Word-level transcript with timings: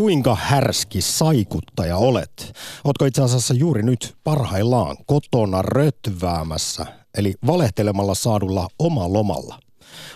Kuinka 0.00 0.34
härski 0.40 1.00
saikuttaja 1.00 1.96
olet? 1.96 2.52
Ootko 2.84 3.04
itse 3.04 3.22
asiassa 3.22 3.54
juuri 3.54 3.82
nyt 3.82 4.16
parhaillaan 4.24 4.96
kotona 5.06 5.62
rötväämässä, 5.62 6.86
eli 7.18 7.34
valehtelemalla 7.46 8.14
saadulla 8.14 8.68
oma 8.78 9.12
lomalla? 9.12 9.58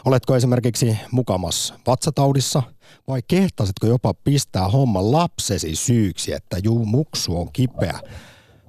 Oletko 0.05 0.37
esimerkiksi 0.37 0.99
mukamas 1.11 1.75
vatsataudissa 1.87 2.62
vai 3.09 3.21
kehtasitko 3.29 3.87
jopa 3.87 4.15
pistää 4.15 4.69
homma 4.69 5.12
lapsesi 5.12 5.77
syyksi, 5.77 6.32
että 6.32 6.59
juu 6.64 6.85
muksu 6.85 7.41
on 7.41 7.53
kipeä, 7.53 8.01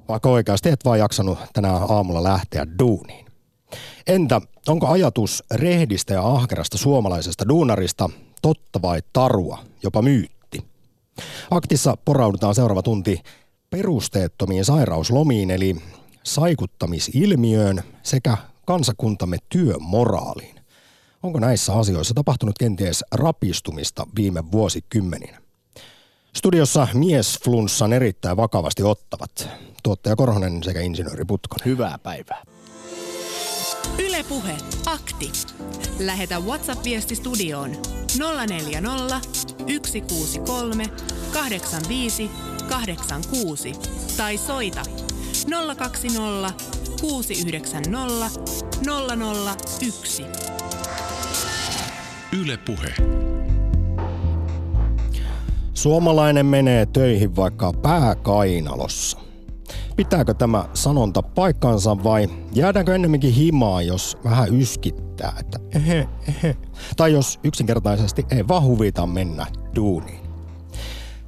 vaikka 0.08 0.30
oikeasti 0.30 0.70
et 0.70 0.86
vaan 0.86 1.00
jaksanut 1.00 1.40
tänä 1.54 1.72
aamulla 1.74 2.24
lähteä 2.24 2.66
duuniin? 2.80 3.26
Entä 4.08 4.42
onko 4.68 4.88
ajatus 4.88 5.44
rehdistä 5.54 6.14
ja 6.14 6.28
ahkerasta 6.28 6.78
suomalaisesta 6.78 7.48
duunarista 7.48 8.10
totta 8.42 8.82
vai 8.82 9.00
tarua, 9.14 9.60
jopa 9.84 10.02
myytti? 10.02 10.35
Aktissa 11.52 11.98
poraudutaan 12.06 12.56
seuraava 12.56 12.82
tunti 12.82 13.22
perusteettomiin 13.70 14.66
sairauslomiin 14.66 15.52
eli 15.52 15.76
saikuttamisilmiöön 16.24 17.84
sekä 18.04 18.38
kansakuntamme 18.66 19.38
työmoraaliin. 19.50 20.56
Onko 21.24 21.40
näissä 21.40 21.74
asioissa 21.74 22.14
tapahtunut 22.14 22.58
kenties 22.60 23.04
rapistumista 23.12 24.08
viime 24.16 24.52
vuosikymmeninä? 24.52 25.42
Studiossa 26.36 26.88
miesflunssan 26.94 27.94
erittäin 27.94 28.38
vakavasti 28.38 28.84
ottavat 28.84 29.50
tuottaja 29.84 30.16
Korhonen 30.16 30.64
sekä 30.64 30.82
insinööri 30.82 31.26
Putkonen. 31.26 31.66
Hyvää 31.66 31.98
päivää. 31.98 32.44
Ylepuhe 34.00 34.58
akti. 34.86 35.32
Lähetä 36.00 36.40
WhatsApp-viesti 36.40 37.16
studioon 37.16 37.72
040 38.48 39.20
163 39.86 40.86
85 41.34 42.32
86 42.70 43.72
tai 44.18 44.38
soita 44.38 44.82
020 45.78 46.54
690 47.02 48.40
001. 49.82 50.24
Ylepuhe. 52.42 52.94
Suomalainen 55.74 56.46
menee 56.46 56.86
töihin 56.86 57.36
vaikka 57.36 57.74
pääkainalossa. 57.74 59.25
Pitääkö 59.96 60.34
tämä 60.34 60.66
sanonta 60.74 61.22
paikkansa 61.22 62.04
vai 62.04 62.30
jäädäänkö 62.54 62.96
ennemminkin 62.96 63.34
himaa, 63.34 63.82
jos 63.82 64.18
vähän 64.24 64.56
yskittää, 64.62 65.34
että 65.40 65.60
ehe, 65.76 66.08
ehe. 66.28 66.58
Tai 66.98 67.14
jos 67.14 67.40
yksinkertaisesti 67.44 68.26
ei 68.32 68.48
vaan 68.48 68.64
huvita 68.64 69.08
mennä 69.08 69.48
duuniin. 69.76 70.26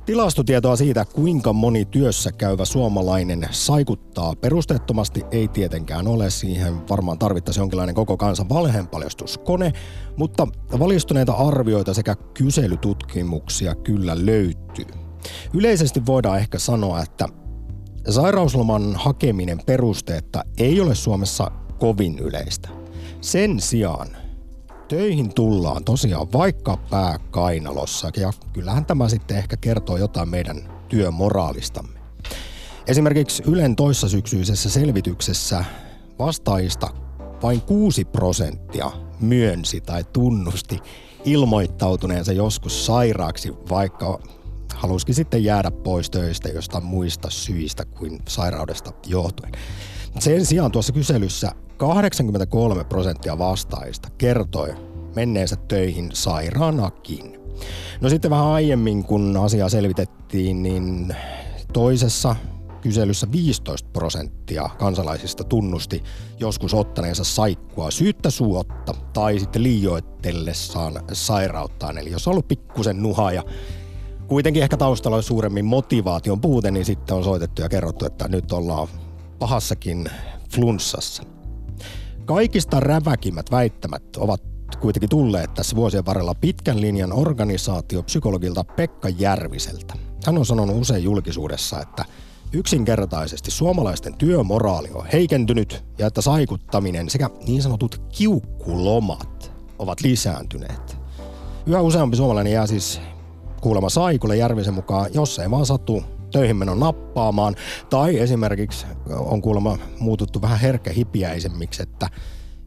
Tilastotietoa 0.05 0.75
siitä, 0.75 1.05
kuinka 1.05 1.53
moni 1.53 1.85
työssä 1.85 2.31
käyvä 2.31 2.65
suomalainen 2.65 3.47
saikuttaa 3.51 4.33
perusteettomasti, 4.35 5.23
ei 5.31 5.47
tietenkään 5.47 6.07
ole. 6.07 6.29
Siihen 6.29 6.89
varmaan 6.89 7.19
tarvittaisiin 7.19 7.61
jonkinlainen 7.61 7.95
koko 7.95 8.17
kansan 8.17 8.49
valheenpaljastuskone, 8.49 9.73
mutta 10.17 10.47
valistuneita 10.79 11.33
arvioita 11.33 11.93
sekä 11.93 12.15
kyselytutkimuksia 12.33 13.75
kyllä 13.75 14.25
löytyy. 14.25 14.85
Yleisesti 15.53 16.05
voidaan 16.05 16.37
ehkä 16.37 16.59
sanoa, 16.59 17.01
että 17.01 17.27
Sairausloman 18.09 18.95
hakeminen 18.95 19.59
perusteetta 19.65 20.43
ei 20.57 20.81
ole 20.81 20.95
Suomessa 20.95 21.51
kovin 21.79 22.19
yleistä. 22.19 22.69
Sen 23.21 23.59
sijaan 23.59 24.07
töihin 24.87 25.33
tullaan 25.33 25.83
tosiaan 25.83 26.27
vaikka 26.33 26.77
pääkainalossa 26.89 28.11
ja 28.17 28.33
kyllähän 28.53 28.85
tämä 28.85 29.09
sitten 29.09 29.37
ehkä 29.37 29.57
kertoo 29.57 29.97
jotain 29.97 30.29
meidän 30.29 30.69
työmoraalistamme. 30.89 31.99
Esimerkiksi 32.87 33.43
Ylen 33.45 33.75
toissasyksyisessä 33.75 34.69
selvityksessä 34.69 35.65
vastaajista 36.19 36.87
vain 37.43 37.61
6 37.61 38.05
prosenttia 38.05 38.91
myönsi 39.19 39.81
tai 39.81 40.03
tunnusti 40.03 40.79
ilmoittautuneensa 41.25 42.33
joskus 42.33 42.85
sairaaksi, 42.85 43.53
vaikka 43.69 44.19
halusikin 44.77 45.15
sitten 45.15 45.43
jäädä 45.43 45.71
pois 45.71 46.09
töistä 46.09 46.49
jostain 46.49 46.85
muista 46.85 47.29
syistä 47.29 47.85
kuin 47.85 48.19
sairaudesta 48.27 48.91
johtuen. 49.07 49.51
Sen 50.19 50.45
sijaan 50.45 50.71
tuossa 50.71 50.93
kyselyssä 50.93 51.51
83 51.77 52.83
prosenttia 52.83 53.37
vastaajista 53.37 54.09
kertoi 54.17 54.75
menneensä 55.15 55.55
töihin 55.55 56.09
sairaanakin. 56.13 57.39
No 58.01 58.09
sitten 58.09 58.31
vähän 58.31 58.45
aiemmin, 58.45 59.03
kun 59.03 59.37
asiaa 59.37 59.69
selvitettiin, 59.69 60.63
niin 60.63 61.15
toisessa 61.73 62.35
kyselyssä 62.81 63.31
15 63.31 63.89
prosenttia 63.93 64.69
kansalaisista 64.79 65.43
tunnusti 65.43 66.03
joskus 66.39 66.73
ottaneensa 66.73 67.23
saikkua 67.23 67.91
syyttä 67.91 68.29
suotta 68.29 68.93
tai 69.13 69.39
sitten 69.39 69.63
liioittellessaan 69.63 70.93
sairauttaan. 71.13 71.97
Eli 71.97 72.11
jos 72.11 72.27
on 72.27 72.31
ollut 72.31 72.47
pikkusen 72.47 73.03
nuha 73.03 73.31
ja 73.31 73.43
kuitenkin 74.27 74.63
ehkä 74.63 74.77
taustalla 74.77 75.17
on 75.17 75.23
suuremmin 75.23 75.65
motivaation 75.65 76.41
puute, 76.41 76.71
niin 76.71 76.85
sitten 76.85 77.15
on 77.15 77.23
soitettu 77.23 77.61
ja 77.61 77.69
kerrottu, 77.69 78.05
että 78.05 78.27
nyt 78.27 78.51
ollaan 78.51 78.87
pahassakin 79.39 80.05
flunssassa. 80.53 81.23
Kaikista 82.25 82.79
räväkimmät 82.79 83.51
väittämät 83.51 84.03
ovat 84.17 84.41
kuitenkin 84.79 85.09
tulleet 85.09 85.53
tässä 85.53 85.75
vuosien 85.75 86.05
varrella 86.05 86.35
pitkän 86.35 86.81
linjan 86.81 87.13
organisaatiopsykologilta 87.13 88.63
Pekka 88.63 89.09
Järviseltä. 89.09 89.93
Hän 90.25 90.37
on 90.37 90.45
sanonut 90.45 90.81
usein 90.81 91.03
julkisuudessa, 91.03 91.81
että 91.81 92.05
yksinkertaisesti 92.53 93.51
suomalaisten 93.51 94.13
työmoraali 94.13 94.89
on 94.93 95.05
heikentynyt 95.13 95.83
ja 95.97 96.07
että 96.07 96.21
saikuttaminen 96.21 97.09
sekä 97.09 97.29
niin 97.47 97.61
sanotut 97.61 98.01
kiukkulomat 98.17 99.51
ovat 99.79 100.01
lisääntyneet. 100.01 100.97
Yhä 101.65 101.81
useampi 101.81 102.17
suomalainen 102.17 102.53
jää 102.53 102.67
siis 102.67 103.01
kuulemma 103.67 103.89
Saikulle 103.89 104.37
Järvisen 104.37 104.73
mukaan, 104.73 105.09
jos 105.13 105.39
ei 105.39 105.51
vaan 105.51 105.65
sattu 105.65 106.03
töihin 106.31 106.55
menon 106.55 106.79
nappaamaan. 106.79 107.55
Tai 107.89 108.19
esimerkiksi 108.19 108.85
on 109.09 109.41
kuulemma 109.41 109.77
muututtu 109.99 110.41
vähän 110.41 110.59
herkkähipiäisemmiksi, 110.59 111.83
että 111.83 112.09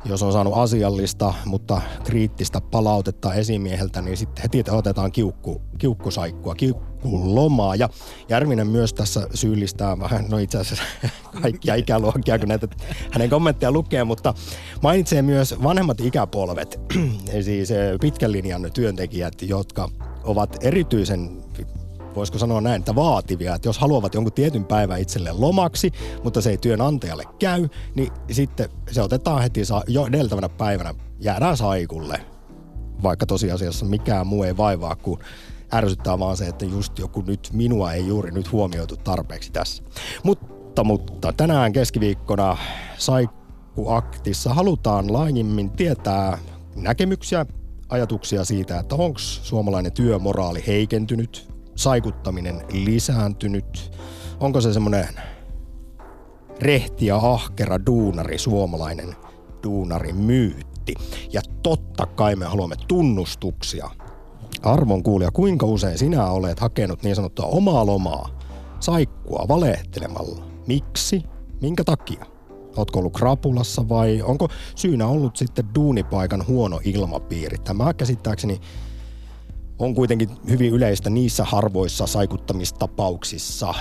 jos 0.05 0.23
on 0.23 0.33
saanut 0.33 0.57
asiallista, 0.57 1.35
mutta 1.45 1.81
kriittistä 2.05 2.61
palautetta 2.61 3.35
esimieheltä, 3.35 4.03
niin 4.03 4.17
sitten 4.17 4.43
heti 4.43 4.71
otetaan 4.71 5.13
kiukku, 5.13 5.63
kiukkusaikkua, 5.79 6.55
kiukkulomaa. 6.55 7.75
Ja 7.75 7.89
Järvinen 8.29 8.67
myös 8.67 8.95
tässä 8.95 9.29
syyllistää 9.35 9.99
vähän, 9.99 10.25
no 10.29 10.39
itse 10.39 10.59
asiassa 10.59 10.85
kaikkia 11.43 11.75
ikäluokkia, 11.75 12.39
kun 12.39 12.49
näitä 12.49 12.69
hänen 13.11 13.31
kommentteja 13.31 13.73
lukee, 13.73 14.05
mutta 14.05 14.35
mainitsee 14.83 15.23
myös 15.23 15.55
vanhemmat 15.63 16.01
ikäpolvet, 16.01 16.81
siis 17.45 17.69
pitkän 18.01 18.33
linjan 18.33 18.71
työntekijät, 18.75 19.43
jotka 19.43 19.89
ovat 20.25 20.57
erityisen 20.65 21.41
voisiko 22.15 22.39
sanoa 22.39 22.61
näin, 22.61 22.79
että 22.79 22.95
vaativia, 22.95 23.55
että 23.55 23.69
jos 23.69 23.79
haluavat 23.79 24.15
jonkun 24.15 24.33
tietyn 24.33 24.65
päivän 24.65 25.01
itselleen 25.01 25.41
lomaksi, 25.41 25.93
mutta 26.25 26.41
se 26.41 26.51
ei 26.51 26.59
työnantajalle 26.59 27.25
käy, 27.39 27.69
niin 27.95 28.13
sitten 28.31 28.69
se 28.91 29.03
otetaan 29.03 29.43
heti 29.43 29.61
jo 29.87 30.07
edeltävänä 30.07 30.49
päivänä, 30.49 30.95
jäädään 31.21 31.57
saikulle, 31.57 32.21
vaikka 33.03 33.27
tosiasiassa 33.27 33.87
mikään 33.87 34.27
muu 34.27 34.43
ei 34.43 34.57
vaivaa 34.57 34.97
kuin 34.97 35.21
ärsyttää 35.75 36.19
vaan 36.19 36.37
se, 36.37 36.47
että 36.47 36.65
just 36.65 36.99
joku 36.99 37.23
nyt 37.27 37.49
minua 37.53 37.93
ei 37.93 38.07
juuri 38.07 38.31
nyt 38.31 38.53
huomioitu 38.53 38.97
tarpeeksi 38.97 39.53
tässä. 39.53 39.83
Mutta, 40.25 40.85
mutta 40.85 41.33
tänään 41.33 41.73
keskiviikkona 41.73 42.57
Saikkuaktissa 42.99 44.55
halutaan 44.55 45.13
laajemmin 45.13 45.71
tietää 45.71 46.39
näkemyksiä 46.77 47.47
ajatuksia 47.91 48.45
siitä, 48.45 48.79
että 48.79 48.95
onko 48.95 49.19
suomalainen 49.19 49.93
työmoraali 49.93 50.65
heikentynyt, 50.67 51.49
saikuttaminen 51.77 52.63
lisääntynyt, 52.73 53.93
onko 54.41 54.61
se 54.61 54.73
semmoinen 54.73 55.09
rehti 56.61 57.07
ja 57.07 57.17
ahkera 57.17 57.87
duunari, 57.87 58.39
suomalainen 58.39 59.17
duunari 59.63 60.13
myytti. 60.13 60.95
Ja 61.33 61.41
totta 61.63 62.07
kai 62.07 62.37
me 62.37 62.45
haluamme 62.45 62.77
tunnustuksia. 62.89 63.91
Arvon 64.63 65.03
kuulija, 65.03 65.31
kuinka 65.31 65.67
usein 65.67 65.99
sinä 65.99 66.27
olet 66.27 66.61
hakenut 66.61 67.03
niin 67.03 67.17
sanottua 67.17 67.47
omaa 67.47 67.87
lomaa, 67.87 68.29
saikkua 68.81 69.45
valehtelemalla? 69.49 70.45
Miksi? 70.67 71.23
Minkä 71.61 71.85
takia? 71.85 72.27
Ootko 72.77 72.99
ollut 72.99 73.13
krapulassa 73.13 73.89
vai 73.89 74.23
onko 74.23 74.49
syynä 74.75 75.07
ollut 75.07 75.37
sitten 75.37 75.65
duunipaikan 75.75 76.47
huono 76.47 76.81
ilmapiiri? 76.85 77.59
Tämä 77.59 77.95
käsittääkseni 77.95 78.61
on 79.79 79.95
kuitenkin 79.95 80.31
hyvin 80.51 80.73
yleistä 80.73 81.11
niissä 81.11 81.45
harvoissa 81.45 82.07
saikuttamistapauksissa 82.07 83.75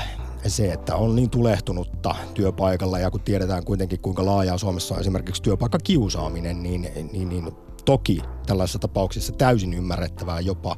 se, 0.47 0.71
että 0.71 0.95
on 0.95 1.15
niin 1.15 1.30
tulehtunutta 1.30 2.15
työpaikalla 2.33 3.00
ja 3.00 3.12
kun 3.12 3.21
tiedetään 3.21 3.65
kuitenkin 3.65 4.00
kuinka 4.00 4.25
laajaa 4.25 4.57
Suomessa 4.57 4.95
on 4.95 5.01
esimerkiksi 5.01 5.42
työpaikkakiusaaminen, 5.42 6.63
niin, 6.63 6.88
niin, 7.12 7.30
niin 7.30 7.51
toki 7.85 8.21
tällaisissa 8.45 8.80
tapauksissa 8.80 9.33
täysin 9.33 9.74
ymmärrettävää 9.74 10.39
jopa 10.39 10.75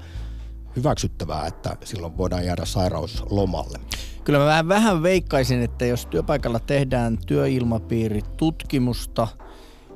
hyväksyttävää, 0.76 1.48
että 1.48 1.78
silloin 1.84 2.18
voidaan 2.18 2.46
jäädä 2.46 2.66
sairauslomalle. 2.66 3.80
Kyllä 4.24 4.40
mä 4.40 4.46
vähän, 4.46 4.68
vähän 4.68 5.04
veikkaisin, 5.04 5.62
että 5.62 5.86
jos 5.86 6.06
työpaikalla 6.06 6.60
tehdään 6.60 7.18
työilmapiiritutkimusta, 7.28 9.28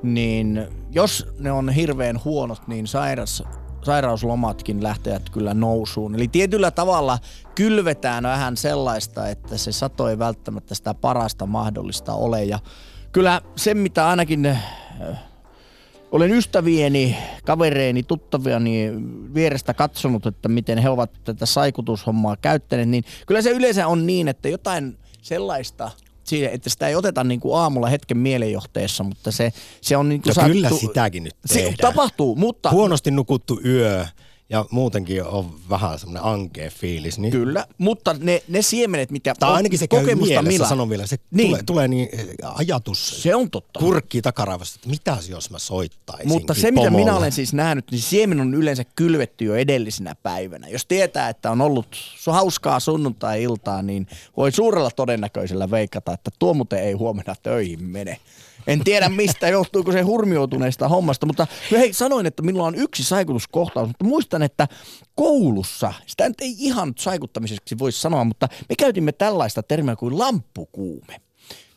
niin 0.02 0.66
jos 0.90 1.26
ne 1.38 1.52
on 1.52 1.68
hirveän 1.68 2.20
huonot, 2.24 2.68
niin 2.68 2.86
sairas, 2.86 3.42
sairauslomatkin 3.84 4.82
lähtevät 4.82 5.30
kyllä 5.30 5.54
nousuun. 5.54 6.14
Eli 6.14 6.28
tietyllä 6.28 6.70
tavalla 6.70 7.18
kylvetään 7.54 8.24
vähän 8.24 8.56
sellaista, 8.56 9.28
että 9.28 9.56
se 9.56 9.72
sato 9.72 10.08
ei 10.08 10.18
välttämättä 10.18 10.74
sitä 10.74 10.94
parasta 10.94 11.46
mahdollista 11.46 12.14
ole. 12.14 12.44
Ja 12.44 12.58
kyllä 13.12 13.40
se, 13.56 13.74
mitä 13.74 14.08
ainakin 14.08 14.58
olen 16.12 16.30
ystävieni, 16.30 17.16
kavereeni, 17.44 18.02
tuttaviani 18.02 18.90
vierestä 19.34 19.74
katsonut, 19.74 20.26
että 20.26 20.48
miten 20.48 20.78
he 20.78 20.88
ovat 20.88 21.10
tätä 21.24 21.46
saikutushommaa 21.46 22.36
käyttäneet, 22.36 22.88
niin 22.88 23.04
kyllä 23.26 23.42
se 23.42 23.50
yleensä 23.50 23.86
on 23.86 24.06
niin, 24.06 24.28
että 24.28 24.48
jotain 24.48 24.98
sellaista– 25.22 25.90
siihen, 26.28 26.50
että 26.52 26.70
sitä 26.70 26.88
ei 26.88 26.94
oteta 26.94 27.24
niin 27.24 27.40
kuin 27.40 27.58
aamulla 27.58 27.88
hetken 27.88 28.18
mielenjohteessa, 28.18 29.04
mutta 29.04 29.32
se, 29.32 29.52
se 29.80 29.96
on 29.96 30.08
niin 30.08 30.22
kuin 30.22 30.30
no 30.30 30.34
saattu, 30.34 30.52
kyllä 30.52 30.70
sitäkin 30.70 31.24
nyt 31.24 31.36
tehdään. 31.48 31.72
Se 31.72 31.76
tapahtuu, 31.82 32.36
mutta... 32.36 32.70
Huonosti 32.70 33.10
nukuttu 33.10 33.60
yö 33.64 34.06
ja 34.48 34.64
muutenkin 34.70 35.24
on 35.24 35.54
vähän 35.70 35.98
semmoinen 35.98 36.22
ankea 36.22 36.70
fiilis. 36.70 37.18
Niin... 37.18 37.32
Kyllä, 37.32 37.66
mutta 37.78 38.16
ne, 38.20 38.42
ne 38.48 38.62
siemenet, 38.62 39.10
mitkä 39.10 39.34
tai 39.40 39.52
ainakin 39.52 39.78
se 39.78 39.88
käy 39.88 40.14
mielessä, 40.14 40.42
millä... 40.42 40.68
sanon 40.68 40.90
vielä, 40.90 41.06
se 41.06 41.16
niin. 41.30 41.48
tulee, 41.48 41.62
tulee 41.62 41.88
niin 41.88 42.08
eh, 42.12 42.26
ajatus 42.54 43.22
se 43.22 43.34
on 43.34 43.50
totta. 43.50 43.80
kurkkii 43.80 44.22
takaraivasta, 44.22 44.76
että 44.76 44.88
mitä 44.88 45.16
jos 45.28 45.50
mä 45.50 45.58
soittaisin 45.58 46.28
Mutta 46.28 46.54
se, 46.54 46.70
mitä 46.70 46.90
minä 46.90 47.16
olen 47.16 47.32
siis 47.32 47.54
nähnyt, 47.54 47.90
niin 47.90 48.00
siemen 48.00 48.40
on 48.40 48.54
yleensä 48.54 48.84
kylvetty 48.84 49.44
jo 49.44 49.54
edellisenä 49.54 50.14
päivänä. 50.14 50.68
Jos 50.68 50.86
tietää, 50.86 51.28
että 51.28 51.50
on 51.50 51.60
ollut 51.60 51.96
hauskaa 52.26 52.80
sunnuntai-iltaa, 52.80 53.82
niin 53.82 54.06
voi 54.36 54.52
suurella 54.52 54.90
todennäköisellä 54.90 55.70
veikata, 55.70 56.12
että 56.12 56.30
tuo 56.38 56.54
muuten 56.54 56.82
ei 56.82 56.92
huomenna 56.92 57.34
töihin 57.42 57.82
mene. 57.82 58.20
En 58.66 58.84
tiedä 58.84 59.08
mistä 59.08 59.48
johtuuko 59.48 59.92
se 59.92 60.02
hurmioituneesta 60.02 60.88
hommasta, 60.88 61.26
mutta 61.26 61.46
hei, 61.70 61.92
sanoin, 61.92 62.26
että 62.26 62.42
minulla 62.42 62.66
on 62.66 62.74
yksi 62.74 63.04
saikutuskohtaus, 63.04 63.88
mutta 63.88 64.04
muistan, 64.04 64.42
että 64.42 64.68
koulussa, 65.14 65.92
sitä 66.06 66.28
nyt 66.28 66.40
ei 66.40 66.54
ihan 66.58 66.92
saikuttamiseksi 66.98 67.78
voisi 67.78 68.00
sanoa, 68.00 68.24
mutta 68.24 68.48
me 68.68 68.74
käytimme 68.78 69.12
tällaista 69.12 69.62
termiä 69.62 69.96
kuin 69.96 70.18
lamppukuume. 70.18 71.20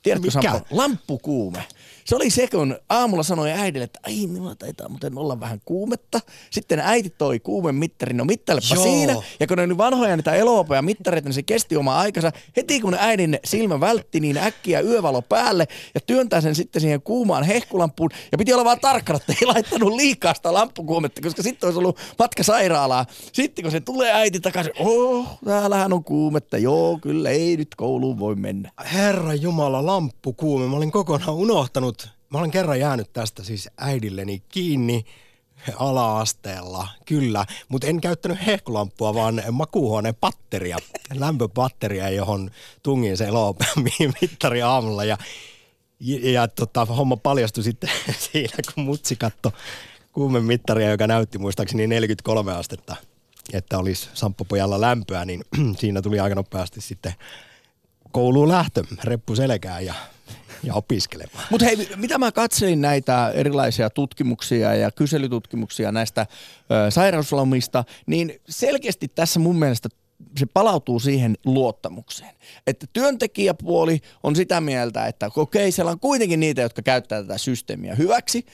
Tiedätkö 0.03 0.27
Mikä? 0.35 0.51
Sampo? 0.51 0.67
Lamppukuume. 0.71 1.63
Se 2.09 2.15
oli 2.15 2.29
se, 2.29 2.47
kun 2.47 2.77
aamulla 2.89 3.23
sanoi 3.23 3.51
äidille, 3.51 3.83
että 3.83 3.99
ai 4.03 4.27
minulla 4.27 4.55
taitaa 4.55 4.89
muuten 4.89 5.17
olla 5.17 5.39
vähän 5.39 5.61
kuumetta. 5.65 6.19
Sitten 6.49 6.79
äiti 6.79 7.09
toi 7.09 7.39
kuumen 7.39 7.75
mittarin, 7.75 8.17
no 8.17 8.25
mittailepa 8.25 8.75
Joo. 8.75 8.83
siinä. 8.83 9.15
Ja 9.39 9.47
kun 9.47 9.57
ne 9.57 9.63
oli 9.63 9.77
vanhoja 9.77 10.15
niitä 10.15 10.33
eloopea 10.33 10.81
mittareita, 10.81 11.27
niin 11.27 11.33
se 11.33 11.43
kesti 11.43 11.77
oma 11.77 11.99
aikansa. 11.99 12.31
Heti 12.57 12.81
kun 12.81 12.95
äidin 12.99 13.39
silmä 13.45 13.79
vältti, 13.79 14.19
niin 14.19 14.37
äkkiä 14.37 14.79
yövalo 14.79 15.21
päälle 15.21 15.67
ja 15.95 16.01
työntää 16.01 16.41
sen 16.41 16.55
sitten 16.55 16.81
siihen 16.81 17.01
kuumaan 17.01 17.43
hehkulampuun. 17.43 18.09
Ja 18.31 18.37
piti 18.37 18.53
olla 18.53 18.65
vaan 18.65 18.79
tarkkana, 18.79 19.17
että 19.17 19.33
ei 19.41 19.47
laittanut 19.47 19.93
liikaa 19.93 20.33
sitä 20.33 20.53
lamppukuumetta, 20.53 21.21
koska 21.21 21.43
sitten 21.43 21.67
olisi 21.67 21.79
ollut 21.79 21.99
matka 22.19 22.43
sairaalaa. 22.43 23.05
Sitten 23.33 23.63
kun 23.63 23.71
se 23.71 23.79
tulee 23.79 24.13
äiti 24.13 24.39
takaisin, 24.39 24.73
oh, 24.79 25.27
täällähän 25.45 25.93
on 25.93 26.03
kuumetta. 26.03 26.57
Joo, 26.57 26.99
kyllä 27.01 27.29
ei 27.29 27.57
nyt 27.57 27.75
kouluun 27.75 28.19
voi 28.19 28.35
mennä. 28.35 28.71
Herra 28.93 29.33
Jumala, 29.33 29.85
lamppukuume. 29.85 30.67
Mä 30.67 30.75
olin 30.75 30.91
kokonaan 30.91 31.33
unohtanut 31.33 31.98
Mä 32.29 32.37
olen 32.37 32.51
kerran 32.51 32.79
jäänyt 32.79 33.13
tästä 33.13 33.43
siis 33.43 33.69
äidilleni 33.77 34.43
kiinni 34.49 35.05
ala-asteella, 35.75 36.87
kyllä, 37.05 37.45
mutta 37.69 37.87
en 37.87 38.01
käyttänyt 38.01 38.45
hehkulampua, 38.45 39.13
vaan 39.13 39.43
makuuhuoneen 39.51 40.15
patteria, 40.15 40.77
lämpöpatteria, 41.13 42.09
johon 42.09 42.51
tungin 42.83 43.17
se 43.17 43.27
mittari 44.21 44.61
aamulla. 44.61 45.03
Ja, 45.03 45.17
ja, 45.99 46.31
ja 46.31 46.47
tota, 46.47 46.85
homma 46.85 47.17
paljastui 47.17 47.63
sitten 47.63 47.89
siinä, 48.31 48.57
kun 48.73 48.83
mutsi 48.83 49.15
katto 49.15 49.51
kuumemittaria, 50.13 50.89
joka 50.89 51.07
näytti 51.07 51.37
muistaakseni 51.37 51.87
43 51.87 52.53
astetta, 52.53 52.95
että 53.53 53.77
olisi 53.77 54.09
samppopojalla 54.13 54.81
lämpöä, 54.81 55.25
niin 55.25 55.43
siinä 55.79 56.01
tuli 56.01 56.19
aika 56.19 56.35
nopeasti 56.35 56.81
sitten 56.81 57.13
kouluun 58.11 58.47
lähtö, 58.47 58.83
reppu 59.03 59.35
selkään 59.35 59.85
ja 59.85 59.93
ja 60.63 60.73
opiskelemaan. 60.73 61.45
Mutta 61.51 61.65
hei, 61.65 61.89
mitä 61.95 62.17
mä 62.17 62.31
katselin 62.31 62.81
näitä 62.81 63.31
erilaisia 63.33 63.89
tutkimuksia 63.89 64.75
ja 64.75 64.91
kyselytutkimuksia 64.91 65.91
näistä 65.91 66.21
ö, 66.87 66.91
sairauslomista, 66.91 67.83
niin 68.05 68.41
selkeästi 68.49 69.07
tässä 69.07 69.39
mun 69.39 69.59
mielestä 69.59 69.89
se 70.37 70.45
palautuu 70.53 70.99
siihen 70.99 71.37
luottamukseen. 71.45 72.35
Että 72.67 72.85
työntekijäpuoli 72.93 73.99
on 74.23 74.35
sitä 74.35 74.61
mieltä, 74.61 75.07
että 75.07 75.29
okei, 75.35 75.71
siellä 75.71 75.91
on 75.91 75.99
kuitenkin 75.99 76.39
niitä, 76.39 76.61
jotka 76.61 76.81
käyttää 76.81 77.21
tätä 77.21 77.37
systeemiä 77.37 77.95
hyväksi. 77.95 78.45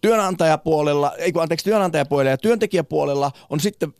Työnantajapuolella, 0.00 1.12
ei 1.18 1.32
kun 1.32 1.42
anteeksi, 1.42 1.64
työnantajapuolella 1.64 2.30
ja 2.30 2.38
työntekijäpuolella 2.38 3.32
on 3.50 3.60
sitten 3.60 3.94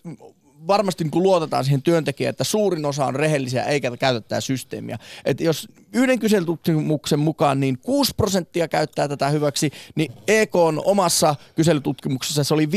varmasti 0.66 1.04
kun 1.04 1.22
luotetaan 1.22 1.64
siihen 1.64 1.82
työntekijään, 1.82 2.30
että 2.30 2.44
suurin 2.44 2.84
osa 2.84 3.06
on 3.06 3.14
rehellisiä 3.14 3.64
eikä 3.64 3.96
käytä 3.96 4.20
tätä 4.20 4.40
systeemiä. 4.40 4.98
Et 5.24 5.40
jos 5.40 5.68
yhden 5.96 6.18
kyselytutkimuksen 6.18 7.18
mukaan 7.18 7.60
niin 7.60 7.78
6 7.78 8.12
prosenttia 8.16 8.68
käyttää 8.68 9.08
tätä 9.08 9.28
hyväksi, 9.28 9.70
niin 9.94 10.12
EK 10.28 10.56
on 10.56 10.82
omassa 10.84 11.34
kyselytutkimuksessa 11.54 12.44
se 12.44 12.54
oli 12.54 12.66
15-20 12.66 12.68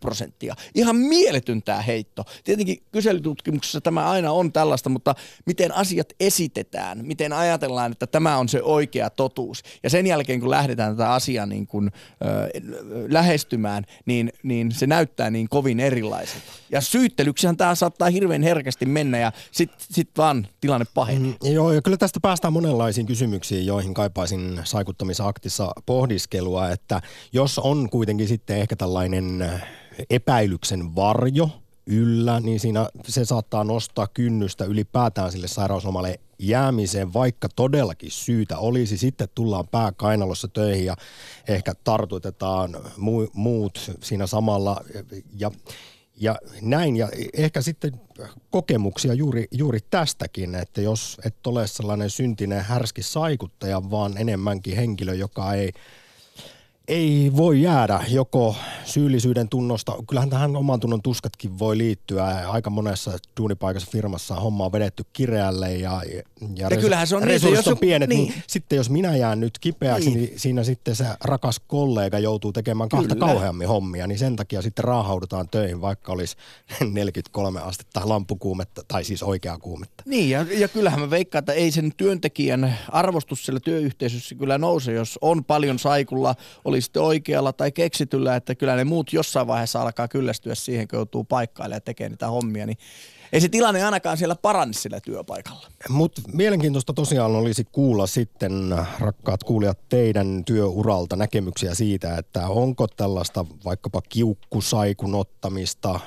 prosenttia. 0.00 0.54
Ihan 0.74 0.96
mieletön 0.96 1.62
tämä 1.62 1.82
heitto. 1.82 2.24
Tietenkin 2.44 2.82
kyselytutkimuksessa 2.92 3.80
tämä 3.80 4.10
aina 4.10 4.32
on 4.32 4.52
tällaista, 4.52 4.88
mutta 4.88 5.14
miten 5.46 5.74
asiat 5.74 6.12
esitetään, 6.20 7.06
miten 7.06 7.32
ajatellaan, 7.32 7.92
että 7.92 8.06
tämä 8.06 8.36
on 8.36 8.48
se 8.48 8.62
oikea 8.62 9.10
totuus. 9.10 9.62
Ja 9.82 9.90
sen 9.90 10.06
jälkeen, 10.06 10.40
kun 10.40 10.50
lähdetään 10.50 10.96
tätä 10.96 11.12
asiaa 11.12 11.46
niin 11.46 11.66
kun, 11.66 11.90
ö, 12.24 12.60
lähestymään, 13.08 13.84
niin, 14.06 14.32
niin 14.42 14.72
se 14.72 14.86
näyttää 14.86 15.30
niin 15.30 15.48
kovin 15.48 15.80
erilaiselta. 15.80 16.52
Ja 16.70 16.80
syyttelyksihän 16.80 17.56
tämä 17.56 17.74
saattaa 17.74 18.10
hirveän 18.10 18.42
herkästi 18.42 18.86
mennä 18.86 19.18
ja 19.18 19.32
sitten 19.52 19.86
sit 19.90 20.10
vaan 20.16 20.46
tilanne 20.60 20.86
pahenee. 20.94 21.34
Mm, 21.44 21.52
joo, 21.52 21.72
ja 21.72 21.82
kyllä 21.90 21.98
tästä 21.98 22.20
päästään 22.20 22.52
monenlaisiin 22.52 23.06
kysymyksiin, 23.06 23.66
joihin 23.66 23.94
kaipaisin 23.94 24.60
saikuttamisaktissa 24.64 25.72
pohdiskelua, 25.86 26.70
että 26.70 27.02
jos 27.32 27.58
on 27.58 27.90
kuitenkin 27.90 28.28
sitten 28.28 28.56
ehkä 28.56 28.76
tällainen 28.76 29.60
epäilyksen 30.10 30.96
varjo, 30.96 31.50
yllä, 31.86 32.40
niin 32.40 32.60
siinä 32.60 32.88
se 33.06 33.24
saattaa 33.24 33.64
nostaa 33.64 34.06
kynnystä 34.06 34.64
ylipäätään 34.64 35.32
sille 35.32 35.48
sairauslomalle 35.48 36.20
jäämiseen, 36.38 37.12
vaikka 37.12 37.48
todellakin 37.56 38.10
syytä 38.10 38.58
olisi. 38.58 38.98
Sitten 38.98 39.28
tullaan 39.34 39.68
pääkainalossa 39.68 40.48
töihin 40.48 40.84
ja 40.84 40.96
ehkä 41.48 41.74
tartutetaan 41.84 42.76
muut 43.32 43.90
siinä 44.02 44.26
samalla. 44.26 44.84
Ja 45.36 45.50
ja 46.20 46.38
näin, 46.60 46.96
ja 46.96 47.08
ehkä 47.32 47.60
sitten 47.60 47.92
kokemuksia 48.50 49.14
juuri, 49.14 49.48
juuri 49.50 49.78
tästäkin, 49.90 50.54
että 50.54 50.80
jos 50.80 51.20
et 51.24 51.46
ole 51.46 51.66
sellainen 51.66 52.10
syntinen 52.10 52.64
härski 52.64 53.02
saikuttaja, 53.02 53.90
vaan 53.90 54.16
enemmänkin 54.18 54.76
henkilö, 54.76 55.14
joka 55.14 55.54
ei– 55.54 55.72
ei 56.88 57.32
voi 57.36 57.62
jäädä 57.62 58.00
joko 58.08 58.56
syyllisyyden 58.84 59.48
tunnosta, 59.48 59.94
kyllähän 60.08 60.30
tähän 60.30 60.56
oman 60.56 60.80
tunnon 60.80 61.02
tuskatkin 61.02 61.58
voi 61.58 61.78
liittyä. 61.78 62.24
Aika 62.48 62.70
monessa 62.70 63.18
duunipaikassa 63.40 63.90
firmassa 63.90 64.34
homma 64.34 64.64
on 64.64 64.72
vedetty 64.72 65.04
kireälle 65.12 65.74
ja, 65.74 66.02
ja, 66.56 66.68
ja 66.70 66.80
kyllähän 66.80 67.06
se 67.06 67.16
on 67.16 67.22
niin, 67.22 67.28
resurssit 67.28 67.66
niin, 67.66 67.72
on 67.72 67.78
pienet. 67.78 68.08
Niin. 68.08 68.28
Niin 68.28 68.42
sitten 68.46 68.76
jos 68.76 68.90
minä 68.90 69.16
jään 69.16 69.40
nyt 69.40 69.58
kipeäksi, 69.58 70.10
niin. 70.10 70.20
niin 70.20 70.38
siinä 70.38 70.64
sitten 70.64 70.96
se 70.96 71.04
rakas 71.24 71.60
kollega 71.66 72.18
joutuu 72.18 72.52
tekemään 72.52 72.88
kahta 72.88 73.14
Kyllä. 73.14 73.26
kauheammin 73.26 73.68
hommia, 73.68 74.06
niin 74.06 74.18
sen 74.18 74.36
takia 74.36 74.62
sitten 74.62 74.84
raahaudutaan 74.84 75.48
töihin, 75.48 75.80
vaikka 75.80 76.12
olisi 76.12 76.36
43 76.92 77.60
astetta 77.60 78.00
lampukuumetta, 78.04 78.82
tai 78.88 79.04
siis 79.04 79.22
oikeaa 79.22 79.58
kuumetta. 79.58 80.02
Niin, 80.06 80.30
ja, 80.30 80.46
ja 80.50 80.68
kyllähän 80.68 81.00
mä 81.00 81.10
veikkaan, 81.10 81.40
että 81.40 81.52
ei 81.52 81.70
sen 81.70 81.92
työntekijän 81.96 82.78
arvostus 82.88 83.46
siellä 83.46 83.60
työyhteisössä 83.60 84.34
kyllä 84.34 84.58
nouse, 84.58 84.92
jos 84.92 85.18
on 85.22 85.44
paljon 85.44 85.78
saikulla, 85.78 86.34
oli 86.64 86.79
oli 86.80 86.84
sitten 86.84 87.02
oikealla 87.02 87.52
tai 87.52 87.72
keksityllä, 87.72 88.36
että 88.36 88.54
kyllä 88.54 88.76
ne 88.76 88.84
muut 88.84 89.12
jossain 89.12 89.46
vaiheessa 89.46 89.82
alkaa 89.82 90.08
kyllästyä 90.08 90.54
siihen, 90.54 90.88
kun 90.88 90.96
joutuu 90.96 91.24
paikkailemaan 91.24 91.76
ja 91.76 91.80
tekemään 91.80 92.12
niitä 92.12 92.28
hommia, 92.28 92.66
niin 92.66 92.78
ei 93.32 93.40
se 93.40 93.48
tilanne 93.48 93.84
ainakaan 93.84 94.16
siellä 94.16 94.34
paranni 94.34 94.74
sillä 94.74 95.00
työpaikalla. 95.00 95.66
Mutta 95.88 96.22
mielenkiintoista 96.32 96.92
tosiaan 96.92 97.36
olisi 97.36 97.64
kuulla 97.72 98.06
sitten, 98.06 98.52
rakkaat 98.98 99.44
kuulijat, 99.44 99.78
teidän 99.88 100.44
työuralta 100.44 101.16
näkemyksiä 101.16 101.74
siitä, 101.74 102.16
että 102.16 102.48
onko 102.48 102.86
tällaista 102.86 103.46
vaikkapa 103.64 104.02
kiukkusaikun 104.08 105.14
ottamista 105.14 106.00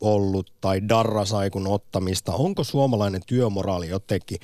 ollut 0.00 0.52
tai 0.60 0.88
darrasaikun 0.88 1.66
ottamista. 1.66 2.32
Onko 2.32 2.64
suomalainen 2.64 3.22
työmoraali 3.26 3.88
jotenkin 3.88 4.38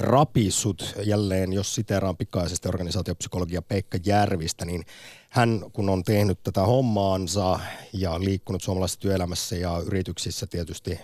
rapissut 0.00 0.94
jälleen, 1.04 1.52
jos 1.52 1.74
siteeraan 1.74 2.16
pikaisesti 2.16 2.68
organisaatiopsykologia 2.68 3.62
Pekka 3.62 3.98
Järvistä, 4.06 4.64
niin 4.64 4.84
hän 5.28 5.60
kun 5.72 5.88
on 5.88 6.04
tehnyt 6.04 6.42
tätä 6.42 6.60
hommaansa 6.60 7.60
ja 7.92 8.20
liikkunut 8.20 8.62
suomalaisessa 8.62 9.00
työelämässä 9.00 9.56
ja 9.56 9.82
yrityksissä 9.86 10.46
tietysti 10.46 10.98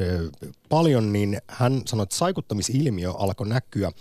ö, 0.00 0.30
paljon, 0.68 1.12
niin 1.12 1.38
hän 1.48 1.82
sanoi, 1.86 2.02
että 2.02 2.16
saikuttamisilmiö 2.16 3.10
alkoi 3.10 3.48
näkyä 3.48 3.92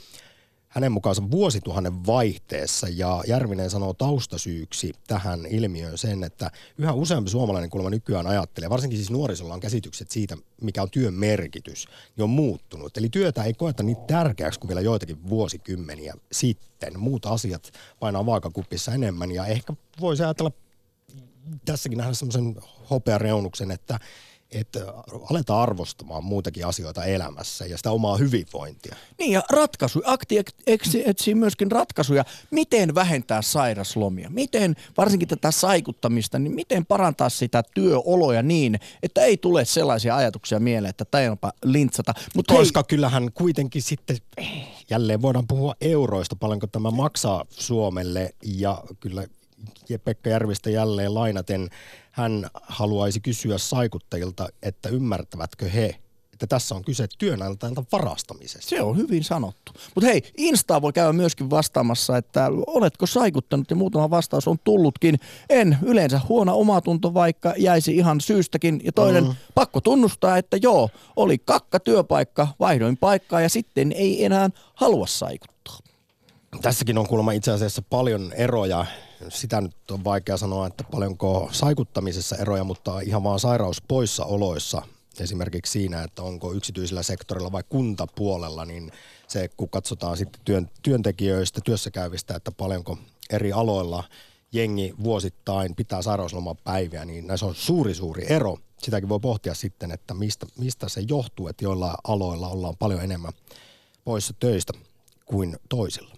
hänen 0.70 0.92
mukaansa 0.92 1.32
vuosituhannen 1.32 2.06
vaihteessa 2.06 2.88
ja 2.90 3.24
Järvinen 3.28 3.70
sanoo 3.70 3.94
taustasyyksi 3.94 4.94
tähän 5.08 5.46
ilmiöön 5.46 5.98
sen, 5.98 6.24
että 6.24 6.52
yhä 6.78 6.94
useampi 6.94 7.30
suomalainen 7.30 7.70
kuulemma 7.70 7.90
nykyään 7.90 8.28
ajattelee, 8.28 8.70
varsinkin 8.70 8.98
siis 8.98 9.12
nuorisolla 9.12 9.54
on 9.54 9.60
käsitykset 9.60 10.12
siitä, 10.12 10.38
mikä 10.62 10.82
on 10.82 10.90
työn 10.90 11.14
merkitys, 11.14 11.88
niin 12.16 12.24
on 12.24 12.30
muuttunut. 12.30 12.98
Eli 12.98 13.10
työtä 13.10 13.44
ei 13.44 13.54
koeta 13.54 13.84
niin 13.84 13.98
tärkeäksi 14.08 14.60
kuin 14.60 14.68
vielä 14.68 14.82
joitakin 14.82 15.30
vuosikymmeniä 15.30 16.14
sitten. 16.32 17.00
Muut 17.00 17.26
asiat 17.26 17.72
painaa 18.00 18.26
vaakakupissa 18.26 18.94
enemmän 18.94 19.32
ja 19.32 19.46
ehkä 19.46 19.74
voisi 20.02 20.24
ajatella 20.24 20.52
tässäkin 21.66 21.98
nähdä 21.98 22.14
semmoisen 22.14 22.56
hopeareunuksen, 22.90 23.72
että 23.72 24.00
että 24.52 24.94
aletaan 25.30 25.62
arvostamaan 25.62 26.24
muitakin 26.24 26.66
asioita 26.66 27.04
elämässä 27.04 27.66
ja 27.66 27.78
sitä 27.78 27.92
omaa 27.92 28.18
hyvinvointia. 28.18 28.96
Niin 29.20 29.32
ja 29.32 29.44
ratkaisu. 29.50 30.02
Akti 30.06 30.44
etsii 31.06 31.36
myöskin 31.36 31.72
ratkaisuja, 31.72 32.26
miten 32.52 32.96
vähentää 32.96 33.42
sairaslomia, 33.42 34.30
miten 34.30 34.76
varsinkin 34.98 35.28
tätä 35.28 35.52
saikuttamista, 35.52 36.40
niin 36.40 36.56
miten 36.56 36.86
parantaa 36.86 37.30
sitä 37.30 37.64
työoloja 37.74 38.44
niin, 38.44 38.80
että 39.04 39.22
ei 39.22 39.38
tule 39.38 39.66
sellaisia 39.66 40.16
ajatuksia 40.16 40.60
mieleen, 40.60 40.90
että 40.90 41.06
tajanpa 41.06 41.54
lintsata. 41.64 42.14
Mut 42.36 42.48
Koska 42.48 42.80
hei, 42.80 42.88
kyllähän 42.88 43.32
kuitenkin 43.34 43.82
sitten 43.82 44.18
jälleen 44.90 45.22
voidaan 45.22 45.48
puhua 45.48 45.76
euroista, 45.82 46.36
paljonko 46.36 46.68
tämä 46.68 46.92
maksaa 46.92 47.46
Suomelle 47.50 48.36
ja 48.44 48.84
kyllä 49.00 49.28
Pekka 50.04 50.30
Järvistä 50.30 50.70
jälleen 50.70 51.14
lainaten, 51.14 51.70
hän 52.12 52.50
haluaisi 52.62 53.20
kysyä 53.20 53.58
saikuttajilta, 53.58 54.50
että 54.64 54.90
ymmärtävätkö 54.90 55.70
he, 55.70 56.00
että 56.34 56.48
tässä 56.48 56.76
on 56.76 56.84
kyse 56.84 57.08
työnantajalta 57.18 57.84
varastamisesta. 57.92 58.70
Se 58.70 58.82
on 58.82 58.98
hyvin 58.98 59.24
sanottu. 59.24 59.72
Mutta 59.96 60.08
hei, 60.08 60.24
Insta 60.38 60.82
voi 60.82 60.94
käydä 60.94 61.14
myöskin 61.14 61.50
vastaamassa, 61.50 62.18
että 62.18 62.50
oletko 62.68 63.06
saikuttanut 63.06 63.70
ja 63.70 63.76
muutama 63.76 64.10
vastaus 64.10 64.48
on 64.48 64.58
tullutkin. 64.64 65.20
En, 65.50 65.78
yleensä 65.82 66.22
huono 66.30 66.58
omatunto 66.58 67.14
vaikka 67.14 67.54
jäisi 67.58 67.96
ihan 67.96 68.22
syystäkin. 68.22 68.82
Ja 68.84 68.92
toinen, 68.92 69.24
mm. 69.24 69.36
pakko 69.56 69.82
tunnustaa, 69.82 70.38
että 70.38 70.58
joo, 70.62 70.90
oli 71.16 71.38
kakka 71.38 71.80
työpaikka, 71.80 72.48
vaihdoin 72.60 72.98
paikkaa 72.98 73.42
ja 73.42 73.50
sitten 73.50 73.92
ei 73.92 74.26
enää 74.26 74.50
halua 74.76 75.08
saikuttaa. 75.08 75.78
Tässäkin 76.62 76.98
on 76.98 77.08
kuulemma 77.08 77.32
itse 77.32 77.52
asiassa 77.52 77.82
paljon 77.90 78.34
eroja 78.34 78.86
sitä 79.30 79.62
nyt 79.62 79.92
on 79.92 80.04
vaikea 80.04 80.38
sanoa, 80.38 80.68
että 80.68 80.84
paljonko 80.84 81.50
saikuttamisessa 81.52 82.36
eroja, 82.36 82.64
mutta 82.64 83.00
ihan 83.00 83.24
vaan 83.24 83.40
sairauspoissaoloissa 83.40 84.82
esimerkiksi 85.20 85.72
siinä, 85.72 86.04
että 86.04 86.24
onko 86.24 86.54
yksityisellä 86.54 87.04
sektorilla 87.04 87.52
vai 87.52 87.64
kuntapuolella, 87.70 88.66
niin 88.66 88.92
se 89.28 89.50
kun 89.58 89.70
katsotaan 89.70 90.18
sitten 90.18 90.42
työn, 90.46 90.70
työntekijöistä, 90.82 91.62
työssäkäyvistä, 91.64 92.36
että 92.36 92.52
paljonko 92.52 92.98
eri 93.30 93.54
aloilla 93.54 94.04
jengi 94.52 94.94
vuosittain 95.04 95.76
pitää 95.76 96.02
sairauslomapäiviä, 96.02 97.06
niin 97.06 97.28
näissä 97.28 97.46
on 97.46 97.56
suuri 97.56 97.94
suuri 97.94 98.26
ero. 98.30 98.58
Sitäkin 98.78 99.10
voi 99.10 99.20
pohtia 99.20 99.54
sitten, 99.54 99.92
että 99.92 100.14
mistä, 100.14 100.46
mistä 100.58 100.90
se 100.90 101.02
johtuu, 101.08 101.48
että 101.48 101.64
joilla 101.64 101.96
aloilla 102.04 102.48
ollaan 102.48 102.78
paljon 102.78 103.04
enemmän 103.04 103.34
poissa 104.04 104.34
töistä 104.40 104.74
kuin 105.26 105.58
toisilla. 105.70 106.16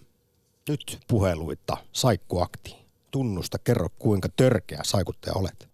Nyt 0.69 0.99
puheluita 1.07 1.77
Saikkuaktiin 1.91 2.80
tunnusta, 3.11 3.57
kerro 3.59 3.87
kuinka 3.99 4.29
törkeä 4.35 4.79
saikuttaja 4.83 5.33
olet. 5.33 5.69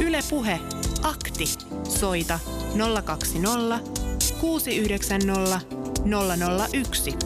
Yle 0.00 0.18
Puhe, 0.30 0.60
akti. 1.02 1.44
Soita 1.88 2.38
020 3.04 3.80
690 4.40 5.60
001. 6.72 7.16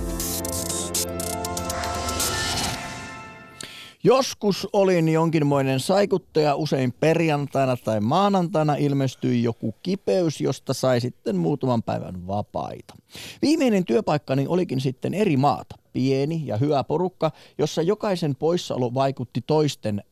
Joskus 4.05 4.69
olin 4.73 5.09
jonkinmoinen 5.09 5.81
saikuttaja, 5.81 6.55
usein 6.55 6.93
perjantaina 7.01 7.77
tai 7.77 8.01
maanantaina 8.01 8.75
ilmestyi 8.75 9.43
joku 9.43 9.75
kipeys, 9.83 10.41
josta 10.41 10.75
sai 10.75 11.01
sitten 11.01 11.37
muutaman 11.37 11.83
päivän 11.83 12.27
vapaita. 12.27 12.95
Viimeinen 13.43 13.85
työpaikkani 13.85 14.47
olikin 14.49 14.81
sitten 14.81 15.15
eri 15.15 15.37
maata, 15.37 15.77
pieni 15.99 16.43
ja 16.45 16.57
hyvä 16.57 16.85
porukka, 16.85 17.31
jossa 17.59 17.83
jokaisen 17.83 18.37
poissaolo 18.37 18.95
vaikutti 18.95 19.45
toisten 19.47 20.03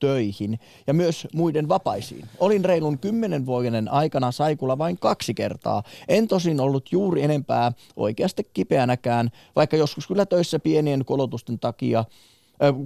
töihin 0.00 0.58
ja 0.86 0.94
myös 0.94 1.26
muiden 1.34 1.68
vapaisiin. 1.68 2.28
Olin 2.38 2.64
reilun 2.64 2.98
kymmenen 2.98 3.46
vuoden 3.46 3.92
aikana 3.92 4.32
saikulla 4.32 4.78
vain 4.78 4.98
kaksi 4.98 5.34
kertaa. 5.34 5.82
En 6.08 6.28
tosin 6.28 6.60
ollut 6.60 6.92
juuri 6.92 7.22
enempää 7.22 7.72
oikeasti 7.96 8.50
kipeänäkään, 8.54 9.30
vaikka 9.56 9.76
joskus 9.76 10.06
kyllä 10.06 10.26
töissä 10.26 10.58
pienien 10.58 11.04
kolotusten 11.04 11.58
takia 11.58 12.04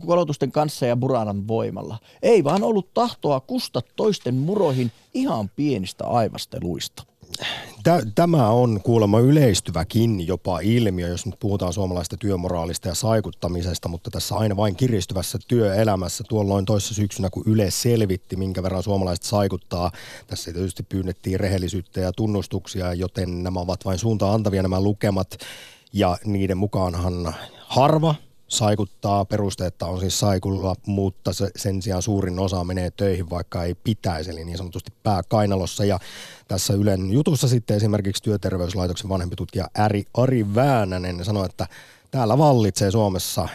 kolotusten 0.06 0.52
kanssa 0.52 0.86
ja 0.86 0.96
buranan 0.96 1.48
voimalla. 1.48 1.98
Ei 2.22 2.44
vaan 2.44 2.62
ollut 2.62 2.94
tahtoa 2.94 3.40
kusta 3.40 3.80
toisten 3.96 4.34
muroihin 4.34 4.92
ihan 5.14 5.50
pienistä 5.56 6.06
aivasteluista. 6.06 7.02
Tämä 8.14 8.48
on 8.48 8.80
kuulemma 8.82 9.20
yleistyväkin 9.20 10.26
jopa 10.26 10.60
ilmiö, 10.60 11.08
jos 11.08 11.26
nyt 11.26 11.34
puhutaan 11.40 11.72
suomalaista 11.72 12.16
työmoraalista 12.16 12.88
ja 12.88 12.94
saikuttamisesta, 12.94 13.88
mutta 13.88 14.10
tässä 14.10 14.34
aina 14.36 14.56
vain 14.56 14.76
kiristyvässä 14.76 15.38
työelämässä. 15.48 16.24
Tuolloin 16.28 16.64
toissa 16.64 16.94
syksynä, 16.94 17.30
kun 17.30 17.42
Yle 17.46 17.70
selvitti, 17.70 18.36
minkä 18.36 18.62
verran 18.62 18.82
suomalaiset 18.82 19.24
saikuttaa, 19.24 19.90
tässä 20.26 20.52
tietysti 20.52 20.82
pyynnettiin 20.82 21.40
rehellisyyttä 21.40 22.00
ja 22.00 22.12
tunnustuksia, 22.12 22.94
joten 22.94 23.42
nämä 23.42 23.60
ovat 23.60 23.84
vain 23.84 23.98
suuntaan 23.98 24.34
antavia 24.34 24.62
nämä 24.62 24.80
lukemat. 24.80 25.36
Ja 25.92 26.16
niiden 26.24 26.56
mukaanhan 26.56 27.34
harva 27.66 28.14
saikuttaa 28.48 29.24
perusteetta 29.24 29.86
on 29.86 30.00
siis 30.00 30.20
saikulla, 30.20 30.74
mutta 30.86 31.32
se, 31.32 31.50
sen 31.56 31.82
sijaan 31.82 32.02
suurin 32.02 32.38
osa 32.38 32.64
menee 32.64 32.90
töihin, 32.90 33.30
vaikka 33.30 33.64
ei 33.64 33.74
pitäisi, 33.74 34.30
eli 34.30 34.44
niin 34.44 34.58
sanotusti 34.58 34.92
pääkainalossa. 35.02 35.84
Ja 35.84 35.98
tässä 36.48 36.74
Ylen 36.74 37.12
jutussa 37.12 37.48
sitten 37.48 37.76
esimerkiksi 37.76 38.22
työterveyslaitoksen 38.22 39.08
vanhempi 39.08 39.36
tutkija 39.36 39.68
Ari, 39.78 40.04
Ari 40.14 40.54
Väänänen 40.54 41.24
sanoi, 41.24 41.46
että 41.46 41.66
täällä 42.10 42.38
vallitsee 42.38 42.90
Suomessa 42.90 43.48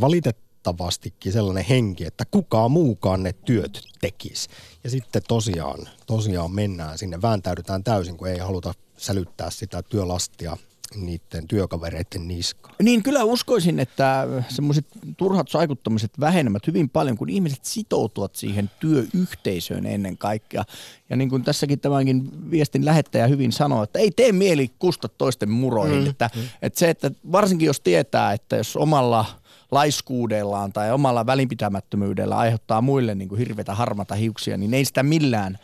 valitettavastikin 0.00 1.32
sellainen 1.32 1.64
henki, 1.64 2.04
että 2.04 2.24
kukaan 2.30 2.70
muukaan 2.70 3.22
ne 3.22 3.32
työt 3.32 3.80
tekisi. 4.00 4.48
Ja 4.84 4.90
sitten 4.90 5.22
tosiaan, 5.28 5.88
tosiaan 6.06 6.52
mennään 6.52 6.98
sinne, 6.98 7.22
vääntäydytään 7.22 7.84
täysin, 7.84 8.16
kun 8.16 8.28
ei 8.28 8.38
haluta 8.38 8.74
sälyttää 8.96 9.50
sitä 9.50 9.82
työlastia 9.82 10.56
niiden 10.96 11.48
työkavereiden 11.48 12.28
niskaan. 12.28 12.74
Niin 12.82 13.02
kyllä 13.02 13.24
uskoisin, 13.24 13.80
että 13.80 14.26
semmoiset 14.48 14.86
turhat 15.16 15.48
saikuttamiset 15.48 16.20
vähenevät 16.20 16.66
hyvin 16.66 16.90
paljon, 16.90 17.16
kun 17.16 17.28
ihmiset 17.28 17.64
sitoutuvat 17.64 18.34
siihen 18.34 18.70
työyhteisöön 18.80 19.86
ennen 19.86 20.18
kaikkea. 20.18 20.64
Ja 21.10 21.16
niin 21.16 21.30
kuin 21.30 21.44
tässäkin 21.44 21.80
tämänkin 21.80 22.50
viestin 22.50 22.84
lähettäjä 22.84 23.26
hyvin 23.26 23.52
sanoo, 23.52 23.82
että 23.82 23.98
ei 23.98 24.10
tee 24.10 24.32
mieli 24.32 24.70
kusta 24.78 25.08
toisten 25.08 25.50
muroihin. 25.50 26.02
Mm. 26.02 26.10
Että, 26.10 26.30
mm. 26.36 26.42
että 26.62 26.78
se, 26.78 26.90
että 26.90 27.10
varsinkin 27.32 27.66
jos 27.66 27.80
tietää, 27.80 28.32
että 28.32 28.56
jos 28.56 28.76
omalla 28.76 29.24
laiskuudellaan 29.70 30.72
tai 30.72 30.92
omalla 30.92 31.26
välinpitämättömyydellä 31.26 32.36
aiheuttaa 32.36 32.80
muille 32.80 33.14
niin 33.14 33.28
kuin 33.28 33.38
hirveitä 33.38 33.74
harmata 33.74 34.14
hiuksia, 34.14 34.56
niin 34.56 34.74
ei 34.74 34.84
sitä 34.84 35.02
millään 35.02 35.58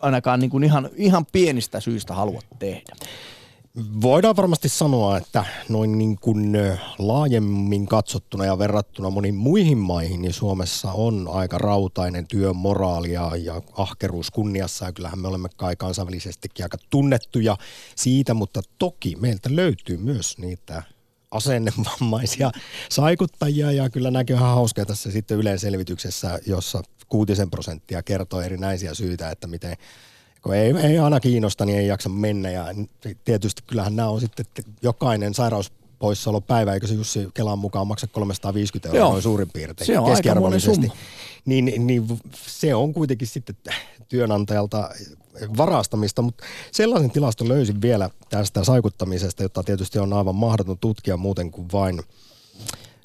ainakaan 0.00 0.40
niin 0.40 0.50
kuin 0.50 0.64
ihan, 0.64 0.90
ihan 0.96 1.26
pienistä 1.32 1.80
syistä 1.80 2.14
halua 2.14 2.40
tehdä. 2.58 2.96
Voidaan 4.02 4.36
varmasti 4.36 4.68
sanoa, 4.68 5.16
että 5.16 5.44
noin 5.68 5.98
niin 5.98 6.16
kuin 6.20 6.58
laajemmin 6.98 7.86
katsottuna 7.86 8.44
ja 8.44 8.58
verrattuna 8.58 9.10
moniin 9.10 9.34
muihin 9.34 9.78
maihin, 9.78 10.22
niin 10.22 10.32
Suomessa 10.32 10.92
on 10.92 11.28
aika 11.32 11.58
rautainen 11.58 12.26
työmoraali 12.26 13.12
ja, 13.12 13.30
ja 13.36 13.62
ahkeruus 13.76 14.30
kunniassa. 14.30 14.84
Ja 14.84 14.92
kyllähän 14.92 15.18
me 15.18 15.28
olemme 15.28 15.48
kai 15.56 15.76
kansainvälisestikin 15.76 16.64
aika 16.64 16.78
tunnettuja 16.90 17.56
siitä, 17.94 18.34
mutta 18.34 18.62
toki 18.78 19.16
meiltä 19.20 19.48
löytyy 19.52 19.96
myös 19.96 20.38
niitä 20.38 20.82
asennevammaisia 21.30 22.50
saikuttajia 22.88 23.72
ja 23.72 23.90
kyllä 23.90 24.10
näkyy 24.10 24.36
ihan 24.36 24.54
hauskaa 24.54 24.86
tässä 24.86 25.10
sitten 25.10 25.38
yleisselvityksessä, 25.38 26.38
jossa 26.46 26.82
kuutisen 27.08 27.50
prosenttia 27.50 28.02
kertoo 28.02 28.40
erinäisiä 28.40 28.94
syitä, 28.94 29.30
että 29.30 29.46
miten 29.46 29.76
kun 30.42 30.54
ei, 30.54 30.74
ei 30.82 30.98
aina 30.98 31.20
kiinnosta, 31.20 31.64
niin 31.66 31.78
ei 31.78 31.86
jaksa 31.86 32.08
mennä. 32.08 32.50
Ja 32.50 32.66
tietysti 33.24 33.62
kyllähän 33.66 33.96
nämä 33.96 34.08
on 34.08 34.20
sitten 34.20 34.46
jokainen 34.82 35.34
sairaus 35.34 35.72
poissaolopäivä, 35.98 36.74
eikö 36.74 36.86
se 36.86 36.94
Jussi 36.94 37.28
Kelan 37.34 37.58
mukaan 37.58 37.86
maksa 37.86 38.06
350 38.06 38.88
euroa 38.88 39.10
noin 39.10 39.22
suurin 39.22 39.50
piirtein 39.52 39.86
se 39.86 39.98
on 39.98 40.10
keskiarvollisesti. 40.10 40.92
Niin, 41.44 41.86
niin 41.86 42.06
se 42.32 42.74
on 42.74 42.94
kuitenkin 42.94 43.28
sitten 43.28 43.56
työnantajalta 44.08 44.90
varastamista, 45.56 46.22
mutta 46.22 46.44
sellaisen 46.72 47.10
tilaston 47.10 47.48
löysin 47.48 47.82
vielä 47.82 48.10
tästä 48.28 48.64
saikuttamisesta, 48.64 49.42
jota 49.42 49.62
tietysti 49.62 49.98
on 49.98 50.12
aivan 50.12 50.34
mahdoton 50.34 50.78
tutkia 50.78 51.16
muuten 51.16 51.50
kuin 51.50 51.68
vain 51.72 52.02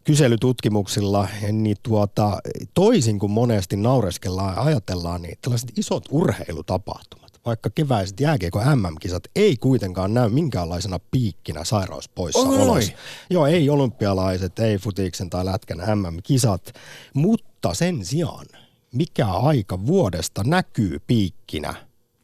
kyselytutkimuksilla, 0.03 1.27
niin 1.51 1.77
tuota, 1.83 2.39
toisin 2.73 3.19
kuin 3.19 3.31
monesti 3.31 3.75
naureskellaan 3.75 4.55
ja 4.55 4.61
ajatellaan, 4.61 5.21
niin 5.21 5.37
tällaiset 5.41 5.77
isot 5.77 6.05
urheilutapahtumat, 6.11 7.22
vaikka 7.45 7.69
keväiset 7.69 8.19
jääkiekko 8.19 8.59
MM-kisat, 8.75 9.23
ei 9.35 9.57
kuitenkaan 9.57 10.13
näy 10.13 10.29
minkäänlaisena 10.29 10.99
piikkinä 11.11 11.63
sairauspoissaoloissa. 11.63 12.93
Joo, 13.29 13.47
ei 13.47 13.69
olympialaiset, 13.69 14.59
ei 14.59 14.77
futiksen 14.77 15.29
tai 15.29 15.45
lätkän 15.45 15.99
MM-kisat, 15.99 16.73
mutta 17.13 17.73
sen 17.73 18.05
sijaan 18.05 18.45
mikä 18.93 19.27
aika 19.27 19.85
vuodesta 19.85 20.43
näkyy 20.45 20.99
piikkinä 21.07 21.73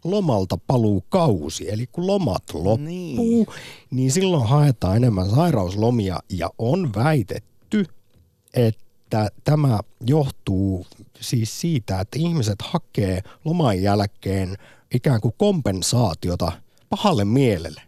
lomalta 0.04 0.58
paluu 0.68 1.04
kausi, 1.10 1.72
eli 1.72 1.88
kun 1.88 2.08
lomat 2.08 2.44
loppuu, 2.54 2.78
niin. 2.78 3.48
niin 3.92 4.12
silloin 4.12 4.48
haetaan 4.48 4.98
enemmän 4.98 5.30
sairauslomia 5.30 6.20
ja 6.30 6.50
on 6.58 6.94
väitetty, 6.94 7.86
että 8.54 9.30
tämä 9.44 9.80
johtuu 10.08 10.86
siis 11.20 11.62
siitä, 11.62 12.00
että 12.00 12.20
ihmiset 12.20 12.62
hakee 12.62 13.22
loman 13.46 13.82
jälkeen 13.82 14.58
ikään 14.93 15.22
kuin 15.22 15.34
kompensaatiota 15.38 16.51
pahalle 16.89 17.25
mielelle. 17.25 17.81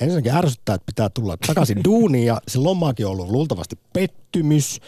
Ensinnäkin 0.00 0.34
ärsyttää, 0.34 0.74
että 0.74 0.86
pitää 0.86 1.08
tulla 1.08 1.36
takaisin 1.46 1.84
duuniin 1.88 2.26
ja 2.26 2.40
se 2.48 2.58
lomakin 2.58 3.06
on 3.06 3.12
ollut 3.12 3.30
luultavasti 3.30 3.78
pettymys 3.92 4.80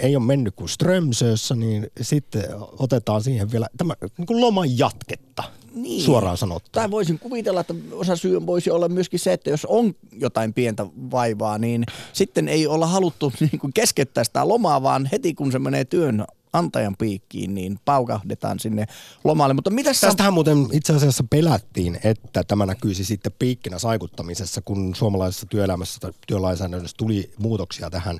ei 0.00 0.16
ole 0.16 0.24
mennyt 0.24 0.54
kuin 0.54 0.68
Strömsössä, 0.68 1.54
niin 1.54 1.86
sitten 2.00 2.44
otetaan 2.78 3.22
siihen 3.22 3.52
vielä 3.52 3.66
tämä 3.76 3.94
niin 4.18 4.26
kuin 4.26 4.40
loman 4.40 4.78
jatketta. 4.78 5.42
Niin. 5.74 6.02
Suoraan 6.02 6.36
sanottuna. 6.36 6.82
Tai 6.82 6.90
voisin 6.90 7.18
kuvitella, 7.18 7.60
että 7.60 7.74
osa 7.92 8.16
syy 8.16 8.46
voisi 8.46 8.70
olla 8.70 8.88
myöskin 8.88 9.20
se, 9.20 9.32
että 9.32 9.50
jos 9.50 9.64
on 9.64 9.94
jotain 10.12 10.54
pientä 10.54 10.86
vaivaa, 11.10 11.58
niin 11.58 11.84
sitten 12.12 12.48
ei 12.48 12.66
olla 12.66 12.86
haluttu 12.86 13.32
niin 13.40 13.58
kuin 13.60 13.72
keskeyttää 13.72 14.24
sitä 14.24 14.48
lomaa, 14.48 14.82
vaan 14.82 15.08
heti 15.12 15.34
kun 15.34 15.52
se 15.52 15.58
menee 15.58 15.84
työn 15.84 16.24
antajan 16.52 16.96
piikkiin, 16.98 17.54
niin 17.54 17.78
paukahdetaan 17.84 18.58
sinne 18.58 18.86
lomalle. 19.24 19.54
Mutta 19.54 19.70
mitä 19.70 19.90
Tästähän 20.00 20.34
muuten 20.34 20.68
itse 20.72 20.92
asiassa 20.92 21.24
pelättiin, 21.30 21.98
että 22.04 22.44
tämä 22.44 22.66
näkyisi 22.66 23.04
sitten 23.04 23.32
piikkinä 23.38 23.78
saikuttamisessa, 23.78 24.60
kun 24.64 24.94
suomalaisessa 24.94 25.46
työelämässä 25.46 26.00
tai 26.00 26.12
työlainsäädännössä 26.26 26.96
tuli 26.96 27.32
muutoksia 27.38 27.90
tähän 27.90 28.18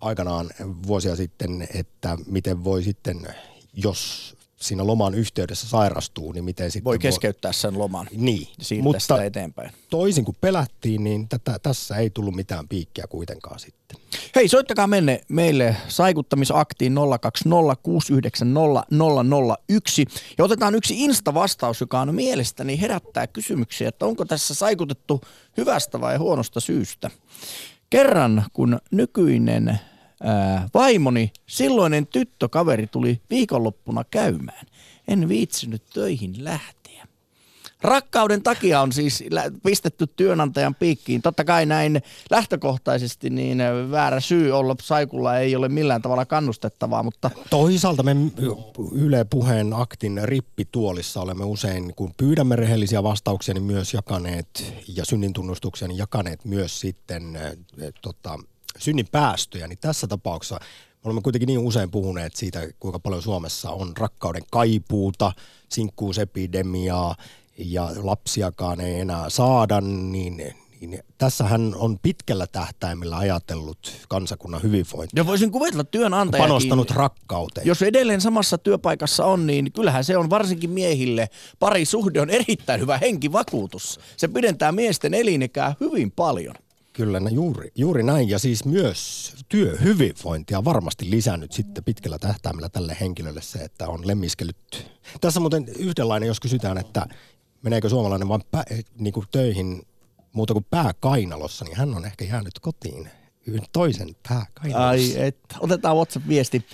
aikanaan 0.00 0.50
vuosia 0.86 1.16
sitten, 1.16 1.68
että 1.74 2.18
miten 2.26 2.64
voi 2.64 2.82
sitten, 2.82 3.26
jos 3.74 4.35
siinä 4.66 4.86
loman 4.86 5.14
yhteydessä 5.14 5.68
sairastuu, 5.68 6.32
niin 6.32 6.44
miten 6.44 6.70
sitten 6.70 6.84
voi 6.84 6.98
keskeyttää 6.98 7.52
sen 7.52 7.78
loman 7.78 8.08
niin, 8.16 8.48
mutta 8.82 9.00
sitä 9.00 9.24
eteenpäin. 9.24 9.70
toisin 9.90 10.24
kuin 10.24 10.36
pelättiin, 10.40 11.04
niin 11.04 11.28
tätä, 11.28 11.58
tässä 11.58 11.96
ei 11.96 12.10
tullut 12.10 12.34
mitään 12.34 12.68
piikkiä 12.68 13.04
kuitenkaan 13.08 13.58
sitten. 13.58 13.98
Hei, 14.34 14.48
soittakaa 14.48 14.86
menne 14.86 15.20
meille 15.28 15.76
saikuttamisaktiin 15.88 16.94
020690001 16.94 17.00
ja 20.38 20.44
otetaan 20.44 20.74
yksi 20.74 21.04
Insta-vastaus, 21.04 21.80
joka 21.80 22.00
on 22.00 22.14
mielestäni 22.14 22.80
herättää 22.80 23.26
kysymyksiä, 23.26 23.88
että 23.88 24.06
onko 24.06 24.24
tässä 24.24 24.54
saikutettu 24.54 25.20
hyvästä 25.56 26.00
vai 26.00 26.16
huonosta 26.16 26.60
syystä. 26.60 27.10
Kerran, 27.90 28.44
kun 28.52 28.78
nykyinen 28.90 29.80
ää, 30.22 30.68
vaimoni, 30.74 31.32
silloinen 31.46 32.06
tyttökaveri 32.06 32.86
tuli 32.86 33.20
viikonloppuna 33.30 34.04
käymään, 34.04 34.66
en 35.08 35.28
viitsinyt 35.28 35.82
töihin 35.94 36.44
lähteä. 36.44 36.76
Rakkauden 37.82 38.42
takia 38.42 38.80
on 38.80 38.92
siis 38.92 39.24
pistetty 39.62 40.06
työnantajan 40.06 40.74
piikkiin. 40.74 41.22
Totta 41.22 41.44
kai 41.44 41.66
näin 41.66 42.02
lähtökohtaisesti 42.30 43.30
niin 43.30 43.58
väärä 43.90 44.20
syy 44.20 44.52
olla 44.52 44.76
saikulla 44.82 45.38
ei 45.38 45.56
ole 45.56 45.68
millään 45.68 46.02
tavalla 46.02 46.24
kannustettavaa, 46.24 47.02
mutta... 47.02 47.30
Toisaalta 47.50 48.02
me 48.02 48.16
Yle 48.92 49.24
Puheen 49.24 49.72
aktin 49.72 50.20
rippituolissa 50.22 51.20
olemme 51.20 51.44
usein, 51.44 51.92
kun 51.96 52.14
pyydämme 52.16 52.56
rehellisiä 52.56 53.02
vastauksia, 53.02 53.54
niin 53.54 53.64
myös 53.64 53.94
jakaneet 53.94 54.74
ja 54.88 55.04
synnintunnustuksia, 55.04 55.88
niin 55.88 55.98
jakaneet 55.98 56.44
myös 56.44 56.80
sitten 56.80 57.36
e, 57.36 57.90
tota, 58.02 58.38
synnin 58.78 59.08
päästöjä. 59.12 59.68
Niin 59.68 59.78
tässä 59.78 60.06
tapauksessa 60.06 60.60
olemme 61.04 61.20
kuitenkin 61.20 61.46
niin 61.46 61.58
usein 61.58 61.90
puhuneet 61.90 62.36
siitä, 62.36 62.68
kuinka 62.80 62.98
paljon 62.98 63.22
Suomessa 63.22 63.70
on 63.70 63.96
rakkauden 63.96 64.42
kaipuuta, 64.50 65.32
sinkkuusepidemiaa 65.68 67.16
ja 67.58 67.90
lapsiakaan 67.96 68.80
ei 68.80 69.00
enää 69.00 69.30
saada, 69.30 69.80
niin, 69.80 70.36
niin 70.36 71.02
tässähän 71.18 71.74
on 71.76 71.98
pitkällä 71.98 72.46
tähtäimellä 72.46 73.16
ajatellut 73.16 73.92
kansakunnan 74.08 74.62
hyvinvointia. 74.62 75.20
Ja 75.20 75.26
voisin 75.26 75.50
kuvitella 75.50 75.84
työnantajakin. 75.84 76.48
Panostanut 76.48 76.90
rakkauteen. 76.90 77.66
Jos 77.66 77.82
edelleen 77.82 78.20
samassa 78.20 78.58
työpaikassa 78.58 79.24
on, 79.24 79.46
niin 79.46 79.72
kyllähän 79.72 80.04
se 80.04 80.16
on 80.16 80.30
varsinkin 80.30 80.70
miehille. 80.70 81.28
Parisuhde 81.58 82.20
on 82.20 82.30
erittäin 82.30 82.80
hyvä 82.80 82.98
henkivakuutus. 82.98 84.00
Se 84.16 84.28
pidentää 84.28 84.72
miesten 84.72 85.14
elinikää 85.14 85.74
hyvin 85.80 86.12
paljon. 86.12 86.54
Kyllä, 86.96 87.20
juuri, 87.30 87.70
juuri 87.74 88.02
näin. 88.02 88.28
Ja 88.28 88.38
siis 88.38 88.64
myös 88.64 89.32
työhyvinvointia 89.48 90.64
varmasti 90.64 91.10
lisännyt 91.10 91.52
sitten 91.52 91.84
pitkällä 91.84 92.18
tähtäimellä 92.18 92.68
tälle 92.68 92.96
henkilölle 93.00 93.42
se, 93.42 93.58
että 93.58 93.88
on 93.88 94.06
lemmiskellyt. 94.06 94.90
Tässä 95.20 95.40
muuten 95.40 95.66
yhdenlainen, 95.78 96.26
jos 96.26 96.40
kysytään, 96.40 96.78
että 96.78 97.06
meneekö 97.62 97.88
suomalainen 97.88 98.28
vain 98.28 98.42
pä, 98.50 98.64
niin 98.98 99.12
kuin 99.12 99.26
töihin 99.30 99.82
muuta 100.32 100.52
kuin 100.52 100.66
pääkainalossa, 100.70 101.64
niin 101.64 101.76
hän 101.76 101.94
on 101.94 102.04
ehkä 102.04 102.24
jäänyt 102.24 102.58
kotiin 102.58 103.10
toisen 103.72 104.08
pääkainalossa. 104.28 105.18
Ai 105.18 105.26
et, 105.26 105.38
otetaan 105.60 105.96
WhatsApp-viesti 105.96 106.64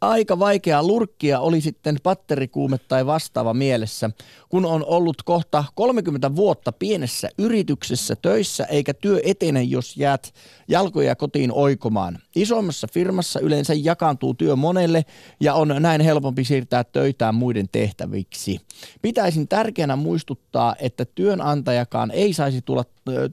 aika 0.00 0.38
vaikea 0.38 0.82
lurkkia, 0.82 1.40
oli 1.40 1.60
sitten 1.60 1.96
patterikuume 2.02 2.78
tai 2.78 3.06
vastaava 3.06 3.54
mielessä, 3.54 4.10
kun 4.48 4.66
on 4.66 4.84
ollut 4.86 5.22
kohta 5.22 5.64
30 5.74 6.36
vuotta 6.36 6.72
pienessä 6.72 7.28
yrityksessä 7.38 8.16
töissä, 8.16 8.64
eikä 8.64 8.94
työ 8.94 9.20
etene, 9.24 9.62
jos 9.62 9.96
jäät 9.96 10.34
jalkoja 10.68 11.16
kotiin 11.16 11.52
oikomaan. 11.52 12.18
Isommassa 12.42 12.86
firmassa 12.92 13.40
yleensä 13.40 13.74
jakaantuu 13.74 14.34
työ 14.34 14.56
monelle 14.56 15.04
ja 15.40 15.54
on 15.54 15.76
näin 15.80 16.00
helpompi 16.00 16.44
siirtää 16.44 16.84
töitään 16.84 17.34
muiden 17.34 17.68
tehtäviksi. 17.72 18.60
Pitäisin 19.02 19.48
tärkeänä 19.48 19.96
muistuttaa, 19.96 20.74
että 20.78 21.04
työnantajakaan 21.04 22.10
ei 22.10 22.32
saisi 22.32 22.62
tulla 22.62 22.84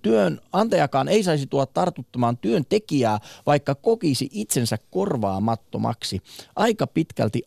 työnantajakaan 0.02 1.08
ei 1.08 1.24
saisi 1.24 1.48
tulla 1.48 1.66
tartuttamaan 1.66 2.38
työntekijää, 2.38 3.20
vaikka 3.46 3.76
kokisi 3.76 4.30
itsensä 4.32 4.78
korvaamattomaksi. 4.92 6.22
Aika 6.56 6.88
pitkälti 6.88 7.42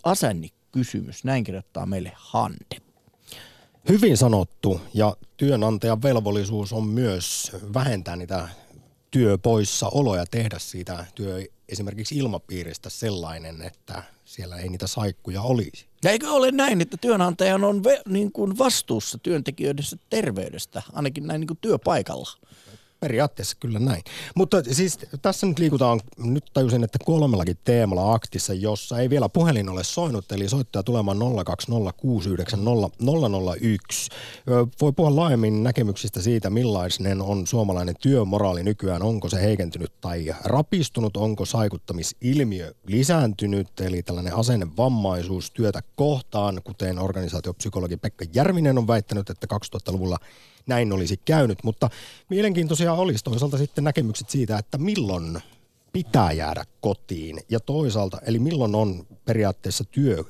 kysymys, 0.73 1.25
näin 1.25 1.44
kirjoittaa 1.44 1.87
meille 1.87 2.12
Hande. 2.14 2.77
Hyvin 3.88 4.16
sanottu 4.16 4.81
ja 4.94 5.16
työnantajan 5.37 6.03
velvollisuus 6.03 6.73
on 6.73 6.85
myös 6.85 7.53
vähentää 7.75 8.16
niitä 8.16 8.49
työpoissaoloja, 9.11 10.27
tehdä 10.27 10.59
siitä 10.59 11.05
työ 11.14 11.44
esimerkiksi 11.68 12.16
ilmapiiristä 12.16 12.90
sellainen, 12.90 13.62
että 13.62 14.03
siellä 14.25 14.57
ei 14.57 14.68
niitä 14.68 14.87
saikkuja 14.87 15.42
olisi. 15.42 15.87
Ja 16.05 16.11
eikö 16.11 16.31
ole 16.31 16.51
näin, 16.51 16.81
että 16.81 16.97
työnantajan 16.97 17.64
on 17.64 17.85
ve, 17.85 18.03
niin 18.09 18.33
kuin 18.33 18.59
vastuussa 18.59 19.18
työntekijöiden 19.18 19.85
terveydestä, 20.11 20.83
ainakin 20.92 21.27
näin 21.27 21.40
niin 21.40 21.49
kuin 21.49 21.59
työpaikalla? 21.61 22.31
Periaatteessa 23.01 23.57
kyllä 23.61 23.79
näin. 23.79 24.03
Mutta 24.35 24.63
siis 24.73 24.99
tässä 25.23 25.47
nyt 25.47 25.59
liikutaan, 25.59 26.01
nyt 26.19 26.45
tajusin, 26.55 26.85
että 26.85 26.99
kolmellakin 27.05 27.59
teemalla 27.65 28.15
aktissa, 28.15 28.55
jossa 28.55 28.99
ei 28.99 29.11
vielä 29.11 29.29
puhelin 29.29 29.69
ole 29.69 29.85
soinut, 29.85 30.33
eli 30.33 30.49
soittaa 30.49 30.83
tulemaan 30.83 31.19
020690001. 31.19 31.23
Voi 34.81 34.93
puhua 34.93 35.17
laajemmin 35.17 35.63
näkemyksistä 35.63 36.23
siitä, 36.23 36.51
millainen 36.51 37.23
on 37.23 37.47
suomalainen 37.47 37.95
työmoraali 38.01 38.63
nykyään, 38.63 39.03
onko 39.03 39.29
se 39.29 39.43
heikentynyt 39.43 39.93
tai 40.01 40.35
rapistunut, 40.45 41.17
onko 41.17 41.45
saikuttamisilmiö 41.45 42.75
lisääntynyt, 42.87 43.81
eli 43.81 44.03
tällainen 44.03 44.37
asennevammaisuus 44.37 45.51
työtä 45.51 45.83
kohtaan, 45.97 46.61
kuten 46.65 46.99
organisaatiopsykologi 46.99 47.97
Pekka 47.97 48.25
Järvinen 48.35 48.79
on 48.79 48.87
väittänyt, 48.87 49.31
että 49.31 49.47
2000-luvulla 49.55 50.19
näin 50.66 50.92
olisi 50.92 51.16
käynyt, 51.25 51.59
mutta 51.64 51.90
mielenkiintoisia 52.29 52.92
olisi 52.92 53.25
toisaalta 53.25 53.59
sitten 53.59 53.85
näkemykset 53.85 54.31
siitä, 54.31 54.59
että 54.59 54.79
milloin 54.79 55.40
pitää 55.92 56.33
jäädä 56.33 56.64
kotiin 56.81 57.40
ja 57.49 57.61
toisaalta, 57.61 58.18
eli 58.27 58.38
milloin 58.38 58.75
on 58.75 59.07
periaatteessa 59.25 59.85
työ 59.85 60.25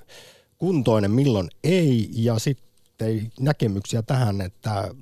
kuntoinen, 0.58 1.10
milloin 1.10 1.48
ei 1.64 2.08
ja 2.12 2.38
sitten 2.38 3.30
näkemyksiä 3.40 4.02
tähän, 4.02 4.40
että 4.40 4.94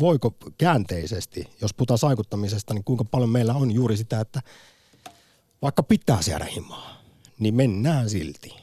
voiko 0.00 0.34
käänteisesti, 0.58 1.48
jos 1.60 1.74
puhutaan 1.74 1.98
saikuttamisesta, 1.98 2.74
niin 2.74 2.84
kuinka 2.84 3.04
paljon 3.04 3.30
meillä 3.30 3.54
on 3.54 3.70
juuri 3.70 3.96
sitä, 3.96 4.20
että 4.20 4.42
vaikka 5.62 5.82
pitää 5.82 6.18
jäädä 6.28 6.44
himaa, 6.44 7.02
niin 7.38 7.54
mennään 7.54 8.10
silti. 8.10 8.54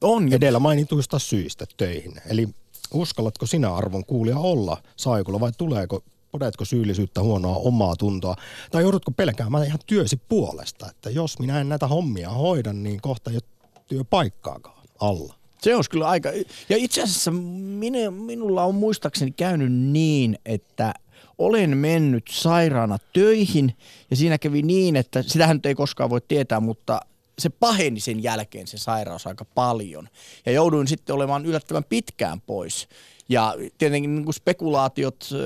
On. 0.00 0.32
Edellä 0.32 0.58
mainituista 0.58 1.18
syistä 1.18 1.66
töihin. 1.76 2.12
Eli 2.26 2.48
uskallatko 2.92 3.46
sinä 3.46 3.74
arvon 3.74 4.04
kuulija 4.04 4.38
olla 4.38 4.82
saikulla 4.96 5.40
vai 5.40 5.52
tuleeko 5.58 6.02
Podetko 6.32 6.64
syyllisyyttä, 6.64 7.22
huonoa 7.22 7.56
omaa 7.56 7.96
tuntoa, 7.96 8.36
tai 8.70 8.82
joudutko 8.82 9.10
pelkäämään 9.10 9.66
ihan 9.66 9.78
työsi 9.86 10.20
puolesta, 10.28 10.90
että 10.90 11.10
jos 11.10 11.38
minä 11.38 11.60
en 11.60 11.68
näitä 11.68 11.86
hommia 11.86 12.30
hoida, 12.30 12.72
niin 12.72 13.00
kohta 13.00 13.30
ei 13.30 13.36
ole 13.36 13.42
työpaikkaakaan 13.86 14.82
alla. 15.00 15.34
Se 15.62 15.76
olisi 15.76 15.90
kyllä 15.90 16.08
aika... 16.08 16.28
Ja 16.68 16.76
itse 16.76 17.02
asiassa 17.02 17.30
minä, 17.30 18.10
minulla 18.10 18.64
on 18.64 18.74
muistaakseni 18.74 19.30
käynyt 19.30 19.72
niin, 19.72 20.38
että 20.46 20.94
olen 21.38 21.76
mennyt 21.76 22.24
sairaana 22.30 22.98
töihin 23.12 23.76
ja 24.10 24.16
siinä 24.16 24.38
kävi 24.38 24.62
niin, 24.62 24.96
että 24.96 25.22
sitähän 25.22 25.56
nyt 25.56 25.66
ei 25.66 25.74
koskaan 25.74 26.10
voi 26.10 26.20
tietää, 26.28 26.60
mutta 26.60 27.00
se 27.38 27.48
paheni 27.48 28.00
sen 28.00 28.22
jälkeen 28.22 28.66
se 28.66 28.78
sairaus 28.78 29.26
aika 29.26 29.44
paljon. 29.44 30.08
Ja 30.46 30.52
jouduin 30.52 30.88
sitten 30.88 31.14
olemaan 31.14 31.46
yllättävän 31.46 31.84
pitkään 31.84 32.40
pois. 32.40 32.88
Ja 33.28 33.54
tietenkin 33.78 34.14
niin 34.14 34.24
kuin 34.24 34.34
spekulaatiot 34.34 35.28
äh, 35.32 35.38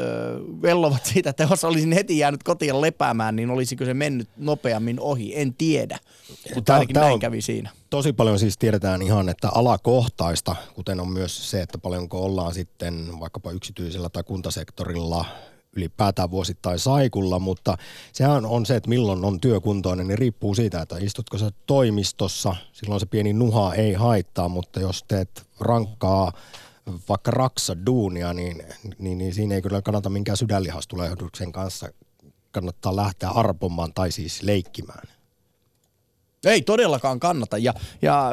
vellovat 0.62 1.05
siitä, 1.05 1.31
että 1.31 1.46
jos 1.50 1.64
olisin 1.64 1.92
heti 1.92 2.18
jäänyt 2.18 2.42
kotiin 2.42 2.81
lepäämään, 2.81 3.37
niin 3.37 3.50
olisiko 3.50 3.85
se 3.85 3.94
mennyt 3.94 4.28
nopeammin 4.37 5.00
ohi. 5.00 5.40
En 5.40 5.55
tiedä, 5.55 5.98
mutta 6.55 6.74
ainakin 6.74 6.94
näin 6.94 7.20
kävi 7.20 7.42
siinä. 7.42 7.70
Tosi 7.90 8.12
paljon 8.12 8.38
siis 8.38 8.59
tiedetään 8.59 9.02
ihan, 9.02 9.28
että 9.28 9.48
alakohtaista, 9.55 10.57
kuten 10.74 11.00
on 11.00 11.09
myös 11.09 11.50
se, 11.50 11.62
että 11.62 11.78
paljonko 11.78 12.24
ollaan 12.24 12.55
sitten 12.55 13.20
vaikkapa 13.20 13.50
yksityisellä 13.50 14.09
tai 14.09 14.22
kuntasektorilla 14.22 15.24
ylipäätään 15.76 16.30
vuosittain 16.30 16.78
saikulla, 16.78 17.38
mutta 17.38 17.76
sehän 18.12 18.46
on 18.46 18.66
se, 18.66 18.76
että 18.76 18.88
milloin 18.88 19.24
on 19.24 19.40
työkuntoinen, 19.40 20.08
niin 20.08 20.18
riippuu 20.18 20.54
siitä, 20.54 20.82
että 20.82 20.96
istutko 21.00 21.38
sä 21.38 21.50
toimistossa, 21.66 22.56
silloin 22.72 23.00
se 23.00 23.06
pieni 23.06 23.32
nuha 23.32 23.74
ei 23.74 23.92
haittaa, 23.92 24.48
mutta 24.48 24.80
jos 24.80 25.04
teet 25.08 25.46
rankkaa 25.61 26.32
vaikka 27.08 27.30
raksa 27.30 27.87
duunia, 27.87 28.32
niin, 28.32 28.62
niin, 28.98 29.18
niin 29.18 29.35
siinä 29.35 29.54
ei 29.54 29.62
kyllä 29.62 29.82
kannata 29.82 30.11
minkään 30.11 30.37
sydänlihastulehduksen 30.37 31.52
kanssa 31.52 31.88
kannattaa 32.50 32.96
lähteä 32.96 33.28
arpomaan 33.28 33.94
tai 33.94 34.12
siis 34.12 34.42
leikkimään. 34.42 35.08
Ei 36.44 36.62
todellakaan 36.62 37.20
kannata. 37.20 37.58
Ja, 37.58 37.74
ja 38.02 38.32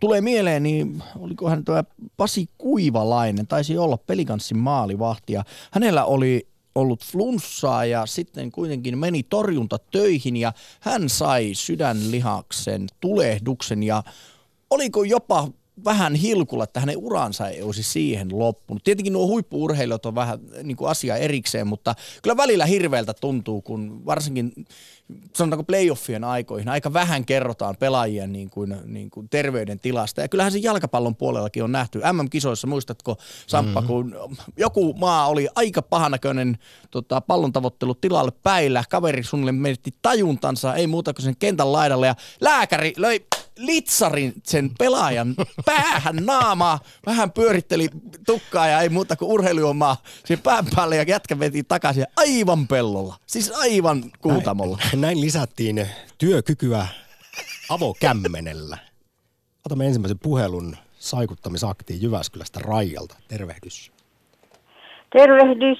tulee 0.00 0.20
mieleen, 0.20 0.62
niin 0.62 1.02
olikohan 1.18 1.64
tuo 1.64 1.82
Pasi 2.16 2.48
Kuivalainen, 2.58 3.46
taisi 3.46 3.78
olla 3.78 3.96
pelikanssin 3.96 4.58
maalivahti. 4.58 5.32
Ja 5.32 5.44
hänellä 5.70 6.04
oli 6.04 6.49
ollut 6.74 7.04
flunssaa 7.04 7.84
ja 7.84 8.06
sitten 8.06 8.52
kuitenkin 8.52 8.98
meni 8.98 9.22
torjunta 9.22 9.78
töihin 9.78 10.36
ja 10.36 10.52
hän 10.80 11.08
sai 11.08 11.50
sydänlihaksen 11.54 12.86
tulehduksen 13.00 13.82
ja 13.82 14.02
oliko 14.70 15.04
jopa 15.04 15.48
vähän 15.84 16.14
hilkulla, 16.14 16.64
että 16.64 16.80
hänen 16.80 16.96
uransa 16.96 17.48
ei 17.48 17.62
olisi 17.62 17.82
siihen 17.82 18.38
loppunut. 18.38 18.84
Tietenkin 18.84 19.12
nuo 19.12 19.26
huippuurheilijat 19.26 20.06
on 20.06 20.14
vähän 20.14 20.38
niin 20.62 20.76
kuin 20.76 20.90
asia 20.90 21.16
erikseen, 21.16 21.66
mutta 21.66 21.94
kyllä 22.22 22.36
välillä 22.36 22.66
hirveältä 22.66 23.14
tuntuu, 23.14 23.62
kun 23.62 24.06
varsinkin 24.06 24.52
sanotaanko 25.36 25.64
playoffien 25.64 26.24
aikoihin 26.24 26.68
aika 26.68 26.92
vähän 26.92 27.24
kerrotaan 27.24 27.76
pelaajien 27.76 28.32
niin 28.32 28.50
kuin, 28.50 28.76
niin 28.84 29.10
kuin 29.10 29.28
terveydentilasta. 29.28 30.20
Ja 30.20 30.28
kyllähän 30.28 30.52
se 30.52 30.58
jalkapallon 30.58 31.16
puolellakin 31.16 31.64
on 31.64 31.72
nähty. 31.72 31.98
MM-kisoissa, 32.12 32.66
muistatko 32.66 33.16
Samppa, 33.46 33.80
mm-hmm. 33.80 33.94
kun 33.94 34.14
joku 34.56 34.94
maa 34.94 35.26
oli 35.26 35.48
aika 35.54 35.82
pahanäköinen 35.82 36.58
tota, 36.90 37.20
pallon 37.20 37.52
tavoittelu 37.52 37.94
tilalle 37.94 38.32
päillä, 38.42 38.84
kaveri 38.90 39.22
suunnilleen 39.22 39.54
menetti 39.54 39.94
tajuntansa, 40.02 40.74
ei 40.74 40.86
muuta 40.86 41.14
kuin 41.14 41.24
sen 41.24 41.36
kentän 41.36 41.72
laidalle 41.72 42.06
ja 42.06 42.14
lääkäri 42.40 42.92
löi 42.96 43.24
litsarin 43.60 44.34
sen 44.44 44.70
pelaajan 44.78 45.34
päähän 45.66 46.16
naamaa, 46.16 46.80
vähän 47.06 47.32
pyöritteli 47.32 47.88
tukkaa 48.26 48.66
ja 48.66 48.80
ei 48.80 48.88
muuta 48.88 49.16
kuin 49.16 49.30
urheiluomaa 49.30 49.96
sen 50.24 50.38
pään 50.38 50.66
päälle 50.74 50.96
ja 50.96 51.02
jätkä 51.02 51.38
veti 51.38 51.64
takaisin 51.64 52.06
aivan 52.16 52.68
pellolla. 52.68 53.16
Siis 53.26 53.50
aivan 53.50 54.04
kuutamolla. 54.20 54.78
Näin, 54.82 54.99
näin 55.00 55.20
lisättiin 55.20 55.86
työkykyä 56.18 56.86
avokämmenellä. 57.70 58.76
Otamme 59.66 59.86
ensimmäisen 59.86 60.18
puhelun 60.22 60.76
saikuttamisaktiin 60.98 62.02
Jyväskylästä 62.02 62.60
Raijalta. 62.62 63.16
Tervehdys. 63.28 63.92
Tervehdys. 65.12 65.78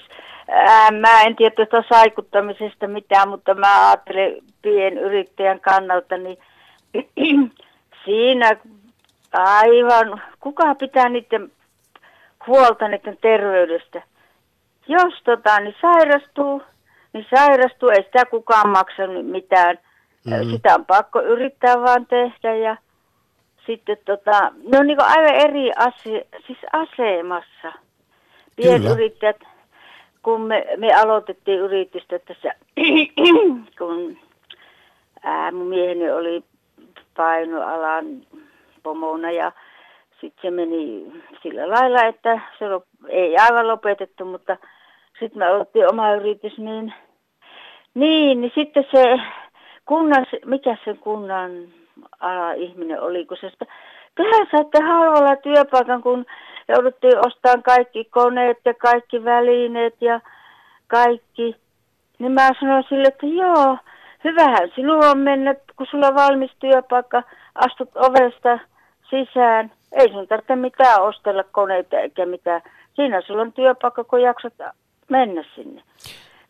Ää, 0.48 0.90
mä 0.90 1.22
en 1.22 1.36
tiedä 1.36 1.54
tuosta 1.56 1.84
saikuttamisesta 1.88 2.86
mitään, 2.88 3.28
mutta 3.28 3.54
mä 3.54 3.88
ajattelen 3.88 4.36
pienyrittäjän 4.62 5.60
kannalta, 5.60 6.16
niin 6.16 6.38
siinä 8.04 8.56
aivan, 9.32 10.22
kuka 10.40 10.74
pitää 10.74 11.08
niiden 11.08 11.52
huolta 12.46 12.88
niiden 12.88 13.18
terveydestä? 13.20 14.02
Jos 14.88 15.14
tota, 15.24 15.60
niin 15.60 15.74
sairastuu, 15.80 16.62
niin 17.12 17.26
sairastuu, 17.36 17.88
ei 17.88 18.02
sitä 18.02 18.24
kukaan 18.24 18.68
maksa 18.68 19.06
mitään. 19.22 19.78
Mm-hmm. 20.26 20.50
Sitä 20.50 20.74
on 20.74 20.86
pakko 20.86 21.22
yrittää 21.22 21.80
vaan 21.80 22.06
tehdä 22.06 22.54
ja 22.54 22.76
sitten 23.66 23.96
tota, 24.04 24.52
ne 24.72 24.78
on 24.78 24.86
niin 24.86 25.02
aivan 25.02 25.34
eri 25.34 25.70
ase, 25.76 26.26
siis 26.46 26.58
asemassa. 26.72 27.72
Pienyrittäjät, 28.56 29.40
kun 30.22 30.40
me, 30.40 30.66
me 30.76 30.94
aloitettiin 30.94 31.58
yritystä 31.58 32.18
tässä, 32.18 32.54
kun 33.78 34.18
ää, 35.22 35.52
mun 35.52 35.66
mieheni 35.66 36.10
oli 36.10 36.44
painoalan 37.16 38.06
pomona 38.82 39.30
ja 39.30 39.52
sitten 40.20 40.42
se 40.42 40.50
meni 40.50 41.12
sillä 41.42 41.70
lailla, 41.70 42.04
että 42.04 42.40
se 42.58 42.64
ei 43.08 43.36
aivan 43.36 43.68
lopetettu, 43.68 44.24
mutta 44.24 44.56
sitten 45.20 45.38
me 45.38 45.46
aloittiin 45.46 45.90
oma 45.90 46.12
yritys, 46.12 46.58
niin, 46.58 46.94
niin, 47.94 48.40
niin 48.40 48.52
sitten 48.54 48.84
se 48.90 49.20
kunnan, 49.86 50.26
mikä 50.44 50.76
se 50.84 50.94
kunnan 50.94 51.50
ala 52.20 52.52
ihminen 52.52 53.00
oli, 53.00 53.26
kun 53.26 53.36
se 53.40 53.50
kyllä 54.14 54.46
saitte 54.50 54.80
halvalla 54.80 55.36
työpaikan, 55.36 56.02
kun 56.02 56.26
jouduttiin 56.68 57.26
ostamaan 57.26 57.62
kaikki 57.62 58.04
koneet 58.04 58.58
ja 58.64 58.74
kaikki 58.74 59.24
välineet 59.24 59.94
ja 60.00 60.20
kaikki. 60.86 61.56
Niin 62.18 62.32
mä 62.32 62.50
sanoin 62.60 62.84
sille, 62.88 63.08
että 63.08 63.26
joo, 63.26 63.76
hyvähän 64.24 64.70
sinulla 64.74 65.10
on 65.10 65.18
mennä, 65.18 65.54
kun 65.76 65.86
sulla 65.90 66.06
on 66.06 66.14
valmis 66.14 66.50
työpaikka, 66.58 67.22
astut 67.54 67.96
ovesta 67.96 68.58
sisään. 69.10 69.72
Ei 69.92 70.08
sun 70.08 70.28
tarvitse 70.28 70.56
mitään 70.56 71.02
ostella 71.02 71.44
koneita 71.44 71.98
eikä 71.98 72.26
mitään. 72.26 72.62
Siinä 72.94 73.20
sulla 73.20 73.42
on 73.42 73.52
työpaikka, 73.52 74.04
kun 74.04 74.22
jaksat 74.22 74.54
mennä 75.10 75.44
sinne. 75.54 75.82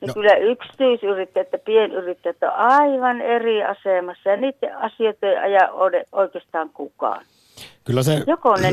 Niin 0.01 0.09
no. 0.09 0.15
kyllä 0.15 0.35
yksityisyrittäjät 0.35 1.49
ja 1.53 1.59
pienyrittäjät 1.59 2.43
on 2.43 2.55
aivan 2.55 3.21
eri 3.21 3.65
asemassa 3.65 4.31
ja 4.31 4.37
niiden 4.37 4.77
asioita 4.77 5.27
ei 5.27 5.37
aja 5.37 5.69
oikeastaan 6.13 6.71
kukaan. 6.71 7.25
Kyllä 7.85 8.03
se 8.03 8.25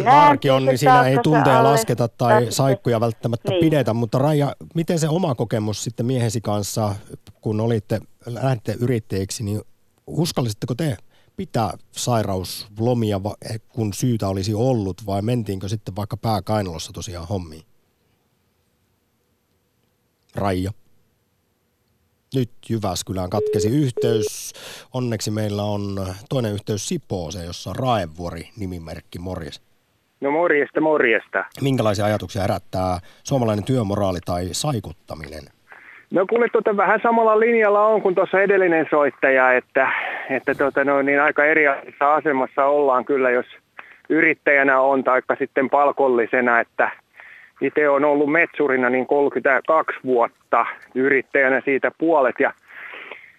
arki 0.05 0.49
on, 0.49 0.65
niin 0.65 0.77
siinä 0.77 1.07
ei 1.07 1.17
tunteja 1.23 1.63
lasketa 1.63 2.07
tai 2.07 2.45
saikkuja 2.49 2.99
välttämättä 2.99 3.49
niin. 3.49 3.59
pidetä, 3.59 3.93
mutta 3.93 4.17
Raija, 4.17 4.55
miten 4.75 4.99
se 4.99 5.09
oma 5.09 5.35
kokemus 5.35 5.83
sitten 5.83 6.05
miehesi 6.05 6.41
kanssa, 6.41 6.95
kun 7.41 7.59
olitte, 7.61 7.99
lähditte 8.25 8.75
yrittäjiksi, 8.79 9.43
niin 9.43 9.61
uskallisitteko 10.07 10.75
te 10.75 10.97
pitää 11.37 11.71
sairauslomia, 11.91 13.21
kun 13.69 13.93
syytä 13.93 14.27
olisi 14.27 14.53
ollut, 14.53 14.97
vai 15.05 15.21
mentiinkö 15.21 15.69
sitten 15.69 15.95
vaikka 15.95 16.17
pääkainalossa 16.17 16.93
tosiaan 16.93 17.27
hommiin? 17.27 17.66
Raija 20.37 20.71
nyt 22.35 22.49
Jyväskylään 22.69 23.29
katkesi 23.29 23.69
yhteys. 23.83 24.53
Onneksi 24.93 25.31
meillä 25.31 25.63
on 25.63 25.81
toinen 26.29 26.53
yhteys 26.53 26.87
Sipooseen, 26.87 27.45
jossa 27.45 27.69
on 27.69 27.75
Raevuori 27.75 28.41
nimimerkki. 28.59 29.19
Morjes. 29.19 29.61
No 30.21 30.31
morjesta, 30.31 30.81
morjesta. 30.81 31.45
Minkälaisia 31.61 32.05
ajatuksia 32.05 32.41
herättää 32.41 32.99
suomalainen 33.23 33.65
työmoraali 33.65 34.19
tai 34.25 34.45
saikuttaminen? 34.51 35.43
No 36.11 36.25
kuule, 36.29 36.47
tuota, 36.51 36.77
vähän 36.77 36.99
samalla 37.03 37.39
linjalla 37.39 37.87
on 37.87 38.01
kuin 38.01 38.15
tuossa 38.15 38.41
edellinen 38.41 38.87
soittaja, 38.89 39.53
että, 39.53 39.91
että 40.29 40.55
tuota, 40.55 40.83
no, 40.83 41.01
niin 41.01 41.21
aika 41.21 41.45
eri 41.45 41.63
asemassa 41.99 42.65
ollaan 42.65 43.05
kyllä, 43.05 43.29
jos 43.29 43.45
yrittäjänä 44.09 44.81
on, 44.81 45.03
taikka 45.03 45.35
sitten 45.39 45.69
palkollisena, 45.69 46.59
että– 46.59 46.91
itse 47.61 47.89
on 47.89 48.05
ollut 48.05 48.31
metsurina 48.31 48.89
niin 48.89 49.07
32 49.07 49.99
vuotta, 50.05 50.65
yrittäjänä 50.95 51.61
siitä 51.65 51.91
puolet 51.97 52.35
ja 52.39 52.53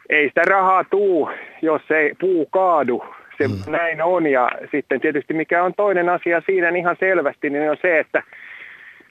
ei 0.08 0.28
sitä 0.28 0.42
rahaa 0.42 0.84
tuu, 0.84 1.30
jos 1.62 1.90
ei 1.90 2.14
puu 2.20 2.46
kaadu. 2.46 3.04
Se 3.38 3.48
mm. 3.48 3.72
näin 3.72 4.02
on 4.02 4.26
ja 4.26 4.50
sitten 4.70 5.00
tietysti 5.00 5.34
mikä 5.34 5.62
on 5.62 5.74
toinen 5.76 6.08
asia 6.08 6.42
siinä 6.46 6.70
niin 6.70 6.80
ihan 6.80 6.96
selvästi, 7.00 7.50
niin 7.50 7.70
on 7.70 7.76
se, 7.82 7.98
että 7.98 8.22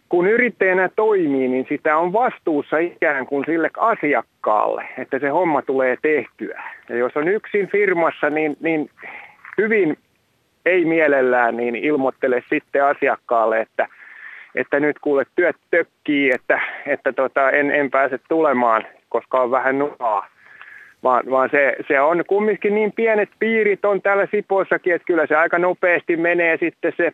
kun 0.10 0.28
yrittäjänä 0.28 0.90
toimii, 0.96 1.48
niin 1.48 1.66
sitä 1.70 1.98
on 1.98 2.14
vastuussa 2.14 2.78
ikään 2.78 3.26
kuin 3.26 3.46
sille 3.46 3.70
asiakkaalle, 3.78 4.88
että 4.98 5.20
se 5.20 5.30
homma 5.30 5.62
tulee 5.62 5.98
tehtyä. 6.02 6.64
Ja 6.90 6.96
jos 6.96 7.18
on 7.18 7.28
yksin 7.28 7.68
firmassa, 7.68 8.30
niin, 8.30 8.58
niin 8.60 8.90
hyvin 9.58 9.98
ei 10.66 10.86
mielellään 10.86 11.58
niin 11.58 11.76
ilmoittele 11.76 12.44
sitten 12.50 12.86
asiakkaalle, 12.86 13.62
että 13.62 13.88
että 14.56 14.80
nyt 14.80 15.00
kuule 15.00 15.24
työt 15.36 15.56
tökkii, 15.72 16.32
että, 16.32 16.62
että 16.86 17.14
tota, 17.14 17.52
en, 17.52 17.72
en 17.72 17.92
pääse 17.92 18.20
tulemaan, 18.30 18.88
koska 19.10 19.42
on 19.42 19.52
vähän 19.52 19.80
nuhaa. 19.80 20.28
Vaan, 21.04 21.24
vaan 21.30 21.50
se, 21.50 21.76
se, 21.88 22.00
on 22.02 22.24
kumminkin 22.28 22.76
niin 22.76 22.92
pienet 22.92 23.30
piirit 23.40 23.86
on 23.86 24.02
täällä 24.02 24.28
Sipoissakin, 24.32 24.96
että 24.96 25.06
kyllä 25.06 25.28
se 25.28 25.36
aika 25.36 25.60
nopeasti 25.60 26.18
menee 26.18 26.58
sitten 26.58 26.94
se, 26.98 27.12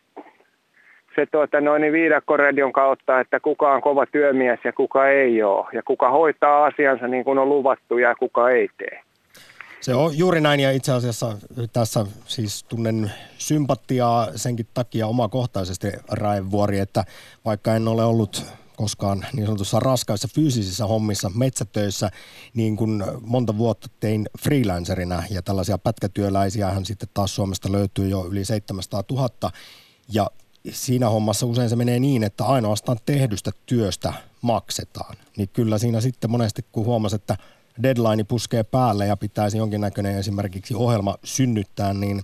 se 1.15 1.25
tuota, 1.25 1.61
noin 1.61 1.91
viidakkoradion 1.91 2.73
kautta, 2.73 3.19
että 3.19 3.39
kuka 3.39 3.73
on 3.73 3.81
kova 3.81 4.05
työmies 4.05 4.59
ja 4.63 4.73
kuka 4.73 5.07
ei 5.07 5.43
ole. 5.43 5.65
Ja 5.73 5.81
kuka 5.85 6.09
hoitaa 6.09 6.65
asiansa 6.65 7.07
niin 7.07 7.23
kuin 7.23 7.39
on 7.39 7.49
luvattu 7.49 7.97
ja 7.97 8.15
kuka 8.15 8.49
ei 8.49 8.69
tee. 8.77 8.99
Se 9.83 9.95
on 9.95 10.17
juuri 10.17 10.41
näin 10.41 10.59
ja 10.59 10.71
itse 10.71 10.91
asiassa 10.91 11.37
tässä 11.73 12.05
siis 12.27 12.63
tunnen 12.63 13.11
sympatiaa 13.37 14.27
senkin 14.35 14.67
takia 14.73 15.07
omakohtaisesti 15.07 15.87
Raevuori, 16.07 16.79
että 16.79 17.05
vaikka 17.45 17.75
en 17.75 17.87
ole 17.87 18.03
ollut 18.05 18.45
koskaan 18.75 19.25
niin 19.33 19.45
sanotussa 19.45 19.79
raskaissa 19.79 20.27
fyysisissä 20.35 20.85
hommissa, 20.85 21.31
metsätöissä, 21.35 22.11
niin 22.53 22.77
kun 22.77 23.21
monta 23.21 23.57
vuotta 23.57 23.87
tein 23.99 24.29
freelancerina 24.39 25.23
ja 25.29 25.41
tällaisia 25.41 25.77
pätkätyöläisiä 25.77 26.71
hän 26.71 26.85
sitten 26.85 27.09
taas 27.13 27.35
Suomesta 27.35 27.71
löytyy 27.71 28.09
jo 28.09 28.25
yli 28.25 28.45
700 28.45 29.03
000 29.11 29.51
ja 30.13 30.31
siinä 30.71 31.09
hommassa 31.09 31.45
usein 31.45 31.69
se 31.69 31.75
menee 31.75 31.99
niin, 31.99 32.23
että 32.23 32.45
ainoastaan 32.45 32.97
tehdystä 33.05 33.51
työstä 33.65 34.13
maksetaan. 34.41 35.15
Niin 35.37 35.49
kyllä 35.53 35.77
siinä 35.77 36.01
sitten 36.01 36.31
monesti 36.31 36.65
kun 36.71 36.85
huomasi, 36.85 37.15
että 37.15 37.37
deadline 37.83 38.23
puskee 38.23 38.63
päälle 38.63 39.05
ja 39.05 39.17
pitäisi 39.17 39.57
jonkinnäköinen 39.57 40.17
esimerkiksi 40.17 40.75
ohjelma 40.75 41.17
synnyttää, 41.23 41.93
niin 41.93 42.21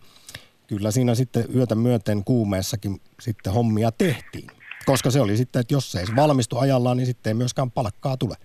kyllä 0.68 0.92
siinä 0.92 1.16
sitten 1.16 1.46
yötä 1.56 1.76
myöten 1.76 2.24
kuumeessakin 2.24 3.02
sitten 3.20 3.54
hommia 3.54 3.92
tehtiin. 3.92 4.48
Koska 4.86 5.12
se 5.12 5.22
oli 5.22 5.38
sitten, 5.38 5.60
että 5.60 5.74
jos 5.74 5.92
se 5.92 6.00
ei 6.00 6.06
valmistu 6.16 6.58
ajallaan, 6.58 6.98
niin 6.98 7.08
sitten 7.08 7.32
ei 7.32 7.34
myöskään 7.34 7.72
palkkaa 7.72 8.18
tule. 8.18 8.36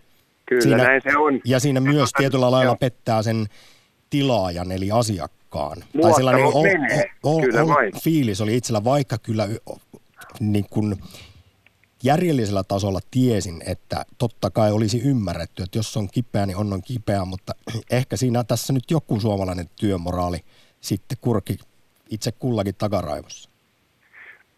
Kyllä 0.47 0.63
siinä, 0.63 0.77
näin 0.77 1.03
se 1.03 1.17
on. 1.17 1.41
Ja 1.45 1.61
siinä 1.61 1.79
ja 1.79 1.93
myös 1.93 2.11
tietyllä 2.17 2.51
lailla 2.51 2.77
pettää 2.77 3.23
sen 3.23 3.47
tilaajan 4.11 4.73
eli 4.73 4.91
asiakkaan. 4.91 5.85
tai 6.03 6.15
sellainen 6.15 6.45
ol, 6.45 6.53
ol, 7.23 7.43
ol, 7.63 7.69
ol, 7.69 7.91
fiilis 8.03 8.41
oli 8.41 8.57
itsellä, 8.57 8.85
vaikka 8.85 9.19
kyllä 9.19 9.49
niin 10.41 10.67
kuin 10.71 10.97
järjellisellä 12.05 12.63
tasolla 12.69 13.01
tiesin, 13.11 13.63
että 13.73 13.97
totta 14.19 14.51
kai 14.51 14.73
olisi 14.73 15.09
ymmärretty, 15.11 15.63
että 15.63 15.79
jos 15.79 15.97
on 15.97 16.09
kipeä, 16.15 16.47
niin 16.47 16.57
on 16.57 16.73
on 16.73 16.83
kipeä, 16.83 17.25
mutta 17.25 17.53
ehkä 17.99 18.17
siinä 18.17 18.45
tässä 18.45 18.73
nyt 18.73 18.91
joku 18.91 19.21
suomalainen 19.21 19.67
työmoraali 19.81 20.39
sitten 20.81 21.19
kurki 21.21 21.57
itse 22.11 22.31
kullakin 22.39 22.75
takaraivossa. 22.79 23.51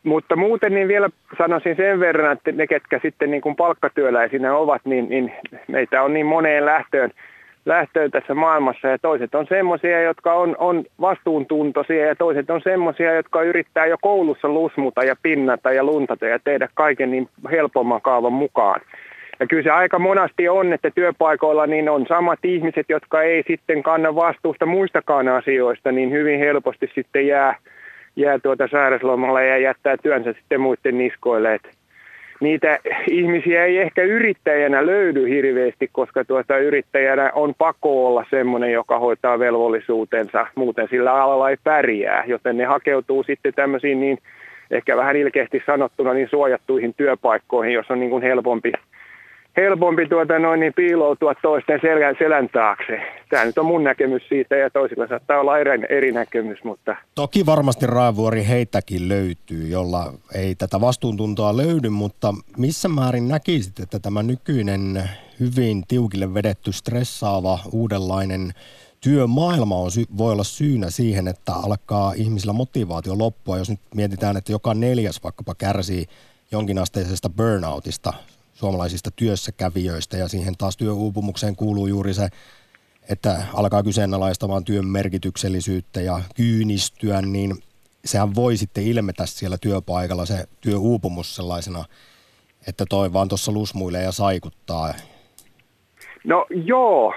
Mutta 0.02 0.36
muuten 0.36 0.74
niin 0.74 0.88
vielä 0.88 1.10
sanoisin 1.38 1.76
sen 1.76 2.00
verran, 2.00 2.32
että 2.32 2.52
ne, 2.52 2.66
ketkä 2.66 3.00
sitten 3.02 3.30
niin 3.30 3.42
kuin 3.42 3.56
palkkatyöläisinä 3.56 4.56
ovat, 4.56 4.84
niin, 4.84 5.08
niin 5.08 5.32
meitä 5.68 6.02
on 6.02 6.14
niin 6.14 6.26
moneen 6.26 6.66
lähtöön 6.66 7.10
lähtöön 7.66 8.10
tässä 8.10 8.34
maailmassa 8.34 8.88
ja 8.88 8.98
toiset 8.98 9.34
on 9.34 9.46
semmoisia, 9.48 10.02
jotka 10.02 10.34
on, 10.34 10.56
on 10.58 10.84
vastuuntuntoisia 11.00 12.06
ja 12.06 12.16
toiset 12.16 12.50
on 12.50 12.60
semmoisia, 12.64 13.14
jotka 13.14 13.42
yrittää 13.42 13.86
jo 13.86 13.96
koulussa 14.02 14.48
lusmuta 14.48 15.04
ja 15.04 15.16
pinnata 15.22 15.72
ja 15.72 15.84
luntata 15.84 16.26
ja 16.26 16.38
tehdä 16.38 16.68
kaiken 16.74 17.10
niin 17.10 17.28
helpomman 17.50 18.02
kaavan 18.02 18.32
mukaan. 18.32 18.80
Ja 19.40 19.46
kyllä 19.46 19.62
se 19.62 19.70
aika 19.70 19.98
monasti 19.98 20.48
on, 20.48 20.72
että 20.72 20.90
työpaikoilla 20.90 21.66
niin 21.66 21.88
on 21.88 22.06
samat 22.08 22.38
ihmiset, 22.44 22.86
jotka 22.88 23.22
ei 23.22 23.42
sitten 23.46 23.82
kanna 23.82 24.14
vastuusta 24.14 24.66
muistakaan 24.66 25.28
asioista, 25.28 25.92
niin 25.92 26.10
hyvin 26.10 26.38
helposti 26.38 26.90
sitten 26.94 27.26
jää, 27.26 27.56
jää 28.16 28.38
tuota 28.38 28.68
sairauslomalle 28.70 29.46
ja 29.46 29.58
jättää 29.58 29.96
työnsä 29.96 30.32
sitten 30.32 30.60
muiden 30.60 30.98
niskoille. 30.98 31.54
Että 31.54 31.68
niitä 32.40 32.78
ihmisiä 33.10 33.64
ei 33.64 33.78
ehkä 33.78 34.02
yrittäjänä 34.02 34.86
löydy 34.86 35.28
hirveästi, 35.28 35.88
koska 35.92 36.24
tuota 36.24 36.58
yrittäjänä 36.58 37.32
on 37.34 37.54
pakko 37.58 38.06
olla 38.06 38.24
semmoinen, 38.30 38.72
joka 38.72 38.98
hoitaa 38.98 39.38
velvollisuutensa, 39.38 40.46
muuten 40.54 40.88
sillä 40.90 41.14
alalla 41.14 41.50
ei 41.50 41.56
pärjää, 41.64 42.24
joten 42.26 42.56
ne 42.56 42.64
hakeutuu 42.64 43.22
sitten 43.22 43.54
tämmöisiin 43.54 44.00
niin 44.00 44.18
ehkä 44.70 44.96
vähän 44.96 45.16
ilkeästi 45.16 45.62
sanottuna 45.66 46.14
niin 46.14 46.28
suojattuihin 46.28 46.94
työpaikkoihin, 46.94 47.74
jos 47.74 47.90
on 47.90 48.00
niin 48.00 48.10
kuin 48.10 48.22
helpompi 48.22 48.72
helpompi 49.56 50.08
tuota 50.08 50.38
noin, 50.38 50.60
niin 50.60 50.72
piiloutua 50.74 51.34
toisten 51.34 51.80
selän, 51.82 52.16
selän 52.18 52.48
taakse. 52.48 53.00
Tämä 53.30 53.44
nyt 53.44 53.58
on 53.58 53.66
mun 53.66 53.84
näkemys 53.84 54.22
siitä 54.28 54.56
ja 54.56 54.70
toisilla 54.70 55.06
saattaa 55.06 55.40
olla 55.40 55.58
eri, 55.58 55.70
eri 55.88 56.12
näkemys, 56.12 56.64
mutta... 56.64 56.96
Toki 57.14 57.46
varmasti 57.46 57.86
Raavuori 57.86 58.46
heitäkin 58.48 59.08
löytyy, 59.08 59.68
jolla 59.68 60.12
ei 60.34 60.54
tätä 60.54 60.80
vastuuntuntoa 60.80 61.56
löydy, 61.56 61.88
mutta 61.88 62.34
missä 62.58 62.88
määrin 62.88 63.28
näkisit, 63.28 63.80
että 63.80 63.98
tämä 63.98 64.22
nykyinen 64.22 65.02
hyvin 65.40 65.82
tiukille 65.88 66.34
vedetty, 66.34 66.72
stressaava, 66.72 67.58
uudenlainen 67.72 68.52
työmaailma 69.00 69.76
on, 69.76 69.90
voi 70.18 70.32
olla 70.32 70.44
syynä 70.44 70.90
siihen, 70.90 71.28
että 71.28 71.52
alkaa 71.52 72.12
ihmisillä 72.16 72.52
motivaatio 72.52 73.18
loppua, 73.18 73.58
jos 73.58 73.70
nyt 73.70 73.80
mietitään, 73.94 74.36
että 74.36 74.52
joka 74.52 74.74
neljäs 74.74 75.22
vaikkapa 75.22 75.54
kärsii 75.54 76.04
jonkinasteisesta 76.52 77.30
burnoutista 77.30 78.12
suomalaisista 78.56 79.10
työssäkävijöistä 79.16 80.16
ja 80.16 80.28
siihen 80.28 80.56
taas 80.58 80.76
työuupumukseen 80.76 81.56
kuuluu 81.56 81.86
juuri 81.86 82.14
se, 82.14 82.28
että 83.10 83.36
alkaa 83.54 83.82
kyseenalaistamaan 83.82 84.64
työn 84.64 84.86
merkityksellisyyttä 84.86 86.00
ja 86.00 86.20
kyynistyä, 86.36 87.22
niin 87.22 87.54
sehän 88.04 88.34
voi 88.34 88.56
sitten 88.56 88.84
ilmetä 88.84 89.26
siellä 89.26 89.56
työpaikalla 89.60 90.26
se 90.26 90.44
työuupumus 90.60 91.36
sellaisena, 91.36 91.84
että 92.68 92.84
toi 92.88 93.12
vaan 93.12 93.28
tuossa 93.28 93.52
lusmuilee 93.52 94.02
ja 94.02 94.12
saikuttaa. 94.12 94.94
No 96.24 96.46
joo, 96.50 97.14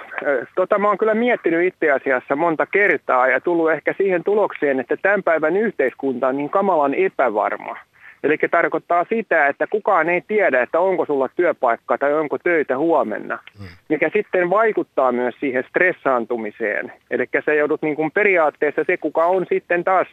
tota, 0.56 0.80
mä 0.80 0.88
oon 0.88 0.98
kyllä 0.98 1.14
miettinyt 1.14 1.68
itse 1.74 1.92
asiassa 1.92 2.36
monta 2.36 2.66
kertaa 2.66 3.28
ja 3.28 3.42
tullut 3.42 3.72
ehkä 3.72 3.94
siihen 3.98 4.24
tulokseen, 4.24 4.80
että 4.80 4.98
tämän 4.98 5.24
päivän 5.24 5.58
yhteiskunta 5.58 6.28
on 6.28 6.38
niin 6.38 6.50
kamalan 6.50 6.94
epävarma. 6.94 7.78
Eli 8.24 8.38
tarkoittaa 8.52 9.06
sitä, 9.10 9.48
että 9.48 9.68
kukaan 9.68 10.10
ei 10.10 10.22
tiedä, 10.28 10.62
että 10.62 10.80
onko 10.80 11.06
sulla 11.06 11.30
työpaikka 11.36 11.98
tai 11.98 12.14
onko 12.14 12.38
töitä 12.38 12.78
huomenna, 12.78 13.40
mm. 13.60 13.66
mikä 13.90 14.10
sitten 14.14 14.50
vaikuttaa 14.50 15.12
myös 15.12 15.36
siihen 15.40 15.64
stressaantumiseen. 15.70 16.94
Eli 17.12 17.26
se 17.46 17.56
joudut 17.56 17.82
niin 17.82 17.96
kuin 17.96 18.12
periaatteessa 18.12 18.84
se, 18.88 18.98
kuka 18.98 19.26
on 19.26 19.46
sitten 19.50 19.84
taas 19.84 20.08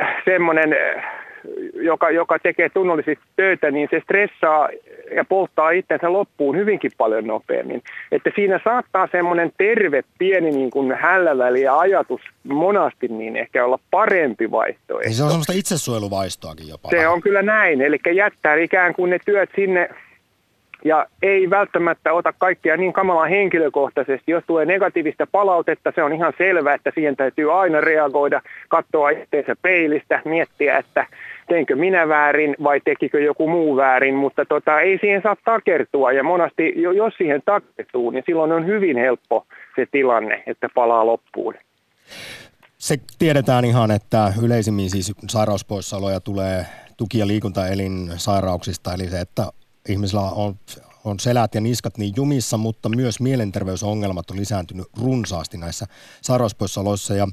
äh, 0.00 0.22
semmoinen 0.24 0.72
äh, 0.72 1.04
joka, 1.74 2.10
joka 2.10 2.38
tekee 2.38 2.68
tunnollisesti 2.68 3.24
töitä, 3.36 3.70
niin 3.70 3.88
se 3.90 4.00
stressaa 4.00 4.68
ja 5.16 5.24
polttaa 5.24 5.70
itsensä 5.70 6.12
loppuun 6.12 6.56
hyvinkin 6.56 6.90
paljon 6.98 7.26
nopeammin. 7.26 7.82
Että 8.12 8.30
siinä 8.34 8.60
saattaa 8.64 9.08
semmoinen 9.12 9.52
terve 9.58 10.02
pieni 10.18 10.50
niin 10.50 10.70
kuin 10.70 10.92
hälläväli 10.92 11.62
ja 11.62 11.78
ajatus 11.78 12.20
monasti 12.44 13.08
niin 13.08 13.36
ehkä 13.36 13.64
olla 13.64 13.78
parempi 13.90 14.50
vaihtoehto. 14.50 15.12
se 15.12 15.22
on 15.22 15.30
semmoista 15.30 15.52
itsesuojeluvaistoakin 15.52 16.68
jopa. 16.68 16.90
Se 16.90 17.08
on 17.08 17.20
kyllä 17.20 17.42
näin, 17.42 17.80
eli 17.80 17.98
jättää 18.14 18.54
ikään 18.54 18.94
kuin 18.94 19.10
ne 19.10 19.18
työt 19.24 19.50
sinne 19.56 19.88
ja 20.84 21.06
ei 21.22 21.50
välttämättä 21.50 22.12
ota 22.12 22.32
kaikkea 22.38 22.76
niin 22.76 22.92
kamalan 22.92 23.28
henkilökohtaisesti. 23.28 24.32
Jos 24.32 24.44
tulee 24.46 24.64
negatiivista 24.64 25.26
palautetta, 25.32 25.92
se 25.94 26.02
on 26.02 26.12
ihan 26.12 26.32
selvää, 26.38 26.74
että 26.74 26.92
siihen 26.94 27.16
täytyy 27.16 27.60
aina 27.60 27.80
reagoida, 27.80 28.42
katsoa 28.68 29.10
itseensä 29.10 29.56
peilistä, 29.62 30.22
miettiä, 30.24 30.78
että 30.78 31.06
teinkö 31.48 31.76
minä 31.76 32.08
väärin 32.08 32.56
vai 32.62 32.80
tekikö 32.84 33.20
joku 33.20 33.48
muu 33.48 33.76
väärin, 33.76 34.14
mutta 34.14 34.44
tota, 34.44 34.80
ei 34.80 34.98
siihen 34.98 35.22
saa 35.22 35.36
takertua 35.44 36.12
ja 36.12 36.22
monasti, 36.22 36.74
jos 36.76 37.14
siihen 37.18 37.42
takertuu, 37.44 38.10
niin 38.10 38.24
silloin 38.26 38.52
on 38.52 38.66
hyvin 38.66 38.96
helppo 38.96 39.46
se 39.76 39.86
tilanne, 39.90 40.42
että 40.46 40.68
palaa 40.74 41.06
loppuun. 41.06 41.54
Se 42.78 42.96
tiedetään 43.18 43.64
ihan, 43.64 43.90
että 43.90 44.32
yleisimmin 44.42 44.90
siis 44.90 45.12
sairauspoissaoloja 45.28 46.20
tulee 46.20 46.66
tuki- 46.96 47.18
ja 47.18 47.26
liikuntaelinsairauksista, 47.26 48.94
eli 48.94 49.06
se, 49.06 49.20
että 49.20 49.42
ihmisillä 49.88 50.22
on, 50.22 50.54
on 51.04 51.20
selät 51.20 51.54
ja 51.54 51.60
niskat 51.60 51.98
niin 51.98 52.12
jumissa, 52.16 52.56
mutta 52.56 52.88
myös 52.88 53.20
mielenterveysongelmat 53.20 54.30
on 54.30 54.36
lisääntynyt 54.36 54.86
runsaasti 55.02 55.58
näissä 55.58 55.86
sairauspoissaoloissa 56.22 57.14
ja 57.14 57.26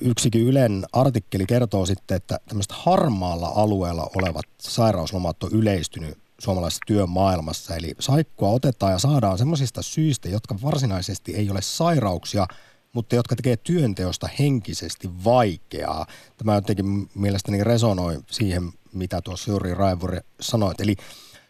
yksikin 0.00 0.42
Ylen 0.42 0.84
artikkeli 0.92 1.46
kertoo 1.46 1.86
sitten, 1.86 2.16
että 2.16 2.40
tämmöistä 2.48 2.74
harmaalla 2.78 3.52
alueella 3.54 4.10
olevat 4.16 4.46
sairauslomat 4.60 5.42
on 5.42 5.50
yleistynyt 5.52 6.18
suomalaisessa 6.38 6.84
työmaailmassa. 6.86 7.76
Eli 7.76 7.94
saikkua 8.00 8.48
otetaan 8.48 8.92
ja 8.92 8.98
saadaan 8.98 9.38
semmoisista 9.38 9.82
syistä, 9.82 10.28
jotka 10.28 10.56
varsinaisesti 10.62 11.34
ei 11.34 11.50
ole 11.50 11.62
sairauksia, 11.62 12.46
mutta 12.92 13.14
jotka 13.14 13.36
tekee 13.36 13.56
työnteosta 13.56 14.28
henkisesti 14.38 15.10
vaikeaa. 15.24 16.06
Tämä 16.36 16.54
jotenkin 16.54 17.10
mielestäni 17.14 17.64
resonoi 17.64 18.20
siihen, 18.30 18.72
mitä 18.92 19.20
tuossa 19.22 19.50
Juri 19.50 19.74
Raivuri 19.74 20.18
sanoi. 20.40 20.74
Eli 20.78 20.96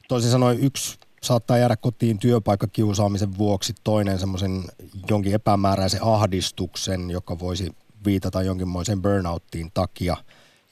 toisin 0.08 0.30
sanoen 0.30 0.60
yksi 0.60 0.98
saattaa 1.22 1.58
jäädä 1.58 1.76
kotiin 1.76 2.18
työpaikkakiusaamisen 2.18 3.38
vuoksi, 3.38 3.74
toinen 3.84 4.18
semmoisen 4.18 4.64
jonkin 5.10 5.34
epämääräisen 5.34 6.02
ahdistuksen, 6.02 7.10
joka 7.10 7.38
voisi 7.38 7.72
viitata 8.08 8.42
jonkinmoiseen 8.42 9.02
burnouttiin 9.02 9.70
takia. 9.74 10.16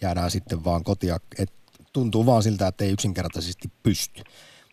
Jäädään 0.00 0.30
sitten 0.30 0.64
vaan 0.64 0.84
kotia. 0.84 1.16
Et 1.38 1.52
tuntuu 1.92 2.26
vaan 2.26 2.42
siltä, 2.42 2.66
että 2.66 2.84
ei 2.84 2.90
yksinkertaisesti 2.90 3.70
pysty. 3.82 4.22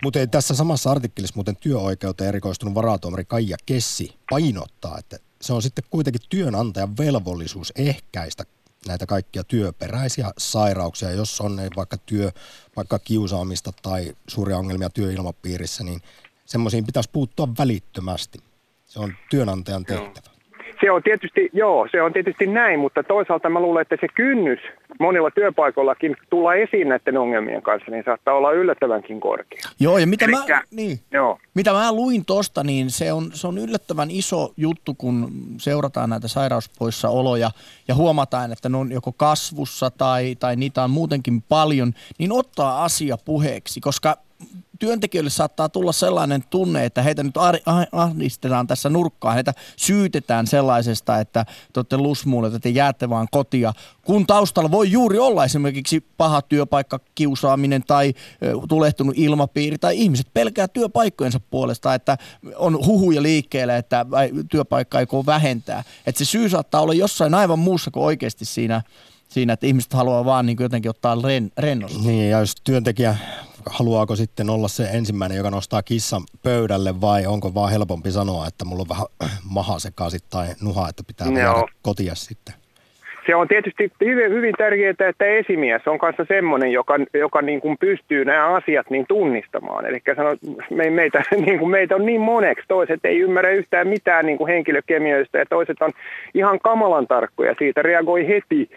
Mutta 0.03 0.27
tässä 0.27 0.55
samassa 0.55 0.91
artikkelissa 0.91 1.35
muuten 1.35 1.55
työoikeuteen 1.55 2.27
erikoistunut 2.27 2.75
varatuomari 2.75 3.25
Kaija 3.25 3.57
Kessi 3.65 4.15
painottaa, 4.29 4.97
että 4.99 5.17
se 5.41 5.53
on 5.53 5.61
sitten 5.61 5.83
kuitenkin 5.89 6.21
työnantajan 6.29 6.97
velvollisuus 6.97 7.73
ehkäistä 7.75 8.43
näitä 8.87 9.05
kaikkia 9.05 9.43
työperäisiä 9.43 10.31
sairauksia, 10.37 11.11
jos 11.11 11.41
on 11.41 11.59
vaikka 11.75 11.97
työ, 11.97 12.31
vaikka 12.75 12.99
kiusaamista 12.99 13.71
tai 13.81 14.15
suuria 14.27 14.57
ongelmia 14.57 14.89
työilmapiirissä, 14.89 15.83
niin 15.83 16.01
semmoisiin 16.45 16.85
pitäisi 16.85 17.09
puuttua 17.13 17.47
välittömästi. 17.59 18.39
Se 18.85 18.99
on 18.99 19.13
työnantajan 19.29 19.85
tehtävä. 19.85 20.32
Se 20.81 20.91
on 20.91 21.03
tietysti, 21.03 21.49
joo, 21.53 21.87
se 21.91 22.01
on 22.01 22.13
tietysti 22.13 22.47
näin, 22.47 22.79
mutta 22.79 23.03
toisaalta 23.03 23.49
mä 23.49 23.59
luulen, 23.59 23.81
että 23.81 23.97
se 24.01 24.07
kynnys 24.15 24.59
monilla 24.99 25.31
työpaikoillakin 25.31 26.17
tulla 26.29 26.55
esiin 26.55 26.89
näiden 26.89 27.17
ongelmien 27.17 27.61
kanssa, 27.61 27.91
niin 27.91 28.03
saattaa 28.03 28.33
olla 28.33 28.51
yllättävänkin 28.51 29.19
korkea. 29.19 29.59
Joo, 29.79 29.97
ja 29.97 30.07
mitä, 30.07 30.25
Elikkä, 30.25 30.55
mä, 30.55 30.61
niin, 30.71 30.99
joo. 31.11 31.39
mitä 31.53 31.71
mä 31.73 31.91
luin 31.91 32.25
tosta, 32.25 32.63
niin 32.63 32.89
se 32.89 33.13
on, 33.13 33.31
se 33.33 33.47
on 33.47 33.57
yllättävän 33.57 34.11
iso 34.11 34.53
juttu, 34.57 34.93
kun 34.93 35.31
seurataan 35.57 36.09
näitä 36.09 36.27
sairauspoissaoloja 36.27 37.51
ja 37.87 37.95
huomataan, 37.95 38.51
että 38.51 38.69
ne 38.69 38.77
on 38.77 38.91
joko 38.91 39.11
kasvussa 39.11 39.91
tai, 39.91 40.35
tai 40.39 40.55
niitä 40.55 40.83
on 40.83 40.89
muutenkin 40.89 41.41
paljon, 41.41 41.93
niin 42.17 42.31
ottaa 42.31 42.83
asia 42.83 43.17
puheeksi, 43.25 43.81
koska 43.81 44.17
työntekijöille 44.79 45.29
saattaa 45.29 45.69
tulla 45.69 45.91
sellainen 45.91 46.43
tunne, 46.49 46.85
että 46.85 47.01
heitä 47.01 47.23
nyt 47.23 47.35
ahdistetaan 47.91 48.67
tässä 48.67 48.89
nurkkaan, 48.89 49.35
heitä 49.35 49.53
syytetään 49.75 50.47
sellaisesta, 50.47 51.19
että 51.19 51.45
te 51.73 51.79
olette 51.79 51.97
lusmuulet, 51.97 52.53
että 52.53 52.63
te 52.63 52.69
jäätte 52.69 53.09
vaan 53.09 53.27
kotia, 53.31 53.73
kun 54.05 54.27
taustalla 54.27 54.71
voi 54.71 54.91
juuri 54.91 55.19
olla 55.19 55.45
esimerkiksi 55.45 56.05
paha 56.17 56.41
työpaikka, 56.41 56.99
kiusaaminen 57.15 57.83
tai 57.87 58.13
tulehtunut 58.69 59.17
ilmapiiri 59.17 59.77
tai 59.77 59.97
ihmiset 59.97 60.27
pelkää 60.33 60.67
työpaikkojensa 60.67 61.39
puolesta, 61.39 61.93
että 61.93 62.17
on 62.55 62.85
huhuja 62.85 63.23
liikkeelle, 63.23 63.77
että 63.77 64.05
työpaikka 64.51 64.99
ei 64.99 65.05
vähentää. 65.25 65.83
Että 66.05 66.19
se 66.19 66.25
syy 66.25 66.49
saattaa 66.49 66.81
olla 66.81 66.93
jossain 66.93 67.33
aivan 67.33 67.59
muussa 67.59 67.91
kuin 67.91 68.03
oikeasti 68.03 68.45
siinä 68.45 68.81
siinä, 69.29 69.53
että 69.53 69.67
ihmiset 69.67 69.93
haluaa 69.93 70.25
vaan 70.25 70.45
niin 70.45 70.57
jotenkin 70.59 70.89
ottaa 70.89 71.17
ren, 71.23 71.51
rennosti. 71.57 71.99
Niin, 71.99 72.29
ja 72.29 72.39
jos 72.39 72.55
työntekijä 72.63 73.17
haluaako 73.65 74.15
sitten 74.15 74.49
olla 74.49 74.67
se 74.67 74.83
ensimmäinen, 74.83 75.37
joka 75.37 75.49
nostaa 75.49 75.83
kissan 75.83 76.21
pöydälle 76.43 77.01
vai 77.01 77.25
onko 77.25 77.53
vaan 77.53 77.71
helpompi 77.71 78.11
sanoa, 78.11 78.47
että 78.47 78.65
mulla 78.65 78.81
on 78.81 78.89
vähän 78.89 79.05
maha 79.55 79.79
sekaisin 79.79 80.19
tai 80.29 80.47
nuha, 80.61 80.89
että 80.89 81.03
pitää 81.07 81.27
jäädä 81.27 81.63
kotia 81.81 82.15
sitten? 82.15 82.53
Se 83.25 83.35
on 83.35 83.47
tietysti 83.47 83.91
hyvin, 84.05 84.31
hyvin 84.31 84.53
tärkeää, 84.57 84.93
että 85.09 85.25
esimies 85.25 85.87
on 85.87 85.99
kanssa 85.99 86.25
semmoinen, 86.27 86.71
joka, 86.71 86.95
joka 87.13 87.41
niin 87.41 87.61
kuin 87.61 87.77
pystyy 87.77 88.25
nämä 88.25 88.47
asiat 88.47 88.89
niin 88.89 89.05
tunnistamaan. 89.07 89.85
Eli 89.85 90.01
sano, 90.15 90.35
me, 90.69 90.89
meitä, 90.89 91.23
niin 91.45 91.59
kuin 91.59 91.71
meitä 91.71 91.95
on 91.95 92.05
niin 92.05 92.21
moneksi. 92.21 92.65
Toiset 92.67 92.99
ei 93.03 93.19
ymmärrä 93.19 93.49
yhtään 93.49 93.87
mitään 93.87 94.25
niin 94.25 94.37
kuin 94.37 94.53
henkilökemioista 94.53 95.37
ja 95.37 95.45
toiset 95.45 95.81
on 95.81 95.91
ihan 96.33 96.59
kamalan 96.59 97.07
tarkkoja. 97.07 97.55
Siitä 97.59 97.81
reagoi 97.81 98.27
heti 98.27 98.69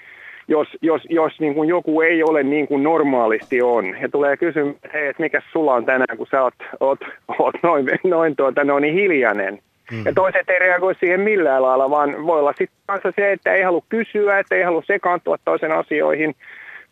jos, 0.48 0.68
jos, 0.82 1.02
jos 1.08 1.40
niin 1.40 1.54
kuin 1.54 1.68
joku 1.68 2.00
ei 2.00 2.22
ole 2.22 2.42
niin 2.42 2.68
kuin 2.68 2.82
normaalisti 2.82 3.62
on. 3.62 3.96
Ja 4.00 4.08
tulee 4.08 4.36
kysymys, 4.36 4.74
että 4.74 4.88
hei, 4.92 5.06
että 5.06 5.22
mikä 5.22 5.42
sulla 5.52 5.74
on 5.74 5.84
tänään, 5.84 6.16
kun 6.16 6.26
sä 6.30 6.42
oot, 6.42 6.54
oot, 6.80 7.00
oot 7.38 7.54
noin, 7.62 7.86
noin 8.04 8.36
tuota, 8.36 8.64
no 8.64 8.78
niin 8.78 8.94
hiljainen. 8.94 9.58
Hmm. 9.90 10.02
Ja 10.04 10.12
toiset 10.14 10.50
ei 10.50 10.58
reagoi 10.58 10.94
siihen 10.94 11.20
millään 11.20 11.62
lailla, 11.62 11.90
vaan 11.90 12.26
voi 12.26 12.38
olla 12.38 12.52
sitten 12.58 12.78
kanssa 12.86 13.12
se, 13.16 13.32
että 13.32 13.54
ei 13.54 13.62
halua 13.62 13.82
kysyä, 13.88 14.38
että 14.38 14.54
ei 14.54 14.62
halua 14.62 14.82
sekaantua 14.86 15.36
toisen 15.44 15.72
asioihin. 15.72 16.34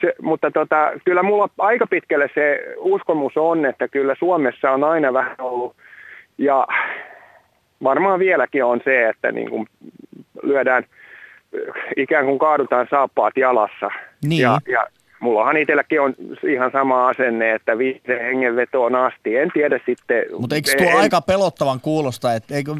Se, 0.00 0.14
mutta 0.22 0.50
tota, 0.50 0.92
kyllä 1.04 1.22
mulla 1.22 1.48
aika 1.58 1.86
pitkälle 1.86 2.30
se 2.34 2.64
uskomus 2.78 3.36
on, 3.36 3.66
että 3.66 3.88
kyllä 3.88 4.14
Suomessa 4.18 4.70
on 4.70 4.84
aina 4.84 5.12
vähän 5.12 5.36
ollut, 5.40 5.76
ja 6.38 6.66
varmaan 7.82 8.18
vieläkin 8.18 8.64
on 8.64 8.80
se, 8.84 9.08
että 9.08 9.32
niin 9.32 9.50
kuin 9.50 9.66
lyödään– 10.42 10.84
ikään 11.96 12.24
kuin 12.26 12.38
kaadutaan 12.38 12.86
saappaat 12.90 13.36
jalassa. 13.36 13.90
Niin. 14.24 14.42
Ja, 14.42 14.58
ja 14.68 14.86
mullahan 15.20 15.56
itselläkin 15.56 16.00
on 16.00 16.14
ihan 16.48 16.70
sama 16.72 17.08
asenne, 17.08 17.54
että 17.54 17.78
viimeiseen 17.78 18.24
hengenvetoon 18.24 18.94
asti. 18.94 19.36
En 19.36 19.50
tiedä 19.54 19.80
sitten... 19.86 20.24
Mutta 20.38 20.54
eikö 20.54 20.70
tuo 20.78 20.90
en... 20.90 20.96
aika 20.96 21.20
pelottavan 21.20 21.80
kuulosta, 21.80 22.34
että 22.34 22.54
eikö, 22.54 22.74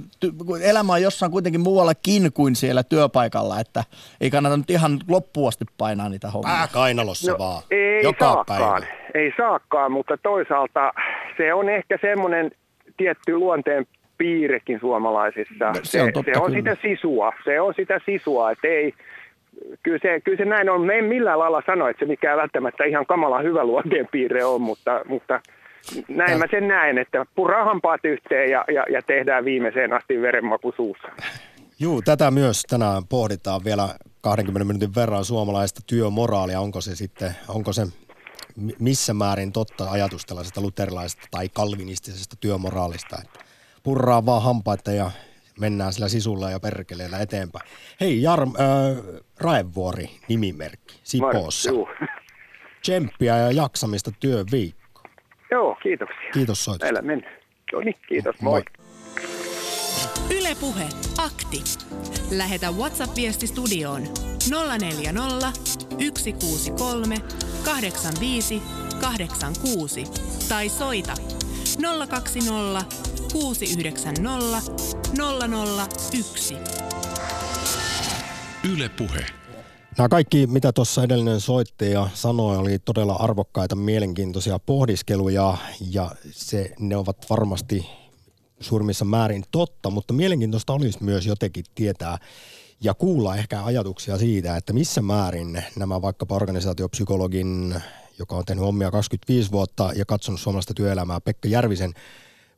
elämä 0.63 0.93
on 0.93 1.03
jossain 1.03 1.33
kuitenkin 1.33 1.61
muuallakin 1.61 2.33
kuin 2.33 2.57
siellä 2.57 2.83
työpaikalla, 2.83 3.61
että 3.61 3.85
ei 4.21 4.31
kannata 4.31 4.57
nyt 4.57 4.71
ihan 4.71 4.99
loppuasti 5.09 5.65
painaa 5.79 6.09
niitä 6.09 6.31
hommia. 6.31 6.53
Pää 6.53 6.69
kainalossa 6.73 7.33
no, 7.33 7.39
vaan, 7.39 7.63
ei 7.71 8.03
joka 8.03 8.25
saakkaan, 8.25 8.83
päivä. 8.83 8.95
Ei 9.15 9.33
saakkaan, 9.37 9.93
mutta 9.93 10.17
toisaalta 10.17 10.93
se 11.37 11.55
on 11.55 11.69
ehkä 11.69 11.99
semmoinen 12.01 12.51
tietty 12.97 13.37
luonteen 13.39 13.87
piirrekin 14.25 14.81
suomalaisissa. 14.81 15.65
No, 15.65 15.81
se, 15.83 16.03
on, 16.03 16.13
totta 16.13 16.33
se 16.35 16.41
on 16.41 16.53
sitä 16.53 16.77
sisua, 16.83 17.33
se 17.45 17.61
on 17.61 17.75
sitä 17.77 18.01
sisua, 18.07 18.51
että 18.51 18.69
ei, 18.69 18.95
kyllä 19.83 19.99
se, 20.03 20.21
kyllä 20.21 20.39
se 20.39 20.45
näin 20.45 20.71
on. 20.71 20.81
Me 20.81 20.95
ei 20.95 21.03
millään 21.03 21.39
lailla 21.39 21.63
sano, 21.67 21.89
että 21.89 22.01
se 22.05 22.09
mikään 22.09 22.39
välttämättä 22.39 22.85
ihan 22.85 23.07
kamala 23.07 23.39
hyvä 23.39 23.65
luonteen 23.65 24.09
piirre 24.13 24.45
on, 24.45 24.61
mutta, 24.61 25.01
mutta 25.09 25.41
näin 26.09 26.33
ja. 26.33 26.39
mä 26.39 26.45
sen 26.51 26.69
näen, 26.69 26.99
että 26.99 27.27
purraa 27.35 27.65
hampaat 27.65 28.05
yhteen 28.05 28.51
ja, 28.51 28.65
ja, 28.75 28.85
ja 28.91 29.03
tehdään 29.03 29.45
viimeiseen 29.45 29.93
asti 29.93 30.23
verenmaku 30.23 30.73
suussa. 30.77 31.09
Juu, 31.81 32.03
tätä 32.03 32.31
myös 32.31 32.63
tänään 32.63 33.03
pohditaan 33.09 33.61
vielä 33.65 33.89
20 34.21 34.65
minuutin 34.65 34.95
verran 34.95 35.25
suomalaista 35.25 35.81
työmoraalia. 35.87 36.61
Onko 36.61 36.81
se 36.81 36.97
sitten, 36.97 37.31
onko 37.49 37.73
se 37.73 37.83
missä 38.79 39.15
määrin 39.15 39.53
totta 39.53 39.91
ajatus 39.91 40.27
tällaisesta 40.27 40.61
luterilaisesta 40.61 41.27
tai 41.31 41.49
kalvinistisesta 41.49 42.37
työmoraalista, 42.41 43.17
että 43.25 43.45
purraa 43.85 44.27
vaan 44.27 44.43
hampaita 44.43 44.93
ja 44.93 45.11
mennään 45.61 45.93
sillä 45.93 46.09
sisulla 46.09 46.51
ja 46.51 46.61
perkeleellä 46.61 47.19
eteenpäin. 47.19 47.69
Hei 48.01 48.23
Jarm, 48.23 48.49
äh, 48.49 49.21
Raevuori 49.41 50.11
nimimerkki 50.29 50.95
Sipoossa. 51.03 51.71
Tsemppiä 52.83 53.39
ja 53.39 53.51
jaksamista 53.51 54.11
työviikko. 54.21 55.01
Joo, 55.51 55.77
kiitoksia. 55.83 56.31
Kiitos 56.33 56.65
soitosta. 56.65 56.85
Täällä 56.85 57.03
mennään. 57.03 57.37
No 57.73 57.81
niin, 57.81 57.97
kiitos. 58.09 58.41
Moi. 58.41 58.53
moi. 58.53 58.63
Ylepuhe 60.39 60.85
akti. 61.19 61.65
Lähetä 62.31 62.71
WhatsApp-viesti 62.71 63.47
studioon 63.47 64.03
040 64.79 65.53
163 66.19 67.17
85 67.65 68.63
86 69.01 70.05
tai 70.49 70.69
soita 70.69 71.15
020 72.09 73.14
690 73.35 74.73
001. 76.13 76.55
Yle 78.73 78.89
Puhe. 78.89 79.27
Nämä 79.99 80.09
kaikki, 80.09 80.47
mitä 80.47 80.73
tuossa 80.73 81.03
edellinen 81.03 81.41
soittaja 81.41 82.09
sanoi, 82.15 82.57
oli 82.57 82.79
todella 82.79 83.13
arvokkaita, 83.13 83.77
mielenkiintoisia 83.77 84.59
pohdiskeluja 84.59 85.57
ja 85.91 86.11
se, 86.31 86.75
ne 86.79 86.97
ovat 86.97 87.27
varmasti 87.31 87.87
suurimmissa 88.61 89.05
määrin 89.05 89.45
totta, 89.51 89.91
mutta 89.91 90.15
mielenkiintoista 90.15 90.73
olisi 90.73 91.05
myös 91.05 91.27
jotenkin 91.27 91.65
tietää 91.75 92.19
ja 92.81 92.95
kuulla 92.95 93.37
ehkä 93.37 93.65
ajatuksia 93.65 94.19
siitä, 94.19 94.57
että 94.57 94.73
missä 94.73 95.03
määrin 95.03 95.63
nämä 95.77 96.03
vaikkapa 96.03 96.35
organisaatiopsykologin, 96.35 97.75
joka 98.19 98.37
on 98.37 98.45
tehnyt 98.45 98.65
hommia 98.65 98.91
25 98.91 99.53
vuotta 99.53 99.91
ja 99.97 100.05
katsonut 100.05 100.41
suomalaista 100.41 100.75
työelämää, 100.75 101.21
Pekka 101.21 101.49
Järvisen 101.49 101.95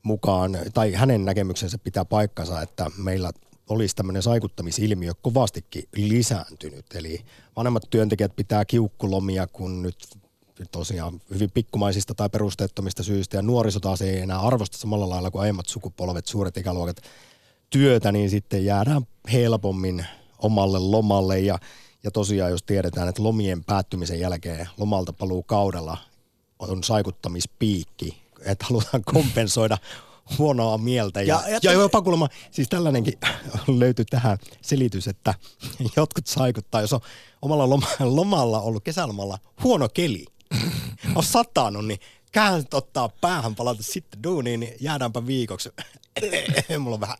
mukaan, 0.06 0.58
tai 0.74 0.92
hänen 0.92 1.24
näkemyksensä 1.24 1.78
pitää 1.78 2.04
paikkansa, 2.04 2.62
että 2.62 2.90
meillä 2.98 3.30
olisi 3.68 3.96
tämmöinen 3.96 4.22
saikuttamisilmiö 4.22 5.12
kovastikin 5.22 5.84
lisääntynyt. 5.96 6.86
Eli 6.94 7.20
vanhemmat 7.56 7.82
työntekijät 7.90 8.36
pitää 8.36 8.64
kiukkulomia, 8.64 9.46
kun 9.46 9.82
nyt 9.82 9.96
tosiaan 10.72 11.20
hyvin 11.34 11.50
pikkumaisista 11.50 12.14
tai 12.14 12.28
perusteettomista 12.28 13.02
syistä, 13.02 13.36
ja 13.36 13.42
nuoriso 13.42 13.80
taas 13.80 14.02
ei 14.02 14.18
enää 14.18 14.40
arvosta 14.40 14.78
samalla 14.78 15.08
lailla 15.08 15.30
kuin 15.30 15.42
aiemmat 15.42 15.66
sukupolvet, 15.66 16.26
suuret 16.26 16.56
ikäluokat 16.56 16.96
työtä, 17.70 18.12
niin 18.12 18.30
sitten 18.30 18.64
jäädään 18.64 19.02
helpommin 19.32 20.06
omalle 20.38 20.78
lomalle, 20.78 21.40
ja, 21.40 21.58
ja 22.02 22.10
tosiaan 22.10 22.50
jos 22.50 22.62
tiedetään, 22.62 23.08
että 23.08 23.22
lomien 23.22 23.64
päättymisen 23.64 24.20
jälkeen 24.20 24.68
lomalta 24.78 25.12
paluu 25.12 25.42
kaudella 25.42 25.98
on 26.58 26.84
saikuttamispiikki, 26.84 28.25
että 28.44 28.66
halutaan 28.68 29.04
kompensoida 29.04 29.78
huonoa 30.38 30.78
mieltä. 30.78 31.22
Ja, 31.22 31.42
ja, 31.48 31.58
ja 31.62 31.72
jopa 31.72 32.02
kuulemma, 32.02 32.28
siis 32.50 32.68
tällainenkin 32.68 33.14
löytyy 33.66 34.04
tähän 34.04 34.38
selitys, 34.62 35.08
että 35.08 35.34
jotkut 35.96 36.26
saikuttaa, 36.26 36.80
jos 36.80 36.92
on 36.92 37.00
omalla 37.42 37.70
loma, 37.70 37.86
lomalla 38.00 38.60
ollut 38.60 38.84
kesälomalla 38.84 39.38
huono 39.62 39.88
keli, 39.88 40.24
on 41.14 41.24
satanut, 41.24 41.86
niin 41.86 42.00
kään 42.32 42.64
ottaa 42.74 43.08
päähän 43.08 43.54
palata 43.54 43.82
sitten 43.82 44.22
duuniin, 44.22 44.60
niin 44.60 44.74
jäädäänpä 44.80 45.26
viikoksi. 45.26 45.70
Mulla 46.78 46.94
on 46.94 47.00
vähän 47.00 47.16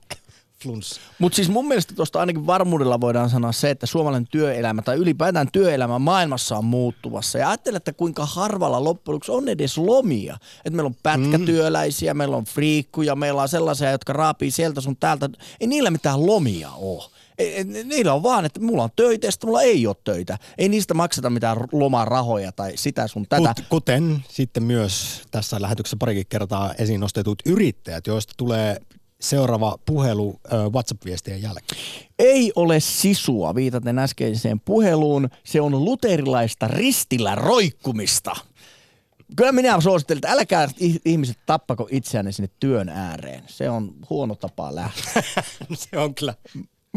flunssa. 0.62 1.00
Mutta 1.18 1.36
siis 1.36 1.48
mun 1.48 1.68
mielestä 1.68 1.94
tuosta 1.94 2.20
ainakin 2.20 2.46
varmuudella 2.46 3.00
voidaan 3.00 3.30
sanoa 3.30 3.52
se, 3.52 3.70
että 3.70 3.86
suomalainen 3.86 4.28
työelämä 4.30 4.82
tai 4.82 4.96
ylipäätään 4.96 5.48
työelämä 5.52 5.98
maailmassa 5.98 6.56
on 6.56 6.64
muuttuvassa. 6.64 7.38
Ja 7.38 7.48
ajattele, 7.48 7.76
että 7.76 7.92
kuinka 7.92 8.26
harvalla 8.26 8.84
loppujen 8.84 9.20
on 9.28 9.48
edes 9.48 9.78
lomia. 9.78 10.36
Että 10.64 10.76
meillä 10.76 10.86
on 10.86 10.96
pätkätyöläisiä, 11.02 12.14
mm. 12.14 12.18
meillä 12.18 12.36
on 12.36 12.44
friikkuja, 12.44 13.16
meillä 13.16 13.42
on 13.42 13.48
sellaisia, 13.48 13.90
jotka 13.90 14.12
raapii 14.12 14.50
sieltä 14.50 14.80
sun 14.80 14.96
täältä. 14.96 15.28
Ei 15.60 15.66
niillä 15.66 15.90
mitään 15.90 16.26
lomia 16.26 16.70
ole. 16.70 17.04
Ei, 17.38 17.64
niillä 17.64 18.14
on 18.14 18.22
vaan, 18.22 18.44
että 18.44 18.60
mulla 18.60 18.82
on 18.82 18.90
töitä 18.96 19.26
ja 19.26 19.32
sitten 19.32 19.48
mulla 19.48 19.62
ei 19.62 19.86
ole 19.86 19.96
töitä. 20.04 20.38
Ei 20.58 20.68
niistä 20.68 20.94
makseta 20.94 21.30
mitään 21.30 21.56
lomarahoja 21.72 22.52
tai 22.52 22.72
sitä 22.74 23.06
sun 23.06 23.26
tätä. 23.28 23.54
Kut, 23.56 23.66
kuten 23.68 24.24
sitten 24.28 24.62
myös 24.62 25.22
tässä 25.30 25.60
lähetyksessä 25.60 25.96
parikin 26.00 26.26
kertaa 26.28 26.74
esiin 26.78 27.00
nostetut 27.00 27.42
yrittäjät, 27.46 28.06
joista 28.06 28.34
tulee 28.36 28.80
seuraava 29.20 29.78
puhelu 29.86 30.40
WhatsApp-viestien 30.72 31.42
jälkeen. 31.42 31.80
Ei 32.18 32.52
ole 32.56 32.80
sisua, 32.80 33.54
viitaten 33.54 33.98
äskeiseen 33.98 34.60
puheluun. 34.60 35.28
Se 35.44 35.60
on 35.60 35.84
luterilaista 35.84 36.68
ristillä 36.68 37.34
roikkumista. 37.34 38.36
Kyllä 39.36 39.52
minä 39.52 39.80
suosittelen, 39.80 40.18
että 40.18 40.32
älkää 40.32 40.68
ihmiset 41.04 41.38
tappako 41.46 41.88
itseänne 41.90 42.32
sinne 42.32 42.50
työn 42.60 42.88
ääreen. 42.88 43.42
Se 43.46 43.70
on 43.70 43.94
huono 44.10 44.34
tapa 44.34 44.74
lähteä. 44.74 45.22
se 45.90 45.98
on 45.98 46.14
kyllä 46.14 46.34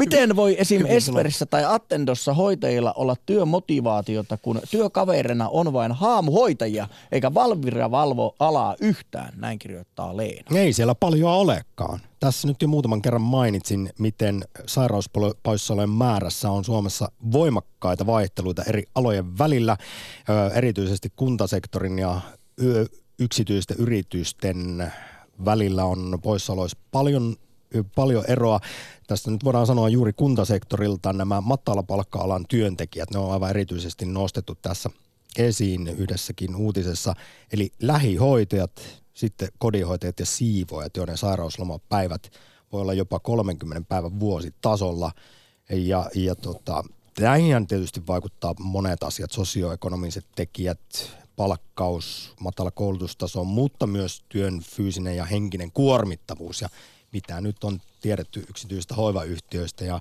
Miten 0.00 0.36
voi 0.36 0.56
esim. 0.58 0.86
Esperissä 0.86 1.46
tai 1.46 1.64
Attendossa 1.64 2.34
hoitajilla 2.34 2.92
olla 2.92 3.16
työmotivaatiota, 3.26 4.36
kun 4.36 4.60
työkaverina 4.70 5.48
on 5.48 5.72
vain 5.72 5.92
haamuhoitajia, 5.92 6.88
eikä 7.12 7.34
Valvira 7.34 7.90
valvo 7.90 8.34
alaa 8.38 8.76
yhtään, 8.80 9.32
näin 9.36 9.58
kirjoittaa 9.58 10.16
Leena. 10.16 10.58
Ei 10.58 10.72
siellä 10.72 10.94
paljon 10.94 11.30
olekaan. 11.32 12.00
Tässä 12.20 12.48
nyt 12.48 12.62
jo 12.62 12.68
muutaman 12.68 13.02
kerran 13.02 13.22
mainitsin, 13.22 13.90
miten 13.98 14.44
sairauspoissaolojen 14.66 15.90
määrässä 15.90 16.50
on 16.50 16.64
Suomessa 16.64 17.12
voimakkaita 17.32 18.06
vaihteluita 18.06 18.62
eri 18.62 18.84
alojen 18.94 19.38
välillä, 19.38 19.76
erityisesti 20.54 21.12
kuntasektorin 21.16 21.98
ja 21.98 22.20
yksityisten 23.18 23.76
yritysten 23.80 24.92
välillä 25.44 25.84
on 25.84 26.18
poissaoloissa 26.22 26.78
paljon 26.90 27.36
paljon 27.94 28.24
eroa. 28.28 28.60
Tästä 29.06 29.30
nyt 29.30 29.44
voidaan 29.44 29.66
sanoa 29.66 29.88
juuri 29.88 30.12
kuntasektorilta 30.12 31.12
nämä 31.12 31.40
matalapalkka-alan 31.40 32.44
työntekijät, 32.48 33.10
ne 33.10 33.18
on 33.18 33.32
aivan 33.32 33.50
erityisesti 33.50 34.06
nostettu 34.06 34.54
tässä 34.62 34.90
esiin 35.38 35.88
yhdessäkin 35.88 36.56
uutisessa. 36.56 37.14
Eli 37.52 37.72
lähihoitajat, 37.82 39.02
sitten 39.14 39.48
kodinhoitajat 39.58 40.20
ja 40.20 40.26
siivoajat, 40.26 40.96
joiden 40.96 41.18
sairauslomapäivät 41.18 42.30
voi 42.72 42.80
olla 42.80 42.94
jopa 42.94 43.20
30 43.20 43.88
päivän 43.88 44.20
vuositasolla. 44.20 45.12
Ja, 45.70 46.10
ja 46.14 46.34
tota, 46.34 46.84
näihin 47.20 47.66
tietysti 47.66 48.06
vaikuttaa 48.06 48.54
monet 48.58 49.02
asiat, 49.02 49.30
sosioekonomiset 49.30 50.26
tekijät, 50.34 50.80
palkkaus, 51.36 52.34
matala 52.40 52.70
koulutustaso, 52.70 53.44
mutta 53.44 53.86
myös 53.86 54.24
työn 54.28 54.60
fyysinen 54.60 55.16
ja 55.16 55.24
henkinen 55.24 55.72
kuormittavuus. 55.72 56.60
Ja 56.60 56.68
mitä 57.12 57.40
nyt 57.40 57.64
on 57.64 57.80
tiedetty 58.00 58.44
yksityistä 58.50 58.94
hoivayhtiöistä 58.94 59.84
ja 59.84 60.00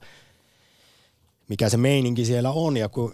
mikä 1.47 1.70
se 1.70 1.78
meininki 1.78 2.26
siellä 2.26 2.51
on 2.51 2.78
ja 2.78 2.89
kun 2.89 3.14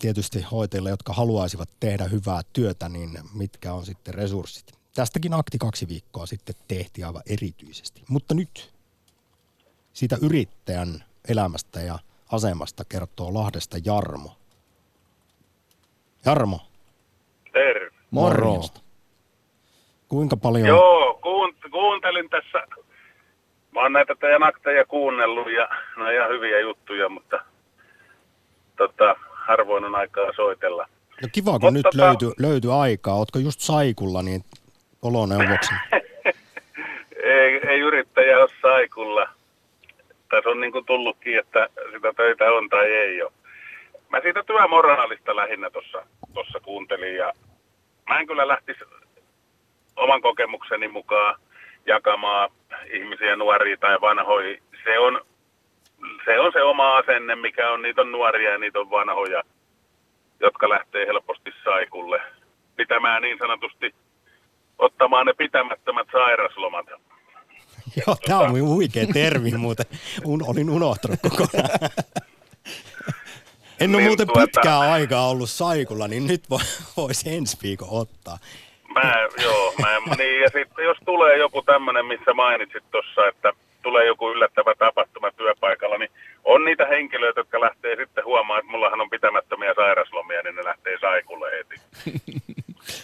tietysti 0.00 0.42
hoitajille, 0.42 0.90
jotka 0.90 1.12
haluaisivat 1.12 1.68
tehdä 1.80 2.04
hyvää 2.04 2.40
työtä, 2.52 2.88
niin 2.88 3.18
mitkä 3.34 3.72
on 3.74 3.86
sitten 3.86 4.14
resurssit. 4.14 4.72
Tästäkin 4.94 5.34
akti 5.34 5.58
kaksi 5.58 5.88
viikkoa 5.88 6.26
sitten 6.26 6.54
tehtiin 6.68 7.06
aivan 7.06 7.22
erityisesti. 7.26 8.02
Mutta 8.08 8.34
nyt 8.34 8.72
siitä 9.92 10.18
yrittäjän 10.22 11.04
elämästä 11.28 11.80
ja 11.80 11.98
asemasta 12.32 12.84
kertoo 12.84 13.34
Lahdesta 13.34 13.78
Jarmo. 13.84 14.36
Jarmo. 16.24 16.60
Terve. 17.52 17.96
Moro. 18.10 18.64
Kuinka 20.12 20.36
paljon... 20.36 20.66
Joo, 20.66 21.20
kuuntelin 21.70 22.30
tässä, 22.30 22.66
mä 23.74 23.80
oon 23.80 23.92
näitä 23.92 24.14
teidän 24.20 24.42
akteja 24.42 24.84
kuunnellut 24.84 25.52
ja 25.52 25.68
no 25.96 26.10
ihan 26.10 26.28
hyviä 26.28 26.60
juttuja, 26.60 27.08
mutta 27.08 27.44
tota, 28.76 29.16
harvoin 29.30 29.84
on 29.84 29.94
aikaa 29.94 30.32
soitella. 30.36 30.88
No 31.22 31.28
kiva, 31.32 31.50
kun 31.50 31.60
Mut 31.62 31.74
nyt 31.74 31.82
tota... 31.82 31.98
löytyi 31.98 32.32
löyty 32.38 32.72
aikaa. 32.72 33.14
Ootko 33.14 33.38
just 33.38 33.60
saikulla, 33.60 34.22
niin 34.22 34.44
oloneuvoksen? 35.02 35.78
ei, 37.40 37.60
ei 37.68 37.80
yrittäjä 37.80 38.38
ole 38.38 38.50
saikulla. 38.62 39.28
Tässä 40.30 40.50
on 40.50 40.60
niin 40.60 40.72
kuin 40.72 40.84
tullutkin, 40.84 41.38
että 41.38 41.68
sitä 41.92 42.12
töitä 42.16 42.52
on 42.52 42.68
tai 42.68 42.92
ei 42.92 43.22
ole. 43.22 43.32
Mä 44.08 44.20
siitä 44.20 44.42
työmoraalista 44.46 45.36
lähinnä 45.36 45.70
tuossa 46.34 46.60
kuuntelin 46.62 47.16
ja 47.16 47.32
mä 48.08 48.18
en 48.18 48.26
kyllä 48.26 48.48
lähtisi 48.48 48.84
oman 49.96 50.22
kokemukseni 50.22 50.88
mukaan 50.88 51.40
jakamaan 51.86 52.50
ihmisiä, 52.92 53.36
nuoria 53.36 53.76
tai 53.76 54.00
vanhoja. 54.00 54.58
Se 54.84 54.98
on, 54.98 55.20
se 56.24 56.40
on 56.40 56.52
se 56.52 56.62
oma 56.62 56.96
asenne, 56.96 57.36
mikä 57.36 57.70
on, 57.70 57.82
niitä 57.82 58.00
on 58.00 58.12
nuoria 58.12 58.50
ja 58.50 58.58
niitä 58.58 58.80
on 58.80 58.90
vanhoja, 58.90 59.42
jotka 60.40 60.68
lähtee 60.68 61.06
helposti 61.06 61.50
saikulle 61.64 62.20
pitämään 62.76 63.22
niin 63.22 63.38
sanotusti, 63.38 63.94
ottamaan 64.78 65.26
ne 65.26 65.32
pitämättömät 65.32 66.08
sairaslomat. 66.12 66.86
Joo, 68.06 68.16
tämä 68.26 68.38
on 68.38 68.60
huikea 68.60 69.06
termi 69.12 69.50
muuten. 69.50 69.86
Un, 70.24 70.44
olin 70.46 70.70
unohtanut 70.70 71.20
kokonaan. 71.22 71.70
En 73.80 73.90
ole 73.90 73.96
niin 73.96 74.06
muuten 74.06 74.26
tuota... 74.26 74.40
pitkää 74.40 74.80
aikaa 74.80 75.28
ollut 75.28 75.50
saikulla, 75.50 76.08
niin 76.08 76.26
nyt 76.26 76.44
voisi 76.96 77.34
ensi 77.34 77.56
viikon 77.62 77.88
ottaa. 77.90 78.38
Mä, 78.94 79.28
joo, 79.42 79.74
mä, 79.80 80.14
niin, 80.18 80.40
ja 80.40 80.48
sitten 80.48 80.84
jos 80.84 80.98
tulee 81.04 81.38
joku 81.38 81.62
tämmöinen, 81.62 82.06
missä 82.06 82.34
mainitsit 82.34 82.84
tuossa, 82.90 83.28
että 83.28 83.52
tulee 83.82 84.06
joku 84.06 84.30
yllättävä 84.30 84.74
tapahtuma 84.78 85.30
työpaikalla, 85.30 85.98
niin 85.98 86.10
on 86.44 86.64
niitä 86.64 86.86
henkilöitä, 86.86 87.40
jotka 87.40 87.60
lähtee 87.60 87.96
sitten 87.96 88.24
huomaan, 88.24 88.60
että 88.60 88.72
mullahan 88.72 89.00
on 89.00 89.10
pitämättömiä 89.10 89.74
sairaslomia, 89.74 90.42
niin 90.42 90.56
ne 90.56 90.64
lähtee 90.64 90.96
saikulle 91.00 91.46
heti. 91.58 91.76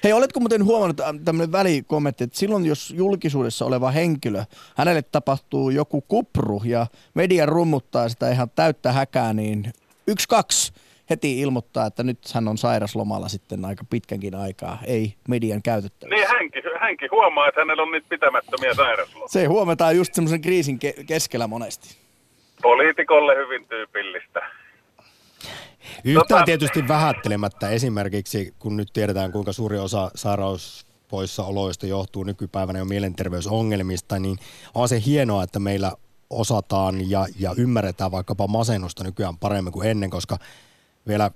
Hei, 0.05 0.12
oletko 0.12 0.41
muuten 0.41 0.64
huomannut 0.64 1.01
äh, 1.01 1.07
tämmöinen 1.24 1.53
välikommentti, 1.53 2.24
että 2.24 2.39
silloin 2.39 2.66
jos 2.66 2.91
julkisuudessa 2.97 3.64
oleva 3.64 3.91
henkilö, 3.91 4.45
hänelle 4.76 5.03
tapahtuu 5.03 5.70
joku 5.70 6.01
kupru 6.01 6.62
ja 6.64 6.86
media 7.14 7.47
rummuttaa 7.47 8.09
sitä 8.09 8.30
ihan 8.30 8.51
täyttä 8.57 8.93
häkää, 8.93 9.32
niin 9.32 9.72
yksi, 10.07 10.28
kaksi, 10.28 10.72
heti 11.11 11.40
ilmoittaa, 11.40 11.86
että 11.86 12.02
nyt 12.02 12.18
hän 12.34 12.48
on 12.48 12.59
sairaslomalla 12.59 13.28
sitten 13.28 13.64
aika 13.64 13.84
pitkänkin 13.90 14.34
aikaa, 14.34 14.78
ei 14.86 15.14
median 15.28 15.62
käytettävissä. 15.62 16.16
Niin 16.16 16.28
hänkin, 16.28 16.62
hänkin 16.80 17.11
huomaa, 17.11 17.48
että 17.48 17.61
hänellä 17.61 17.82
on 17.82 17.90
nyt 17.90 18.09
pitämättömiä 18.09 18.74
sairaslomia. 18.74 19.28
Se 19.28 19.44
huomataan 19.44 19.96
just 19.96 20.14
semmoisen 20.14 20.40
kriisin 20.40 20.78
ke- 20.84 21.04
keskellä 21.04 21.46
monesti. 21.46 21.96
Poliitikolle 22.62 23.36
hyvin 23.36 23.68
tyypillistä. 23.68 24.40
Yhtään 26.04 26.26
tota... 26.28 26.44
tietysti 26.44 26.88
vähättelemättä 26.88 27.68
esimerkiksi, 27.68 28.54
kun 28.59 28.76
nyt 28.76 28.88
tiedetään 28.92 29.32
kuinka 29.32 29.52
suuri 29.52 29.78
osa 29.78 30.11
sairauspoissaoloista 30.14 31.86
johtuu 31.86 32.24
nykypäivänä 32.24 32.78
jo 32.78 32.84
mielenterveysongelmista, 32.84 34.18
niin 34.18 34.38
on 34.74 34.88
se 34.88 35.02
hienoa, 35.06 35.42
että 35.42 35.59
meillä 35.59 35.92
osataan 36.30 37.11
ja, 37.11 37.26
ja 37.38 37.54
ymmärretään 37.56 38.11
vaikkapa 38.11 38.46
masennusta 38.46 39.04
nykyään 39.04 39.36
paremmin 39.36 39.72
kuin 39.72 39.88
ennen, 39.88 40.11
koska 40.11 40.38
vielä, 41.09 41.30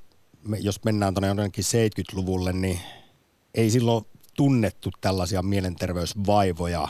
jos 0.60 0.84
mennään 0.84 1.14
tuonne 1.14 1.28
jonnekin 1.28 1.64
70-luvulle, 1.64 2.52
niin 2.52 2.80
ei 3.54 3.70
silloin 3.70 4.04
tunnettu 4.36 4.90
tällaisia 5.00 5.42
mielenterveysvaivoja, 5.42 6.88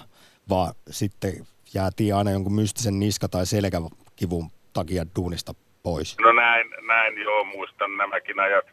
vaan 0.49 0.75
sitten 0.91 1.47
jäätiin 1.75 2.15
aina 2.15 2.31
jonkun 2.31 2.55
mystisen 2.55 3.01
niska- 3.01 3.29
tai 3.29 3.47
selkäkivun 3.47 4.51
takia 4.73 5.07
duunista 5.17 5.55
pois. 5.83 6.17
No 6.21 6.33
näin, 6.33 6.67
näin 6.87 7.23
joo, 7.23 7.45
muistan 7.45 7.97
nämäkin 7.97 8.41
ajat. 8.41 8.65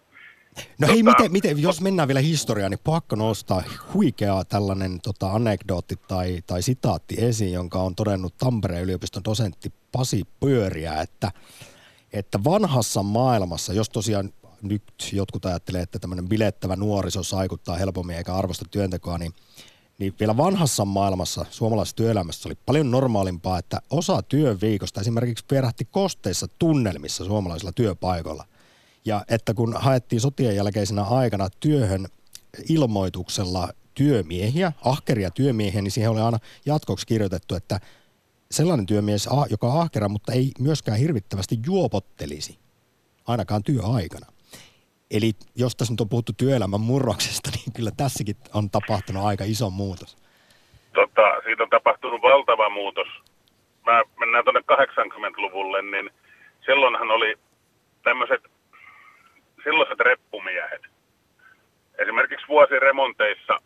No 0.55 0.63
tota, 0.79 0.91
hei, 0.91 1.03
miten, 1.03 1.31
miten, 1.31 1.61
jos 1.61 1.81
mennään 1.81 2.07
vielä 2.07 2.19
historiaan, 2.19 2.71
niin 2.71 2.79
pakko 2.83 3.15
nostaa 3.15 3.63
huikea 3.93 4.43
tällainen 4.49 5.01
tota, 5.01 5.31
anekdootti 5.31 5.95
tai, 6.07 6.39
tai 6.47 6.61
sitaatti 6.61 7.15
esiin, 7.17 7.53
jonka 7.53 7.79
on 7.79 7.95
todennut 7.95 8.37
Tampereen 8.37 8.83
yliopiston 8.83 9.23
dosentti 9.23 9.73
Pasi 9.91 10.23
Pyöriä, 10.39 11.01
että 11.01 11.31
että 12.13 12.43
vanhassa 12.43 13.03
maailmassa, 13.03 13.73
jos 13.73 13.89
tosiaan 13.89 14.33
nyt 14.61 14.83
jotkut 15.13 15.45
ajattelee, 15.45 15.81
että 15.81 15.99
tämmöinen 15.99 16.29
bilettävä 16.29 16.75
nuoriso 16.75 17.23
saikuttaa 17.23 17.77
helpommin 17.77 18.15
eikä 18.15 18.35
arvosta 18.35 18.65
työntekoa, 18.71 19.17
niin, 19.17 19.33
niin 19.97 20.13
vielä 20.19 20.37
vanhassa 20.37 20.85
maailmassa, 20.85 21.45
suomalaisessa 21.49 21.95
työelämässä 21.95 22.49
oli 22.49 22.55
paljon 22.65 22.91
normaalimpaa, 22.91 23.59
että 23.59 23.81
osa 23.89 24.21
työviikosta 24.21 25.01
esimerkiksi 25.01 25.45
vierähti 25.51 25.85
kosteissa 25.85 26.47
tunnelmissa 26.59 27.25
suomalaisilla 27.25 27.71
työpaikoilla. 27.71 28.45
Ja 29.05 29.25
että 29.27 29.53
kun 29.53 29.75
haettiin 29.79 30.21
sotien 30.21 30.55
jälkeisenä 30.55 31.03
aikana 31.03 31.49
työhön 31.59 32.07
ilmoituksella 32.69 33.69
työmiehiä, 33.93 34.71
ahkeria 34.85 35.31
työmiehiä, 35.31 35.81
niin 35.81 35.91
siihen 35.91 36.11
oli 36.11 36.21
aina 36.21 36.39
jatkoksi 36.65 37.07
kirjoitettu, 37.07 37.55
että 37.55 37.79
sellainen 38.51 38.85
työmies, 38.85 39.29
joka 39.49 39.67
on 39.67 39.81
ahkera, 39.81 40.09
mutta 40.09 40.33
ei 40.33 40.51
myöskään 40.59 40.97
hirvittävästi 40.97 41.55
juopottelisi, 41.65 42.59
ainakaan 43.27 43.63
työaikana. 43.63 44.27
Eli 45.11 45.31
jos 45.55 45.75
tässä 45.75 45.93
nyt 45.93 46.01
on 46.01 46.09
puhuttu 46.09 46.33
työelämän 46.37 46.81
murroksesta, 46.81 47.49
niin 47.55 47.73
kyllä 47.75 47.91
tässäkin 47.97 48.35
on 48.53 48.69
tapahtunut 48.69 49.25
aika 49.25 49.43
iso 49.47 49.69
muutos. 49.69 50.17
Tota, 50.93 51.21
siitä 51.45 51.63
on 51.63 51.69
tapahtunut 51.69 52.21
valtava 52.21 52.69
muutos. 52.69 53.07
Mä 53.85 54.03
mennään 54.19 54.43
tuonne 54.43 54.61
80-luvulle, 54.71 55.81
niin 55.81 56.09
silloinhan 56.65 57.11
oli 57.11 57.35
tämmöiset 58.03 58.41
silloiset 59.63 59.99
reppumiehet. 59.99 60.81
Esimerkiksi 61.97 62.47
vuosiremonteissa 62.47 63.59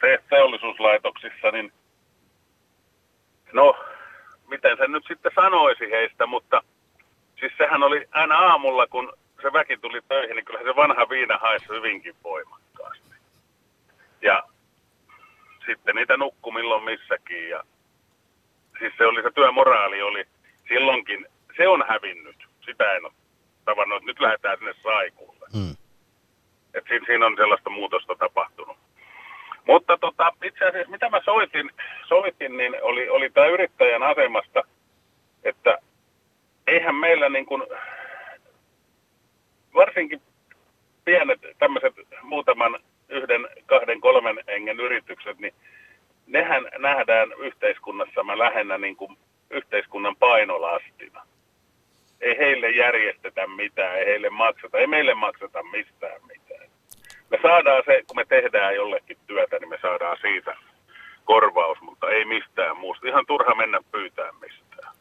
te- 0.00 0.22
teollisuuslaitoksissa, 0.30 1.50
niin 1.50 1.72
no, 3.54 3.76
miten 4.48 4.76
sen 4.76 4.92
nyt 4.92 5.04
sitten 5.08 5.32
sanoisi 5.34 5.90
heistä, 5.90 6.26
mutta 6.26 6.62
siis 7.40 7.52
sehän 7.58 7.82
oli 7.82 8.08
aina 8.12 8.38
aamulla, 8.38 8.86
kun 8.86 9.12
se 9.42 9.52
väki 9.52 9.76
tuli 9.76 10.00
töihin, 10.08 10.36
niin 10.36 10.44
kyllä 10.44 10.62
se 10.62 10.76
vanha 10.76 11.08
viina 11.08 11.38
haisi 11.38 11.68
hyvinkin 11.68 12.14
voimakkaasti. 12.24 13.14
Ja 14.22 14.42
sitten 15.66 15.94
niitä 15.94 16.16
nukkui 16.16 16.52
milloin 16.52 16.84
missäkin 16.84 17.48
ja 17.48 17.64
siis 18.78 18.92
se 18.98 19.06
oli 19.06 19.22
se 19.22 19.30
työmoraali 19.30 20.02
oli 20.02 20.24
silloinkin, 20.68 21.26
se 21.56 21.68
on 21.68 21.84
hävinnyt. 21.88 22.36
Sitä 22.66 22.92
en 22.92 23.04
ole 23.04 23.12
tavannut, 23.64 24.04
nyt 24.04 24.20
lähdetään 24.20 24.58
sinne 24.58 24.74
saikuulle. 24.82 25.46
Mm. 25.54 25.76
Et 26.74 26.84
siinä, 26.88 27.06
siinä 27.06 27.26
on 27.26 27.36
sellaista 27.36 27.70
muutosta 27.70 28.14
tapahtunut. 28.14 28.76
Mutta 29.66 29.98
tota, 29.98 30.32
itse 30.44 30.64
asiassa 30.64 30.90
mitä 30.90 31.08
mä 31.08 31.20
soitin, 31.24 31.70
soitin 32.08 32.56
niin 32.56 32.82
oli, 32.82 33.08
oli 33.08 33.30
tämä 33.30 33.46
yrittäjän 33.46 34.02
asemasta, 34.02 34.62
että 35.44 35.78
eihän 36.66 36.94
meillä 36.94 37.28
niin 37.28 37.46
kuin, 37.46 37.62
varsinkin 39.74 40.22
pienet 41.04 41.40
tämmöiset 41.58 41.94
muutaman 42.22 42.78
yhden, 43.08 43.48
kahden, 43.66 44.00
kolmen 44.00 44.40
hengen 44.46 44.80
yritykset, 44.80 45.38
niin 45.38 45.54
nehän 46.26 46.68
nähdään 46.78 47.32
yhteiskunnassamme 47.38 48.38
lähinnä 48.38 48.78
niin 48.78 48.96
kuin 48.96 49.16
yhteiskunnan 49.50 50.16
painolastina. 50.16 51.26
Ei 52.20 52.38
heille 52.38 52.70
järjestetä 52.70 53.46
mitään, 53.46 53.98
ei 53.98 54.06
heille 54.06 54.30
makseta, 54.30 54.78
ei 54.78 54.86
meille 54.86 55.14
makseta 55.14 55.62
mistään 55.62 56.20
mitään. 56.22 56.43
Me 57.30 57.38
saadaan 57.42 57.82
se, 57.86 58.02
kun 58.06 58.16
me 58.16 58.24
tehdään 58.28 58.74
jollekin 58.74 59.16
työtä, 59.26 59.58
niin 59.58 59.68
me 59.68 59.78
saadaan 59.82 60.16
siitä 60.20 60.56
korvaus, 61.24 61.78
mutta 61.80 62.08
ei 62.08 62.24
mistään 62.24 62.76
muusta. 62.76 63.08
Ihan 63.08 63.26
turha 63.26 63.54
mennä 63.54 63.80
pyytää 63.92 64.32
mistään. 64.40 64.94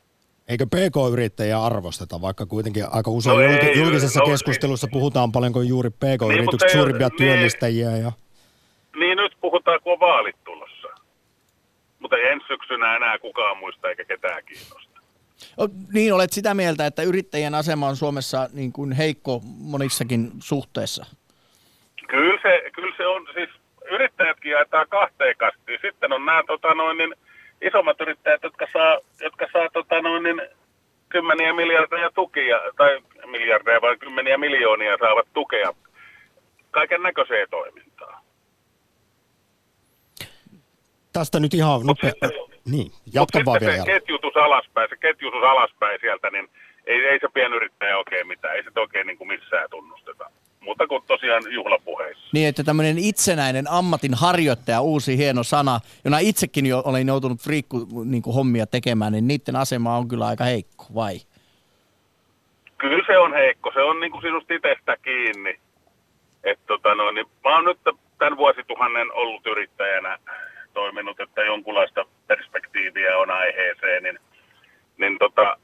Eikö 0.47 0.65
PK-yrittäjiä 0.65 1.63
arvosteta, 1.63 2.21
vaikka 2.21 2.45
kuitenkin 2.45 2.85
aika 2.91 3.11
usein 3.11 3.33
No 3.33 3.41
no 3.41 3.47
ei, 3.47 3.79
julkisessa 3.79 4.19
no 4.19 4.25
keskustelussa 4.25 4.87
puhutaan 4.91 5.31
paljonko 5.31 5.61
juuri 5.61 5.89
PK-yritykset 5.89 6.61
Niin, 6.61 6.71
suurimpia 6.71 7.07
niin. 7.07 7.17
työllistäjiä. 7.17 7.89
Ja... 7.89 8.11
Niin 8.95 9.17
nyt 9.17 9.37
puhutaan, 9.41 9.79
kun 9.83 9.93
on 9.93 9.99
vaalit 9.99 10.35
tulossa. 10.43 10.87
Mutta 11.99 12.15
ei 12.15 12.31
ensi 12.31 12.47
syksynä 12.47 12.95
enää 12.95 13.19
kukaan 13.19 13.57
muista 13.57 13.89
eikä 13.89 14.05
ketään 14.05 14.43
kiinnosta. 14.45 15.01
O, 15.61 15.67
Niin 15.93 16.13
olet 16.13 16.33
sitä 16.33 16.53
mieltä, 16.53 16.85
että 16.85 17.03
yrittäjien 17.03 17.55
asema 17.55 17.87
on 17.87 17.95
Suomessa 17.95 18.49
niin 18.53 18.71
kuin 18.73 18.91
heikko 18.91 19.41
monissakin 19.45 20.31
suhteessa. 20.39 21.05
Kyllä 22.13 22.39
se, 22.41 22.71
kyllä 22.75 22.95
se 22.97 23.07
on, 23.07 23.27
siis 23.33 23.49
yrittäjätkin 23.91 24.51
jaetaan 24.51 24.87
kahteen 24.89 25.35
kastiin. 25.37 25.79
Sitten 25.81 26.13
on 26.13 26.25
nämä 26.25 26.43
tota 26.47 26.73
noin, 26.73 26.97
niin, 26.97 27.13
isommat 27.61 28.01
yrittäjät, 28.01 28.43
jotka 28.43 28.67
saa, 28.73 28.99
jotka 29.21 29.47
saa 29.53 29.69
tota 29.73 30.01
noin, 30.01 30.23
niin, 30.23 30.41
kymmeniä 31.09 31.53
miljardeja 31.53 32.09
tukia, 32.15 32.59
tai 32.77 32.99
miljardeja 33.25 33.81
vai 33.81 33.97
kymmeniä 33.97 34.37
miljoonia 34.37 34.97
saavat 34.99 35.27
tukea 35.33 35.73
kaiken 36.71 37.01
näköiseen 37.03 37.47
toimintaan. 37.49 38.23
Tästä 41.13 41.39
nyt 41.39 41.53
ihan 41.53 41.81
nopea... 41.85 42.11
Niin, 42.65 42.91
jatka 43.13 43.39
vaan 43.45 43.61
vielä. 43.61 43.77
se 43.77 43.91
ketjutus 43.91 44.37
alaspäin, 44.37 44.89
se 44.89 44.97
ketjutus 44.97 45.43
alaspäin 45.43 45.99
sieltä, 46.01 46.29
niin 46.29 46.49
ei, 46.85 47.05
ei 47.05 47.19
se 47.19 47.27
pienyrittäjä 47.33 47.97
oikein 47.97 48.27
mitään, 48.27 48.55
ei 48.55 48.63
se 48.63 48.79
oikein 48.79 49.07
niin 49.07 49.17
kuin 49.17 49.27
missään 49.27 49.69
tunnusteta. 49.69 50.29
Mutta 50.65 50.87
kuin 50.87 51.03
tosiaan 51.07 51.43
juhlapuheissa. 51.53 52.29
Niin, 52.33 52.47
että 52.47 52.63
tämmöinen 52.63 52.97
itsenäinen 52.97 53.65
ammatin 53.69 54.13
harjoittaja, 54.13 54.81
uusi 54.81 55.17
hieno 55.17 55.43
sana, 55.43 55.79
jona 56.05 56.19
itsekin 56.19 56.65
jo 56.65 56.81
olen 56.85 57.07
joutunut 57.07 57.41
friikku 57.41 57.87
niin 58.05 58.23
kuin 58.23 58.33
hommia 58.33 58.67
tekemään, 58.67 59.11
niin 59.11 59.27
niiden 59.27 59.55
asema 59.55 59.97
on 59.97 60.07
kyllä 60.07 60.27
aika 60.27 60.43
heikko, 60.43 60.85
vai? 60.95 61.15
Kyllä 62.77 63.03
se 63.07 63.17
on 63.17 63.33
heikko, 63.33 63.71
se 63.73 63.81
on 63.81 63.99
niin 63.99 64.11
kuin 64.11 64.21
sinusta 64.21 64.53
itsestä 64.53 64.97
kiinni. 65.01 65.59
Et 66.43 66.59
tota 66.67 66.95
no, 66.95 67.11
niin 67.11 67.25
mä 67.43 67.55
oon 67.55 67.65
nyt 67.65 67.79
tämän 68.19 68.37
vuosituhannen 68.37 69.13
ollut 69.13 69.47
yrittäjänä 69.47 70.19
toiminut, 70.73 71.19
että 71.19 71.41
jonkunlaista 71.41 72.05
perspektiiviä 72.27 73.17
on 73.17 73.31
aiheeseen, 73.31 74.03
niin, 74.03 74.19
niin 74.97 75.19
tota, 75.19 75.57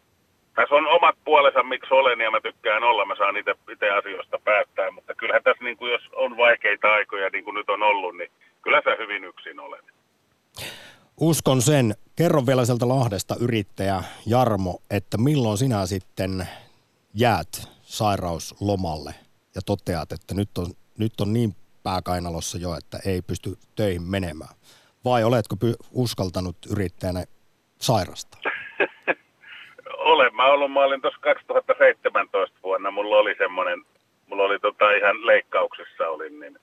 tässä 0.60 0.76
on 0.76 0.88
omat 0.88 1.16
puolensa, 1.26 1.64
miksi 1.64 1.94
olen 1.94 2.20
ja 2.22 2.32
mä 2.32 2.42
tykkään 2.42 2.84
olla, 2.84 3.06
mä 3.06 3.16
saan 3.16 3.38
itse 3.38 3.90
asioista 4.00 4.38
päättää, 4.44 4.92
mutta 4.92 5.16
kyllähän 5.16 5.44
tässä 5.44 5.64
niin 5.64 5.78
kuin 5.78 5.92
jos 5.92 6.02
on 6.16 6.38
vaikeita 6.38 6.88
aikoja 6.88 7.30
niin 7.30 7.44
kuin 7.44 7.56
nyt 7.56 7.70
on 7.70 7.84
ollut, 7.84 8.18
niin 8.18 8.32
kyllä 8.62 8.82
sä 8.86 8.96
hyvin 9.00 9.24
yksin 9.24 9.60
olet. 9.60 9.86
Uskon 11.20 11.62
sen. 11.62 11.96
Kerro 12.16 12.46
vielä 12.46 12.66
sieltä 12.66 12.88
Lahdesta 12.88 13.36
yrittäjä 13.40 14.04
Jarmo, 14.26 14.80
että 14.90 15.18
milloin 15.18 15.58
sinä 15.58 15.86
sitten 15.86 16.48
jäät 17.14 17.52
sairauslomalle 17.82 19.14
ja 19.56 19.62
toteat, 19.66 20.12
että 20.12 20.34
nyt 20.34 20.58
on, 20.58 20.68
nyt 20.98 21.22
on 21.22 21.34
niin 21.34 21.56
pääkainalossa 21.84 22.58
jo, 22.58 22.76
että 22.76 23.00
ei 23.06 23.22
pysty 23.22 23.58
töihin 23.76 24.04
menemään. 24.04 24.56
Vai 25.06 25.24
oletko 25.24 25.56
uskaltanut 25.92 26.58
yrittäjänä 26.70 27.24
sairasta? 27.82 28.38
Olen. 30.10 30.36
Mä, 30.36 30.46
ollut, 30.46 30.72
mä 30.74 30.80
olin 30.80 31.02
tuossa 31.02 31.20
2017 31.20 32.58
vuonna, 32.64 32.92
mulla 32.92 33.16
oli 33.18 33.36
semmoinen, 33.38 33.80
mulla 34.28 34.44
oli 34.44 34.60
tota 34.60 34.92
ihan 34.92 35.26
leikkauksessa 35.26 36.08
olin, 36.10 36.40
niin 36.40 36.58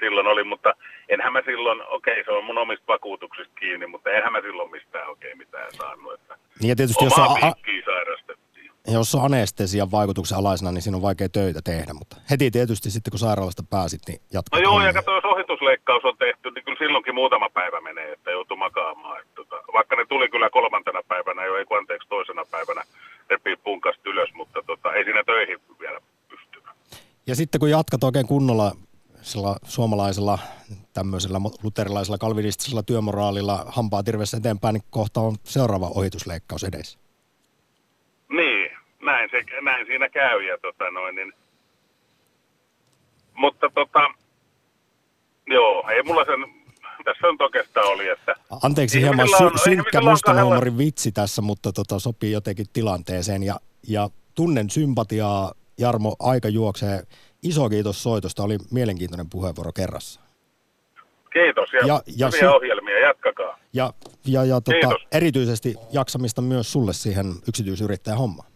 silloin 0.00 0.26
oli, 0.26 0.44
mutta 0.44 0.74
enhän 1.08 1.32
mä 1.32 1.42
silloin, 1.44 1.82
okei 1.88 2.24
se 2.24 2.30
on 2.30 2.44
mun 2.44 2.58
omista 2.58 2.84
vakuutuksista 2.88 3.54
kiinni, 3.60 3.86
mutta 3.86 4.10
enhän 4.10 4.32
mä 4.32 4.40
silloin 4.40 4.70
mistään 4.70 5.08
oikein 5.08 5.38
mitään 5.38 5.70
saanut. 5.76 6.12
Että 6.14 6.36
Niin 6.60 6.68
ja 6.68 6.76
tietysti 6.76 7.04
jos 7.04 7.18
on, 7.18 7.24
a- 7.24 7.52
sairastettiin. 7.84 8.70
jos 8.92 9.14
on 9.14 9.24
anestesian 9.24 9.90
vaikutuksen 9.90 10.38
alaisena, 10.38 10.72
niin 10.72 10.82
siinä 10.82 10.96
on 10.96 11.02
vaikea 11.02 11.28
töitä 11.28 11.60
tehdä. 11.64 11.92
Mutta 11.94 12.16
heti 12.30 12.50
tietysti 12.50 12.90
sitten 12.90 13.10
kun 13.10 13.18
sairaalasta 13.18 13.62
pääsit, 13.70 14.00
niin 14.08 14.20
jatkat 14.32 14.60
No 14.60 14.62
joo, 14.64 14.82
ja 14.82 14.92
kato, 14.92 15.12
jos 15.14 15.24
ohitusleikkaus 15.58 16.04
on 16.04 16.16
tehty, 16.18 16.50
niin 16.50 16.64
kyllä 16.64 16.78
silloinkin 16.78 17.14
muutama 17.14 17.48
päivä 17.50 17.80
menee, 17.80 18.12
että 18.12 18.30
joutuu 18.30 18.56
makaamaan. 18.56 19.20
Että, 19.20 19.34
tota, 19.34 19.56
vaikka 19.72 19.96
ne 19.96 20.06
tuli 20.06 20.28
kyllä 20.28 20.50
kolmantena 20.50 21.02
päivänä 21.08 21.44
jo, 21.44 21.56
ei 21.56 21.64
kun 21.64 21.78
anteeksi 21.78 22.08
toisena 22.08 22.44
päivänä 22.50 22.82
repii 23.30 23.56
punkasta 23.56 24.02
ylös, 24.10 24.34
mutta 24.34 24.62
tota, 24.66 24.92
ei 24.92 25.04
siinä 25.04 25.24
töihin 25.24 25.58
vielä 25.80 26.00
pystynyt. 26.28 26.68
Ja 27.26 27.34
sitten 27.34 27.58
kun 27.58 27.70
jatkat 27.70 28.04
oikein 28.04 28.26
kunnolla 28.26 28.72
sillä 29.22 29.56
suomalaisella 29.64 30.38
tämmöisellä 30.94 31.40
luterilaisella 31.62 32.18
kalvinistisella 32.18 32.82
työmoraalilla 32.82 33.64
hampaa 33.66 34.02
tirvessä 34.02 34.36
eteenpäin, 34.36 34.74
niin 34.74 34.84
kohta 34.90 35.20
on 35.20 35.36
seuraava 35.44 35.90
ohitusleikkaus 35.94 36.64
edessä. 36.64 36.98
Niin, 38.28 38.70
näin, 39.02 39.30
se, 39.30 39.44
näin 39.60 39.86
siinä 39.86 40.08
käy. 40.08 40.42
Ja 40.42 40.58
tota 40.58 40.90
noin, 40.90 41.14
niin, 41.14 41.32
mutta 43.34 43.70
tota, 43.74 44.10
joo, 45.54 45.88
ei 45.90 46.02
mulla 46.02 46.24
sen, 46.24 46.40
tässä 47.04 47.26
on 47.26 47.36
oikeastaan 47.40 47.86
oli, 47.88 48.08
että 48.08 48.34
Anteeksi 48.62 49.00
hieman 49.00 49.28
sy- 49.28 49.62
synkkä 49.64 50.00
mustan 50.00 50.42
huumorin 50.44 50.78
vitsi 50.78 51.12
tässä, 51.12 51.42
mutta 51.42 51.72
tota, 51.72 51.98
sopii 51.98 52.32
jotenkin 52.32 52.66
tilanteeseen. 52.72 53.42
Ja, 53.42 53.56
ja 53.88 54.08
tunnen 54.34 54.70
sympatiaa, 54.70 55.52
Jarmo, 55.78 56.16
aika 56.18 56.48
juoksee. 56.48 57.02
Iso 57.42 57.68
kiitos 57.68 58.02
soitosta, 58.02 58.42
oli 58.42 58.58
mielenkiintoinen 58.70 59.30
puheenvuoro 59.30 59.72
kerrassa. 59.72 60.20
kiitos 61.32 61.72
ja, 61.72 61.78
Ja- 61.78 61.86
ja, 61.86 62.00
ja 62.16 62.26
hyviä 62.32 62.50
su- 62.50 62.54
ohjelmia, 62.56 62.98
jatkakaa. 62.98 63.58
Ja, 63.72 63.92
ja, 64.26 64.44
ja 64.44 64.60
tota, 64.60 64.70
Kiitos. 64.80 65.06
erityisesti 65.12 65.74
jaksamista 65.92 66.42
myös 66.42 66.72
sulle 66.72 66.92
siihen 66.92 67.26
yksityisyrittäjän 67.48 68.18
hommaan. 68.18 68.50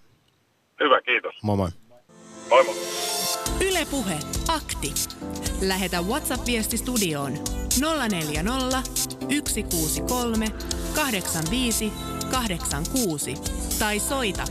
Hyvä, 0.80 1.01
kiitos. 1.01 1.34
Moi 1.43 1.57
moi. 1.57 1.68
Moi 2.51 2.64
moi. 2.64 2.74
Ylepuhe 3.61 4.18
akti. 4.49 4.95
Lähetä 5.61 6.03
WhatsApp-viesti 6.03 6.76
studioon 6.76 7.32
040 7.80 8.82
163 9.49 10.47
85 10.95 11.93
86 12.30 13.34
tai 13.78 13.99
soita 13.99 14.45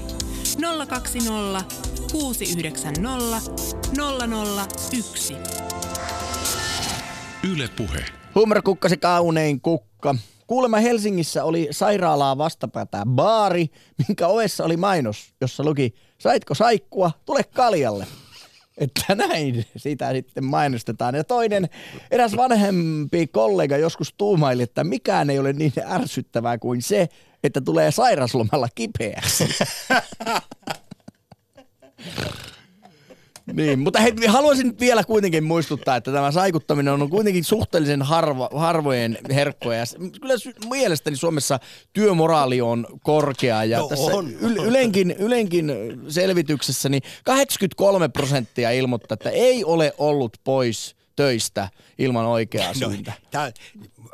020 0.87 1.63
690 2.11 3.41
001. 5.01 5.35
Yle 7.51 7.69
Puhe. 7.77 8.05
Hummerkukka 8.35 8.89
se 8.89 8.97
kaunein 8.97 9.61
kukka. 9.61 10.15
Kuulemma 10.47 10.77
Helsingissä 10.77 11.43
oli 11.43 11.67
sairaalaa 11.71 12.37
vastapäätä 12.37 13.03
baari, 13.05 13.67
minkä 14.07 14.27
ovessa 14.27 14.63
oli 14.63 14.77
mainos, 14.77 15.33
jossa 15.41 15.63
luki, 15.63 15.93
saitko 16.17 16.55
saikkua, 16.55 17.11
tule 17.25 17.43
kaljalle. 17.43 18.07
Että 18.78 19.15
näin 19.28 19.65
sitä 19.78 20.11
sitten 20.11 20.45
mainostetaan. 20.45 21.15
Ja 21.15 21.24
toinen, 21.24 21.69
eräs 22.11 22.38
vanhempi 22.38 23.28
kollega 23.28 23.78
joskus 23.78 24.13
tuumaili, 24.17 24.63
että 24.63 24.84
mikään 24.84 25.30
ei 25.30 25.39
ole 25.39 25.53
niin 25.53 25.74
ärsyttävää 25.91 26.57
kuin 26.57 26.82
se, 26.82 27.09
että 27.43 27.61
tulee 27.61 27.91
sairaslomalla 27.91 28.67
kipeäksi. 28.76 29.47
Niin, 33.54 33.80
mutta 33.80 33.99
hei, 33.99 34.14
haluaisin 34.28 34.68
nyt 34.68 34.80
vielä 34.80 35.04
kuitenkin 35.04 35.43
muistuttaa, 35.43 35.95
että 35.95 36.12
tämä 36.12 36.32
saikuttaminen 36.32 36.93
on 36.93 37.10
kuitenkin 37.10 37.43
suhteellisen 37.43 38.02
harva, 38.02 38.49
harvojen 38.54 39.18
herkkoja. 39.30 39.80
Ja 39.80 39.86
kyllä 40.22 40.34
mielestäni 40.70 41.16
Suomessa 41.16 41.60
työmoraali 41.93 42.62
on 42.62 42.88
korkea 43.04 43.64
ja 43.64 43.78
no 43.78 43.88
tässä 43.88 44.16
on. 44.16 44.30
Yle, 44.41 44.64
Ylenkin, 44.64 45.16
Ylenkin 45.20 45.72
selvityksessä 46.08 46.89
niin 46.89 47.04
83 47.24 48.10
prosenttia 48.10 48.72
ilmoittaa, 48.72 49.14
että 49.14 49.30
ei 49.30 49.64
ole 49.64 49.93
ollut 49.97 50.38
pois 50.43 50.95
töistä 51.16 51.70
ilman 51.97 52.26
oikeaa 52.26 52.74
no, 52.82 52.89
syytä. 52.89 53.14
Tää, 53.32 53.52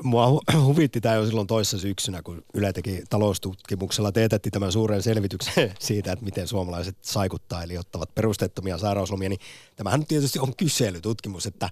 mua 0.03 0.41
huvitti 0.65 1.01
tämä 1.01 1.15
jo 1.15 1.25
silloin 1.25 1.47
toissa 1.47 1.77
syksynä, 1.79 2.21
kun 2.21 2.43
Yle 2.53 2.73
teki 2.73 3.03
taloustutkimuksella, 3.09 4.11
teetettiin 4.11 4.51
tämän 4.51 4.71
suuren 4.71 5.03
selvityksen 5.03 5.73
siitä, 5.79 6.11
että 6.11 6.25
miten 6.25 6.47
suomalaiset 6.47 6.97
saikuttaa, 7.01 7.63
eli 7.63 7.77
ottavat 7.77 8.15
perusteettomia 8.15 8.77
sairauslomia, 8.77 9.29
niin 9.29 9.39
tämähän 9.75 10.05
tietysti 10.05 10.39
on 10.39 10.55
kyselytutkimus, 10.55 11.45
että 11.45 11.69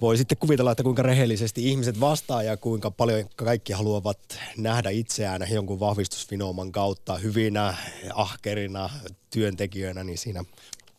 voi 0.00 0.16
sitten 0.16 0.38
kuvitella, 0.38 0.72
että 0.72 0.82
kuinka 0.82 1.02
rehellisesti 1.02 1.68
ihmiset 1.68 2.00
vastaa 2.00 2.42
ja 2.42 2.56
kuinka 2.56 2.90
paljon 2.90 3.28
kaikki 3.36 3.72
haluavat 3.72 4.18
nähdä 4.56 4.90
itseään 4.90 5.46
jonkun 5.50 5.80
vahvistusfinooman 5.80 6.72
kautta 6.72 7.18
hyvinä, 7.18 7.74
ahkerina 8.14 8.90
työntekijöinä, 9.30 10.04
niin 10.04 10.18
siinä 10.18 10.44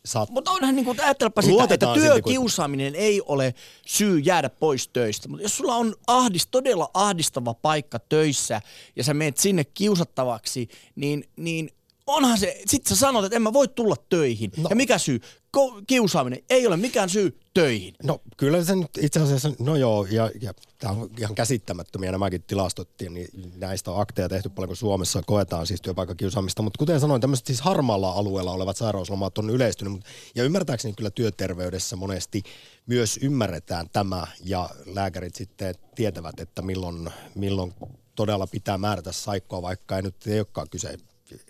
saat... 0.04 0.30
Mutta 0.30 0.50
onhan 0.50 0.76
niin 0.76 0.84
kuin, 0.84 1.00
ajattelepa 1.00 1.42
sitä, 1.42 1.74
että 1.74 1.94
työkiusaaminen 1.94 2.92
kun... 2.92 3.02
ei 3.02 3.22
ole 3.26 3.54
syy 3.86 4.18
jäädä 4.18 4.48
pois 4.50 4.88
töistä. 4.88 5.28
Mutta 5.28 5.42
jos 5.42 5.56
sulla 5.56 5.74
on 5.74 5.94
ahdist, 6.06 6.48
todella 6.50 6.90
ahdistava 6.94 7.54
paikka 7.54 7.98
töissä 7.98 8.60
ja 8.96 9.04
sä 9.04 9.14
meet 9.14 9.36
sinne 9.36 9.64
kiusattavaksi, 9.64 10.68
niin, 10.96 11.24
niin 11.36 11.70
onhan 12.06 12.38
se, 12.38 12.62
sit 12.66 12.86
sä 12.86 12.96
sanot, 12.96 13.24
että 13.24 13.36
en 13.36 13.42
mä 13.42 13.52
voi 13.52 13.68
tulla 13.68 13.96
töihin. 14.08 14.50
No. 14.56 14.66
Ja 14.70 14.76
mikä 14.76 14.98
syy? 14.98 15.20
Ko- 15.56 15.82
kiusaaminen 15.86 16.42
ei 16.50 16.66
ole 16.66 16.76
mikään 16.76 17.10
syy 17.10 17.40
töihin. 17.54 17.94
No 18.02 18.20
kyllä 18.36 18.64
se 18.64 18.76
nyt 18.76 18.90
itse 19.00 19.20
asiassa, 19.20 19.52
no 19.58 19.76
joo, 19.76 20.06
ja, 20.10 20.30
ja 20.40 20.54
tämä 20.78 20.92
on 20.92 21.10
ihan 21.18 21.34
käsittämättömiä 21.34 22.12
nämäkin 22.12 22.42
tilastottiin, 22.42 23.14
niin 23.14 23.28
näistä 23.56 23.90
on 23.90 24.00
akteja 24.00 24.28
tehty 24.28 24.48
paljon, 24.48 24.68
kun 24.68 24.76
Suomessa 24.76 25.22
koetaan 25.26 25.66
siis 25.66 25.82
työpaikkakiusaamista, 25.82 26.62
mutta 26.62 26.78
kuten 26.78 27.00
sanoin, 27.00 27.20
tämmöiset 27.20 27.46
siis 27.46 27.60
harmaalla 27.60 28.12
alueella 28.12 28.52
olevat 28.52 28.76
sairauslomat 28.76 29.38
on 29.38 29.50
yleistynyt, 29.50 29.92
mutta, 29.92 30.10
ja 30.34 30.44
ymmärtääkseni 30.44 30.94
kyllä 30.94 31.10
työterveydessä 31.10 31.96
monesti 31.96 32.42
myös 32.86 33.18
ymmärretään 33.22 33.90
tämä, 33.92 34.26
ja 34.44 34.70
lääkärit 34.86 35.34
sitten 35.34 35.74
tietävät, 35.94 36.40
että 36.40 36.62
milloin, 36.62 37.10
milloin 37.34 37.74
todella 38.14 38.46
pitää 38.46 38.78
määrätä 38.78 39.12
saikkoa, 39.12 39.62
vaikka 39.62 39.96
ei 39.96 40.02
nyt 40.02 40.26
ei 40.26 40.38
olekaan 40.38 40.68
kyse 40.70 40.96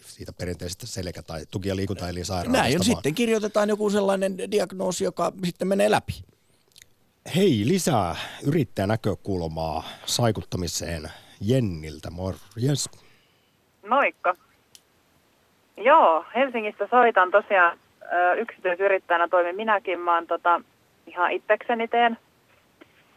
siitä 0.00 0.32
perinteisestä 0.32 0.86
selkä- 0.86 1.22
tai 1.22 1.40
tuki- 1.50 1.68
ja 1.68 1.76
liikuntaelinsairaalasta. 1.76 2.62
Näin, 2.62 2.78
on 2.80 2.84
sitten 2.84 3.14
kirjoitetaan 3.14 3.68
joku 3.68 3.90
sellainen 3.90 4.38
diagnoosi, 4.50 5.04
joka 5.04 5.32
sitten 5.44 5.68
menee 5.68 5.90
läpi. 5.90 6.12
Hei, 7.36 7.62
lisää 7.66 8.16
yrittäjän 8.46 8.88
näkökulmaa 8.88 9.84
saikuttamiseen 10.06 11.02
Jenniltä. 11.40 12.10
Morjes. 12.10 12.90
Moikka. 13.88 14.34
Joo, 15.76 16.24
Helsingistä 16.34 16.88
soitan 16.90 17.30
tosiaan 17.30 17.78
yksityisyrittäjänä 18.38 19.28
toimin 19.28 19.56
minäkin. 19.56 20.00
Mä 20.00 20.14
oon 20.14 20.26
tota, 20.26 20.60
ihan 21.06 21.32
itsekseni 21.32 21.88
teen, 21.88 22.18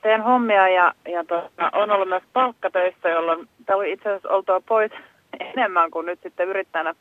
teen 0.01 0.23
hommia 0.23 0.69
ja, 0.69 0.93
ja 1.05 1.23
tota, 1.23 1.69
on 1.73 1.91
ollut 1.91 2.09
myös 2.09 2.23
palkkatöissä, 2.33 3.09
jolloin 3.09 3.49
tämä 3.65 3.77
oli 3.77 3.91
itse 3.91 4.09
asiassa 4.09 4.29
oltua 4.29 4.61
pois 4.67 4.91
enemmän 5.39 5.91
kuin 5.91 6.05
nyt 6.05 6.19
sitten 6.23 6.47
yrittäjänä. 6.47 6.95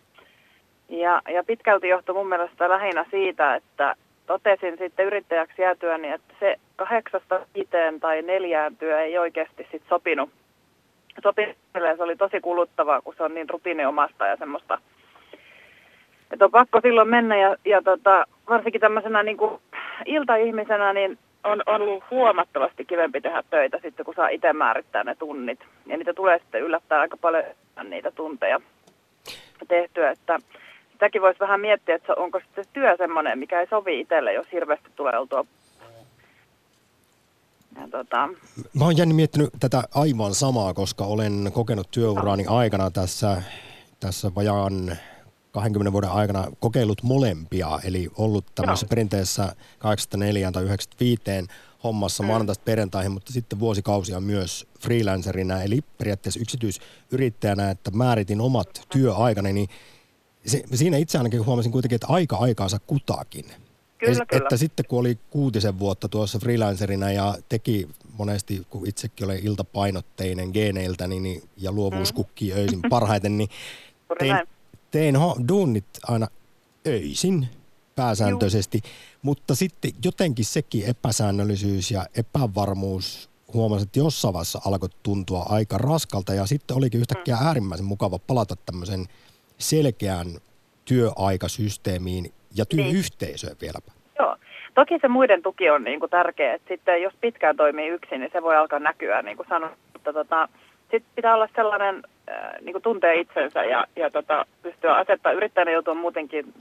Ja, 0.89 1.23
ja 1.29 1.45
pitkälti 1.45 1.89
johtui 1.89 2.15
mun 2.15 2.29
mielestä 2.29 2.69
lähinnä 2.69 3.07
siitä, 3.11 3.55
että 3.55 3.97
totesin 4.27 4.79
sitten 4.79 5.07
yrittäjäksi 5.07 5.63
jäätyäni, 5.63 6.11
että 6.11 6.35
se 6.41 6.57
kahdeksasta 6.77 7.47
viiteen 7.55 8.01
tai 8.01 8.23
neljään 8.23 8.77
työ 8.77 9.01
ei 9.01 9.19
oikeasti 9.19 9.63
sitten 9.63 9.89
sopinut. 9.89 10.31
Sopinut, 11.23 11.57
se 11.97 12.03
oli 12.03 12.17
tosi 12.17 12.41
kuluttavaa, 12.41 13.03
kun 13.03 13.15
se 13.17 13.23
on 13.23 13.35
niin 13.35 13.51
rutiiniomasta 13.51 14.27
ja 14.27 14.37
semmoista, 14.37 14.79
että 16.33 16.45
on 16.45 16.51
pakko 16.51 16.81
silloin 16.81 17.09
mennä 17.09 17.37
ja, 17.37 17.57
ja 17.65 17.83
tota, 17.83 18.25
varsinkin 18.49 18.81
tämmöisenä 18.81 19.23
niin 19.23 19.37
kuin 19.37 19.61
iltaihmisenä, 20.07 20.93
niin 20.93 21.19
on, 21.47 21.63
on 21.67 21.83
ollut 21.83 22.05
huomattavasti 22.11 22.85
kivempi 22.85 23.21
tehdä 23.21 23.43
töitä 23.51 23.79
sitten, 23.83 24.05
kun 24.05 24.15
saa 24.15 24.29
itse 24.29 24.53
määrittää 24.53 25.05
ne 25.05 25.15
tunnit. 25.15 25.61
Ja 25.87 25.97
niitä 25.97 26.15
tulee 26.15 26.39
sitten 26.39 26.63
yllättää 26.63 27.01
aika 27.01 27.17
paljon 27.17 27.45
niitä 27.85 28.11
tunteja 28.11 28.61
tehtyä, 29.69 30.11
että 30.11 30.39
sitäkin 30.93 31.23
voisi 31.23 31.41
vähän 31.41 31.61
miettiä, 31.61 31.95
että 31.95 32.15
onko 32.15 32.41
sitten 32.41 32.65
työ 32.73 32.97
semmoinen, 32.97 33.39
mikä 33.39 33.61
ei 33.61 33.67
sovi 33.67 34.01
itselle, 34.01 34.33
jos 34.33 34.53
hirveästi 34.53 34.91
tulee 34.97 35.19
oltua 35.19 35.45
ja 37.77 37.89
tota... 37.91 38.29
Mä 38.79 38.85
oon 38.85 38.97
Jänni 38.97 39.15
miettinyt 39.15 39.51
tätä 39.61 39.83
aivan 39.95 40.35
samaa, 40.35 40.75
koska 40.75 41.05
olen 41.05 41.51
kokenut 41.53 41.91
työurani 41.91 42.45
aikana 42.49 42.91
tässä, 42.91 43.43
tässä 44.01 44.31
vajaan 44.35 44.97
20 45.57 45.93
vuoden 45.93 46.11
aikana 46.11 46.47
kokeillut 46.61 47.03
molempia, 47.03 47.81
eli 47.85 48.11
ollut 48.17 48.45
tämmöisessä 48.55 48.87
perinteessä 48.87 49.57
84 49.79 50.53
tai 50.53 50.63
95 50.63 51.23
hommassa 51.85 52.23
mm. 52.23 52.27
maanantaista 52.27 52.65
perjantaihin, 52.65 53.13
mutta 53.13 53.33
sitten 53.33 53.59
vuosikausia 53.59 54.21
myös 54.21 54.67
freelancerina, 54.81 55.63
eli 55.63 55.81
periaatteessa 55.99 56.41
yksityisyrittäjänä, 56.41 57.71
että 57.71 57.91
määritin 57.91 58.41
omat 58.41 58.87
työaikani, 58.89 59.53
niin 59.53 59.69
se, 60.47 60.63
siinä 60.75 60.97
itse 60.97 61.19
ainakin 61.19 61.47
huomasin 61.47 61.73
kuitenkin, 61.73 61.97
että 61.97 62.07
aika 62.07 62.37
aikaansa 62.37 62.79
kutakin. 62.87 63.45
Kyllä, 63.99 64.13
es, 64.13 64.19
kyllä. 64.29 64.43
Että 64.43 64.57
sitten 64.57 64.87
kun 64.89 64.99
oli 64.99 65.19
kuutisen 65.31 65.79
vuotta 65.79 66.09
tuossa 66.09 66.39
freelancerina 66.39 67.13
ja 67.13 67.35
teki 67.49 67.89
monesti, 68.19 68.67
kun 68.71 68.89
itsekin 68.89 69.25
olen 69.25 69.47
iltapainotteinen 69.47 70.51
geeneiltä 70.53 71.07
niin, 71.07 71.43
ja 71.57 71.73
luovuus 71.73 72.13
mm. 72.13 72.17
kukkii 72.17 72.53
öisin 72.53 72.81
parhaiten, 72.91 73.39
niin 73.39 73.49
tein, 74.19 74.37
tein 74.91 75.17
ho, 75.17 75.37
duunit 75.49 75.85
aina 76.09 76.27
öisin 76.87 77.49
pääsääntöisesti, 77.97 78.81
Juh. 78.85 78.93
mutta 79.23 79.55
sitten 79.55 79.91
jotenkin 80.05 80.45
sekin 80.45 80.91
epäsäännöllisyys 80.91 81.91
ja 81.91 82.07
epävarmuus 82.17 83.31
huomasin, 83.55 83.87
että 83.87 83.99
jossain 83.99 84.35
vaiheessa 84.35 84.61
alkoi 84.67 84.89
tuntua 85.03 85.47
aika 85.49 85.79
raskalta 85.79 86.35
ja 86.35 86.47
sitten 86.47 86.77
olikin 86.77 87.01
yhtäkkiä 87.01 87.37
mm. 87.37 87.47
äärimmäisen 87.47 87.87
mukava 87.87 88.19
palata 88.27 88.55
tämmöisen 88.67 89.05
selkeään 89.59 90.27
työaikasysteemiin 90.85 92.25
ja 92.57 92.67
työyhteisöön 92.67 93.51
niin. 93.51 93.61
vieläpä. 93.61 93.93
Joo. 94.19 94.37
Toki 94.75 94.99
se 95.01 95.09
muiden 95.09 95.43
tuki 95.43 95.71
on 95.71 95.85
niin 95.85 96.01
kuin 96.01 96.11
tärkeä, 96.11 96.55
että 96.55 96.69
sitten 96.75 97.03
jos 97.03 97.15
pitkään 97.21 97.57
toimii 97.57 97.89
yksin, 97.89 98.21
niin 98.21 98.31
se 98.33 98.43
voi 98.43 98.57
alkaa 98.57 98.79
näkyä, 98.79 99.23
niin 99.23 99.37
kuin 99.37 99.49
sanoin. 99.49 99.73
Mutta 99.93 100.13
tota, 100.13 100.49
sitten 100.91 101.13
pitää 101.15 101.35
olla 101.35 101.49
sellainen, 101.57 102.03
äh, 102.31 102.61
niin 102.61 102.73
kuin 102.73 102.83
tuntee 102.83 103.21
itsensä 103.21 103.65
ja, 103.65 103.87
ja 103.97 104.11
tota, 104.11 104.47
pystyä 104.63 104.95
asettaa. 104.95 105.33
Yrittäjänä 105.33 105.71
joutua 105.71 105.95
muutenkin 105.95 106.55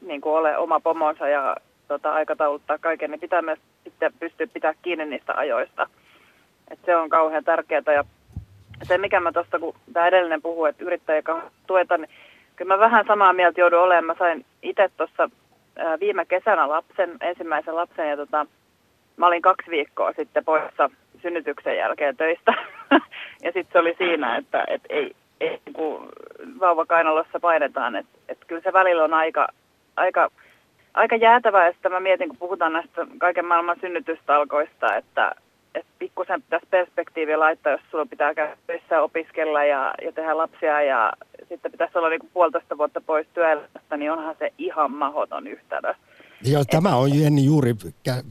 niin 0.00 0.20
kuin 0.20 0.34
ole 0.34 0.58
oma 0.58 0.80
pomonsa 0.80 1.28
ja 1.28 1.56
tota, 1.88 2.12
aikatauluttaa 2.12 2.78
kaiken, 2.78 3.10
niin 3.10 3.20
pitää 3.20 3.42
myös 3.42 3.58
sitten 3.84 4.12
pystyä 4.20 4.46
pitää 4.46 4.74
kiinni 4.82 5.04
niistä 5.04 5.34
ajoista. 5.34 5.86
Et 6.70 6.78
se 6.86 6.96
on 6.96 7.08
kauhean 7.08 7.44
tärkeää 7.44 7.82
ja 7.94 8.04
se 8.82 8.98
mikä 8.98 9.20
mä 9.20 9.32
tuosta, 9.32 9.58
kun 9.58 9.74
tämä 9.92 10.06
edellinen 10.06 10.42
puhuu, 10.42 10.64
että 10.64 10.84
yrittäjä 10.84 11.22
tueta, 11.66 11.98
niin 11.98 12.10
kyllä 12.56 12.74
mä 12.74 12.78
vähän 12.78 13.04
samaa 13.06 13.32
mieltä 13.32 13.60
joudun 13.60 13.82
olemaan. 13.82 14.04
Mä 14.04 14.14
sain 14.18 14.44
itse 14.62 14.90
tuossa 14.96 15.30
viime 16.00 16.24
kesänä 16.24 16.68
lapsen, 16.68 17.16
ensimmäisen 17.20 17.76
lapsen 17.76 18.10
ja 18.10 18.16
tota, 18.16 18.46
mä 19.16 19.26
olin 19.26 19.42
kaksi 19.42 19.70
viikkoa 19.70 20.12
sitten 20.12 20.44
poissa 20.44 20.90
synnytyksen 21.22 21.76
jälkeen 21.76 22.16
töistä. 22.16 22.54
ja 23.44 23.52
sitten 23.52 23.72
se 23.72 23.78
oli 23.78 23.94
siinä, 23.98 24.36
että 24.36 24.64
et 24.68 24.82
ei, 24.88 25.16
ei 25.40 25.60
kun 25.72 26.08
vauvakainalossa 26.60 27.40
painetaan, 27.40 27.96
että 27.96 28.18
et 28.28 28.38
kyllä 28.46 28.62
se 28.62 28.72
välillä 28.72 29.04
on 29.04 29.14
aika, 29.14 29.48
aika, 29.96 30.30
aika 30.94 31.16
jäätävää. 31.16 31.66
Ja 31.66 31.72
sitten 31.72 31.92
mä 31.92 32.00
mietin, 32.00 32.28
kun 32.28 32.38
puhutaan 32.38 32.72
näistä 32.72 33.06
kaiken 33.18 33.44
maailman 33.44 33.76
synnytystalkoista, 33.80 34.96
että 34.96 35.34
et 35.74 35.86
pikkusen 35.98 36.42
pitäisi 36.42 36.66
perspektiiviä 36.70 37.38
laittaa, 37.38 37.72
jos 37.72 37.80
sulla 37.90 38.06
pitää 38.06 38.34
käydä 38.34 38.56
töissä 38.66 39.02
opiskella 39.02 39.64
ja, 39.64 39.94
ja 40.02 40.12
tehdä 40.12 40.36
lapsia 40.36 40.82
ja 40.82 41.12
sitten 41.48 41.72
pitäisi 41.72 41.98
olla 41.98 42.08
niin 42.08 42.20
kuin 42.20 42.30
puolitoista 42.34 42.78
vuotta 42.78 43.00
pois 43.00 43.26
työelämästä, 43.34 43.96
niin 43.96 44.12
onhan 44.12 44.36
se 44.38 44.52
ihan 44.58 44.92
mahoton 44.92 45.46
yhtälö. 45.46 45.94
Ja 46.44 46.64
tämä 46.64 46.96
on 46.96 47.18
Jenni 47.18 47.44
juuri 47.44 47.76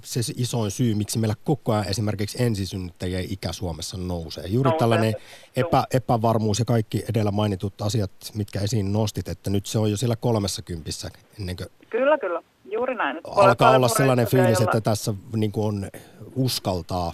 se 0.04 0.20
isoin 0.36 0.72
syy, 0.72 0.96
miksi 0.96 1.20
meillä 1.20 1.36
koko 1.44 1.74
ajan 1.74 1.88
esimerkiksi 1.88 2.44
ensisynnyttäjien 2.44 3.26
ikä 3.30 3.52
Suomessa 3.54 3.98
nousee. 3.98 4.48
Juuri 4.48 4.70
Nousee. 4.70 4.80
tällainen 4.80 5.10
Joo. 5.12 5.68
epä, 5.68 5.84
epävarmuus 5.94 6.60
ja 6.60 6.66
kaikki 6.66 7.04
edellä 7.10 7.32
mainitut 7.32 7.82
asiat, 7.82 8.12
mitkä 8.36 8.60
esiin 8.62 8.94
nostit, 8.94 9.28
että 9.28 9.50
nyt 9.50 9.66
se 9.66 9.80
on 9.80 9.92
jo 9.92 9.98
siellä 9.98 10.16
kolmessa 10.16 10.62
kympissä 10.62 11.10
ennen 11.40 11.56
kuin 11.58 11.68
Kyllä, 11.90 12.18
kyllä. 12.18 12.42
Juuri 12.72 12.96
näin. 12.96 13.18
Että 13.18 13.32
alkaa 13.36 13.72
olla 13.76 13.88
sellainen 13.88 14.28
fiilis, 14.28 14.60
jolla- 14.60 14.64
että 14.64 14.82
tässä 14.82 15.14
niin 15.36 15.52
kuin 15.52 15.66
on 15.68 15.90
uskaltaa 16.36 17.14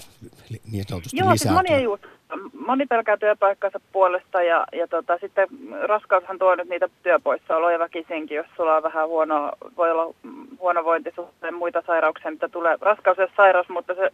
niin 0.72 0.86
sanotusti 0.90 1.18
Joo, 1.18 1.30
siis 1.30 1.42
lisääntyä. 1.42 1.64
moni, 1.76 1.82
ei 1.82 1.88
moni 2.66 2.86
pelkää 2.86 3.18
työpaikkansa 3.18 3.80
puolesta 3.92 4.44
ja, 4.44 4.66
ja 4.74 4.88
tota, 4.88 5.18
sitten 5.22 5.48
raskaushan 5.82 6.40
tuo 6.40 6.56
nyt 6.56 6.70
niitä 6.70 6.90
työpoissaoloja 7.04 7.80
väkisinkin, 7.80 8.38
jos 8.38 8.48
sulla 8.58 8.76
on 8.76 8.84
vähän 8.84 9.08
huono, 9.08 9.52
voi 9.78 9.92
olla 9.92 10.14
mm, 10.24 10.46
huonovointi 10.60 11.12
suhteen 11.16 11.54
muita 11.54 11.84
sairauksia, 11.88 12.32
mitä 12.32 12.50
tulee. 12.50 12.78
Raskaus 12.82 13.18
ja 13.18 13.28
sairaus, 13.38 13.70
mutta 13.70 13.94
se 13.96 14.10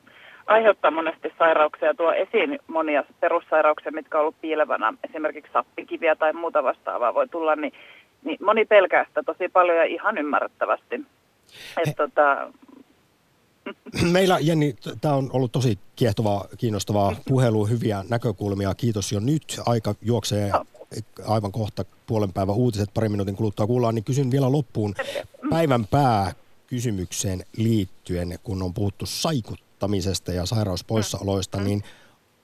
aiheuttaa 0.48 0.92
monesti 0.92 1.34
sairauksia 1.40 1.88
ja 1.88 1.94
tuo 1.94 2.14
esiin 2.14 2.60
monia 2.68 3.04
perussairauksia, 3.20 3.92
mitkä 3.92 4.18
on 4.18 4.22
ollut 4.22 4.42
piilevänä, 4.42 4.94
esimerkiksi 5.10 5.52
sappikiviä 5.52 6.16
tai 6.16 6.34
muuta 6.34 6.64
vastaavaa 6.64 7.14
voi 7.14 7.28
tulla, 7.28 7.56
niin, 7.56 7.74
niin 8.24 8.38
moni 8.46 8.66
pelkää 8.66 9.06
sitä 9.06 9.24
tosi 9.24 9.50
paljon 9.50 9.78
ja 9.78 9.84
ihan 9.84 10.18
ymmärrettävästi. 10.18 11.02
Et, 11.78 11.96
tota, 11.96 12.48
Meillä, 14.12 14.40
Jenni, 14.40 14.76
tämä 15.02 15.16
on 15.16 15.30
ollut 15.34 15.52
tosi 15.52 15.80
kiehtovaa, 15.96 16.48
kiinnostavaa 16.58 17.16
puhelu, 17.28 17.66
hyviä 17.66 18.06
näkökulmia. 18.10 18.76
Kiitos 18.76 19.12
jo 19.12 19.20
nyt. 19.20 19.62
Aika 19.66 19.96
juoksee 20.02 20.48
Joo. 20.48 20.66
aivan 21.26 21.52
kohta 21.52 21.86
puolen 22.08 22.34
päivän 22.34 22.56
uutiset, 22.56 22.94
pari 22.94 23.10
minuutin 23.10 23.36
kuluttua 23.36 23.68
kuullaan, 23.68 23.96
niin 23.96 24.04
kysyn 24.04 24.32
vielä 24.32 24.52
loppuun 24.52 24.96
päivän 25.50 25.88
pää 25.88 26.34
kysymykseen 26.68 27.46
liittyen, 27.58 28.40
kun 28.44 28.64
on 28.64 28.74
puhuttu 28.74 29.06
saikuttamisesta 29.06 30.34
ja 30.34 30.46
sairauspoissaoloista, 30.46 31.62
niin 31.62 31.84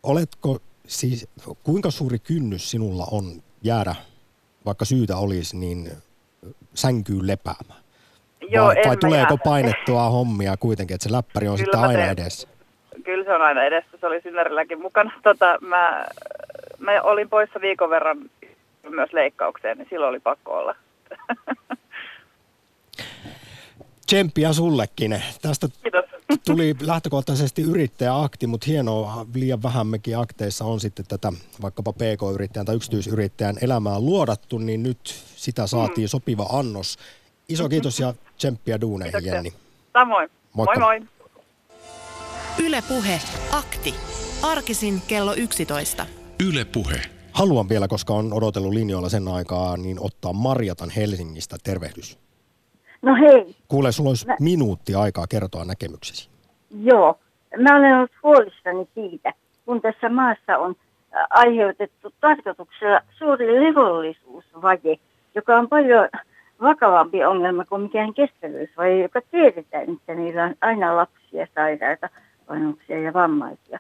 oletko 0.04 0.60
siis, 0.88 1.28
kuinka 1.64 1.92
suuri 1.92 2.20
kynnys 2.20 2.72
sinulla 2.72 3.08
on 3.12 3.44
jäädä, 3.64 3.96
vaikka 4.66 4.86
syytä 4.86 5.18
olisi, 5.18 5.58
niin 5.58 5.92
sänkyyn 6.74 7.28
lepäämään? 7.28 7.85
Joo, 8.50 8.66
vai, 8.66 8.76
vai 8.88 8.98
tuleeko 8.98 9.38
painettua 9.38 10.10
hommia 10.10 10.58
kuitenkin, 10.58 10.96
että 10.96 11.04
se 11.04 11.12
läppäri 11.12 11.48
on 11.48 11.56
Kyllä 11.58 11.66
sitten 11.66 11.80
aina 11.80 12.00
teen. 12.00 12.12
edessä? 12.12 12.48
Kyllä 13.04 13.24
se 13.24 13.34
on 13.34 13.42
aina 13.42 13.64
edessä, 13.64 13.98
se 14.00 14.08
oli 14.08 14.22
Synnerilläkin 14.22 14.82
mukana. 14.82 15.12
Tota, 15.24 15.58
mä, 15.62 16.06
mä 16.80 17.02
olin 17.02 17.30
poissa 17.30 17.62
viikon 17.62 17.90
verran 17.90 18.18
myös 18.90 19.14
leikkaukseen, 19.14 19.78
niin 19.78 19.88
silloin 19.90 20.10
oli 20.10 20.20
pakko 20.20 20.58
olla. 20.58 20.76
Tsemppiä 24.08 24.54
sullekin. 24.54 25.24
Tästä 25.42 25.68
Kiitos. 25.84 26.06
tuli 26.46 26.76
lähtökohtaisesti 26.82 27.62
yrittäjäakti, 27.62 28.48
mutta 28.48 28.66
hienoa, 28.70 29.26
liian 29.36 29.64
vähän 29.64 29.88
mekin 29.88 30.18
akteissa 30.18 30.66
on 30.66 30.80
sitten 30.80 31.06
tätä 31.08 31.32
vaikkapa 31.62 31.94
PK-yrittäjän 31.94 32.66
tai 32.66 32.76
yksityisyrittäjän 32.76 33.56
elämää 33.62 34.00
luodattu, 34.00 34.58
niin 34.58 34.84
nyt 34.84 35.00
sitä 35.36 35.68
saatiin 35.68 36.10
sopiva 36.10 36.44
annos. 36.44 36.98
Iso 37.50 37.70
kiitos 37.70 38.00
ja 38.00 38.14
tsemppiä 38.38 38.82
duuneihin, 38.82 39.12
Kiitoksia. 39.12 39.34
Jenni. 39.34 39.54
Samoin. 39.94 40.30
Moikka. 40.54 40.80
Moi 40.80 41.00
moi. 41.00 41.08
Yle 42.66 42.84
Puhe. 42.88 43.20
Akti. 43.52 43.96
Arkisin 44.44 45.02
kello 45.08 45.34
11. 45.34 46.06
Yle 46.50 46.66
Puhe. 46.66 47.02
Haluan 47.32 47.70
vielä, 47.70 47.88
koska 47.88 48.14
on 48.14 48.34
odotellut 48.34 48.74
linjoilla 48.74 49.10
sen 49.10 49.28
aikaa, 49.28 49.78
niin 49.78 49.98
ottaa 50.00 50.34
Marjatan 50.34 50.90
Helsingistä. 50.90 51.56
Tervehdys. 51.64 52.20
No 53.02 53.16
hei, 53.16 53.56
Kuule, 53.68 53.92
sulla 53.92 54.10
olisi 54.10 54.26
minuutti 54.40 54.96
aikaa 54.96 55.28
kertoa 55.28 55.66
näkemyksesi. 55.66 56.30
joo. 56.84 57.20
Mä 57.60 57.78
olen 57.78 57.96
ollut 57.98 58.12
huolissani 58.24 58.88
siitä, 58.96 59.34
kun 59.66 59.82
tässä 59.82 60.10
maassa 60.10 60.58
on 60.58 60.76
aiheutettu 61.30 62.14
tarkoituksella 62.22 63.00
suuri 63.18 63.46
levollisuusvaje, 63.66 64.96
joka 65.36 65.56
on 65.56 65.70
paljon 65.70 66.10
vakavampi 66.66 67.26
ongelma 67.26 67.66
kuin 67.66 67.82
mikään 67.82 68.14
kestävyysvaje, 68.14 69.02
joka 69.02 69.22
tiedetään, 69.32 69.94
että 69.94 70.16
niillä 70.16 70.44
on 70.44 70.56
aina 70.62 70.96
lapsia, 70.96 71.48
sairaita, 71.56 72.10
vanhuksia 72.50 73.00
ja 73.02 73.14
vammaisia. 73.14 73.80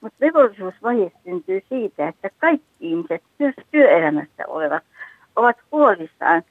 Mutta 0.00 0.26
levollisuusvaje 0.26 1.12
syntyy 1.24 1.62
siitä, 1.68 2.08
että 2.08 2.30
kaikki 2.38 2.66
ihmiset, 2.80 3.22
myös 3.38 3.54
työelämässä 3.70 4.44
olevat, 4.46 4.82
ovat 5.36 5.56
huolissaan 5.72 6.42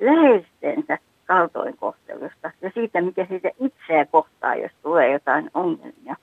läheistensä 0.00 0.98
kaltoinkohtelusta 1.26 2.50
ja 2.62 2.70
siitä, 2.74 3.00
mikä 3.00 3.26
siitä 3.28 3.50
itseä 3.60 4.06
kohtaa, 4.06 4.54
jos 4.54 4.72
tulee 4.82 5.12
jotain 5.12 5.50
ongelmia. 5.54 6.16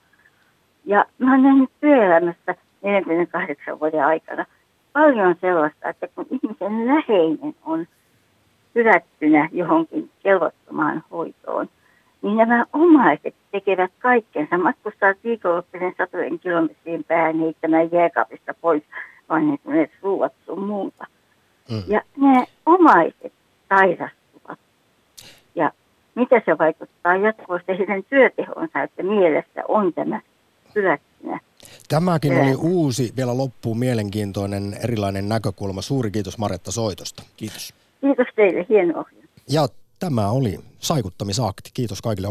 Ja 0.86 1.06
mä 1.18 1.32
oon 1.32 1.44
nähnyt 1.44 1.70
työelämässä 1.80 2.56
48 2.82 3.80
vuoden 3.80 4.06
aikana 4.06 4.46
paljon 4.94 5.36
sellaista, 5.42 5.90
että 5.90 6.08
kun 6.16 6.26
ihmisen 6.30 6.88
läheinen 6.88 7.56
on 7.66 7.88
hylättynä 8.76 9.50
johonkin 9.52 10.10
kelvottomaan 10.24 11.04
hoitoon, 11.12 11.70
niin 12.22 12.38
nämä 12.38 12.66
omaiset 12.74 13.36
tekevät 13.52 13.92
kaikkensa, 14.00 14.58
matkustaa 14.58 15.14
viikonloppuisen 15.24 15.94
satojen 15.98 16.40
kilometrien 16.40 17.04
päähän 17.04 17.40
heittämään 17.40 17.92
jääkaapista 17.92 18.54
pois 18.62 18.84
vanhentuneet 19.30 19.92
ruuat 20.02 20.34
sun 20.46 20.64
muuta. 20.64 21.08
Mm. 21.72 21.84
Ja 21.88 22.02
nämä 22.18 22.44
omaiset 22.66 23.34
sairastuvat. 23.70 24.60
Ja 25.56 25.72
mitä 26.16 26.42
se 26.46 26.58
vaikuttaa 26.58 27.16
jatkuvasti 27.16 27.78
heidän 27.78 28.04
työtehonsa, 28.10 28.84
että 28.84 29.04
mielessä 29.04 29.64
on 29.68 29.94
tämä 29.94 30.22
hylättynä. 30.76 31.40
Tämäkin 31.90 32.42
oli 32.42 32.56
uusi, 32.56 33.14
vielä 33.18 33.38
loppuun 33.38 33.80
mielenkiintoinen, 33.80 34.78
erilainen 34.84 35.30
näkökulma. 35.30 35.82
Suuri 35.82 36.12
kiitos 36.12 36.38
Maretta 36.38 36.72
soitosta. 36.72 37.24
Kiitos. 37.38 37.74
Kiitos 38.02 38.28
teille, 38.36 38.66
hieno 38.70 39.00
ohjelma. 39.00 39.28
Ja 39.50 39.68
tämä 40.00 40.32
oli 40.32 40.60
saikuttamisakti. 40.80 41.70
Kiitos 41.74 42.02
kaikille 42.02 42.28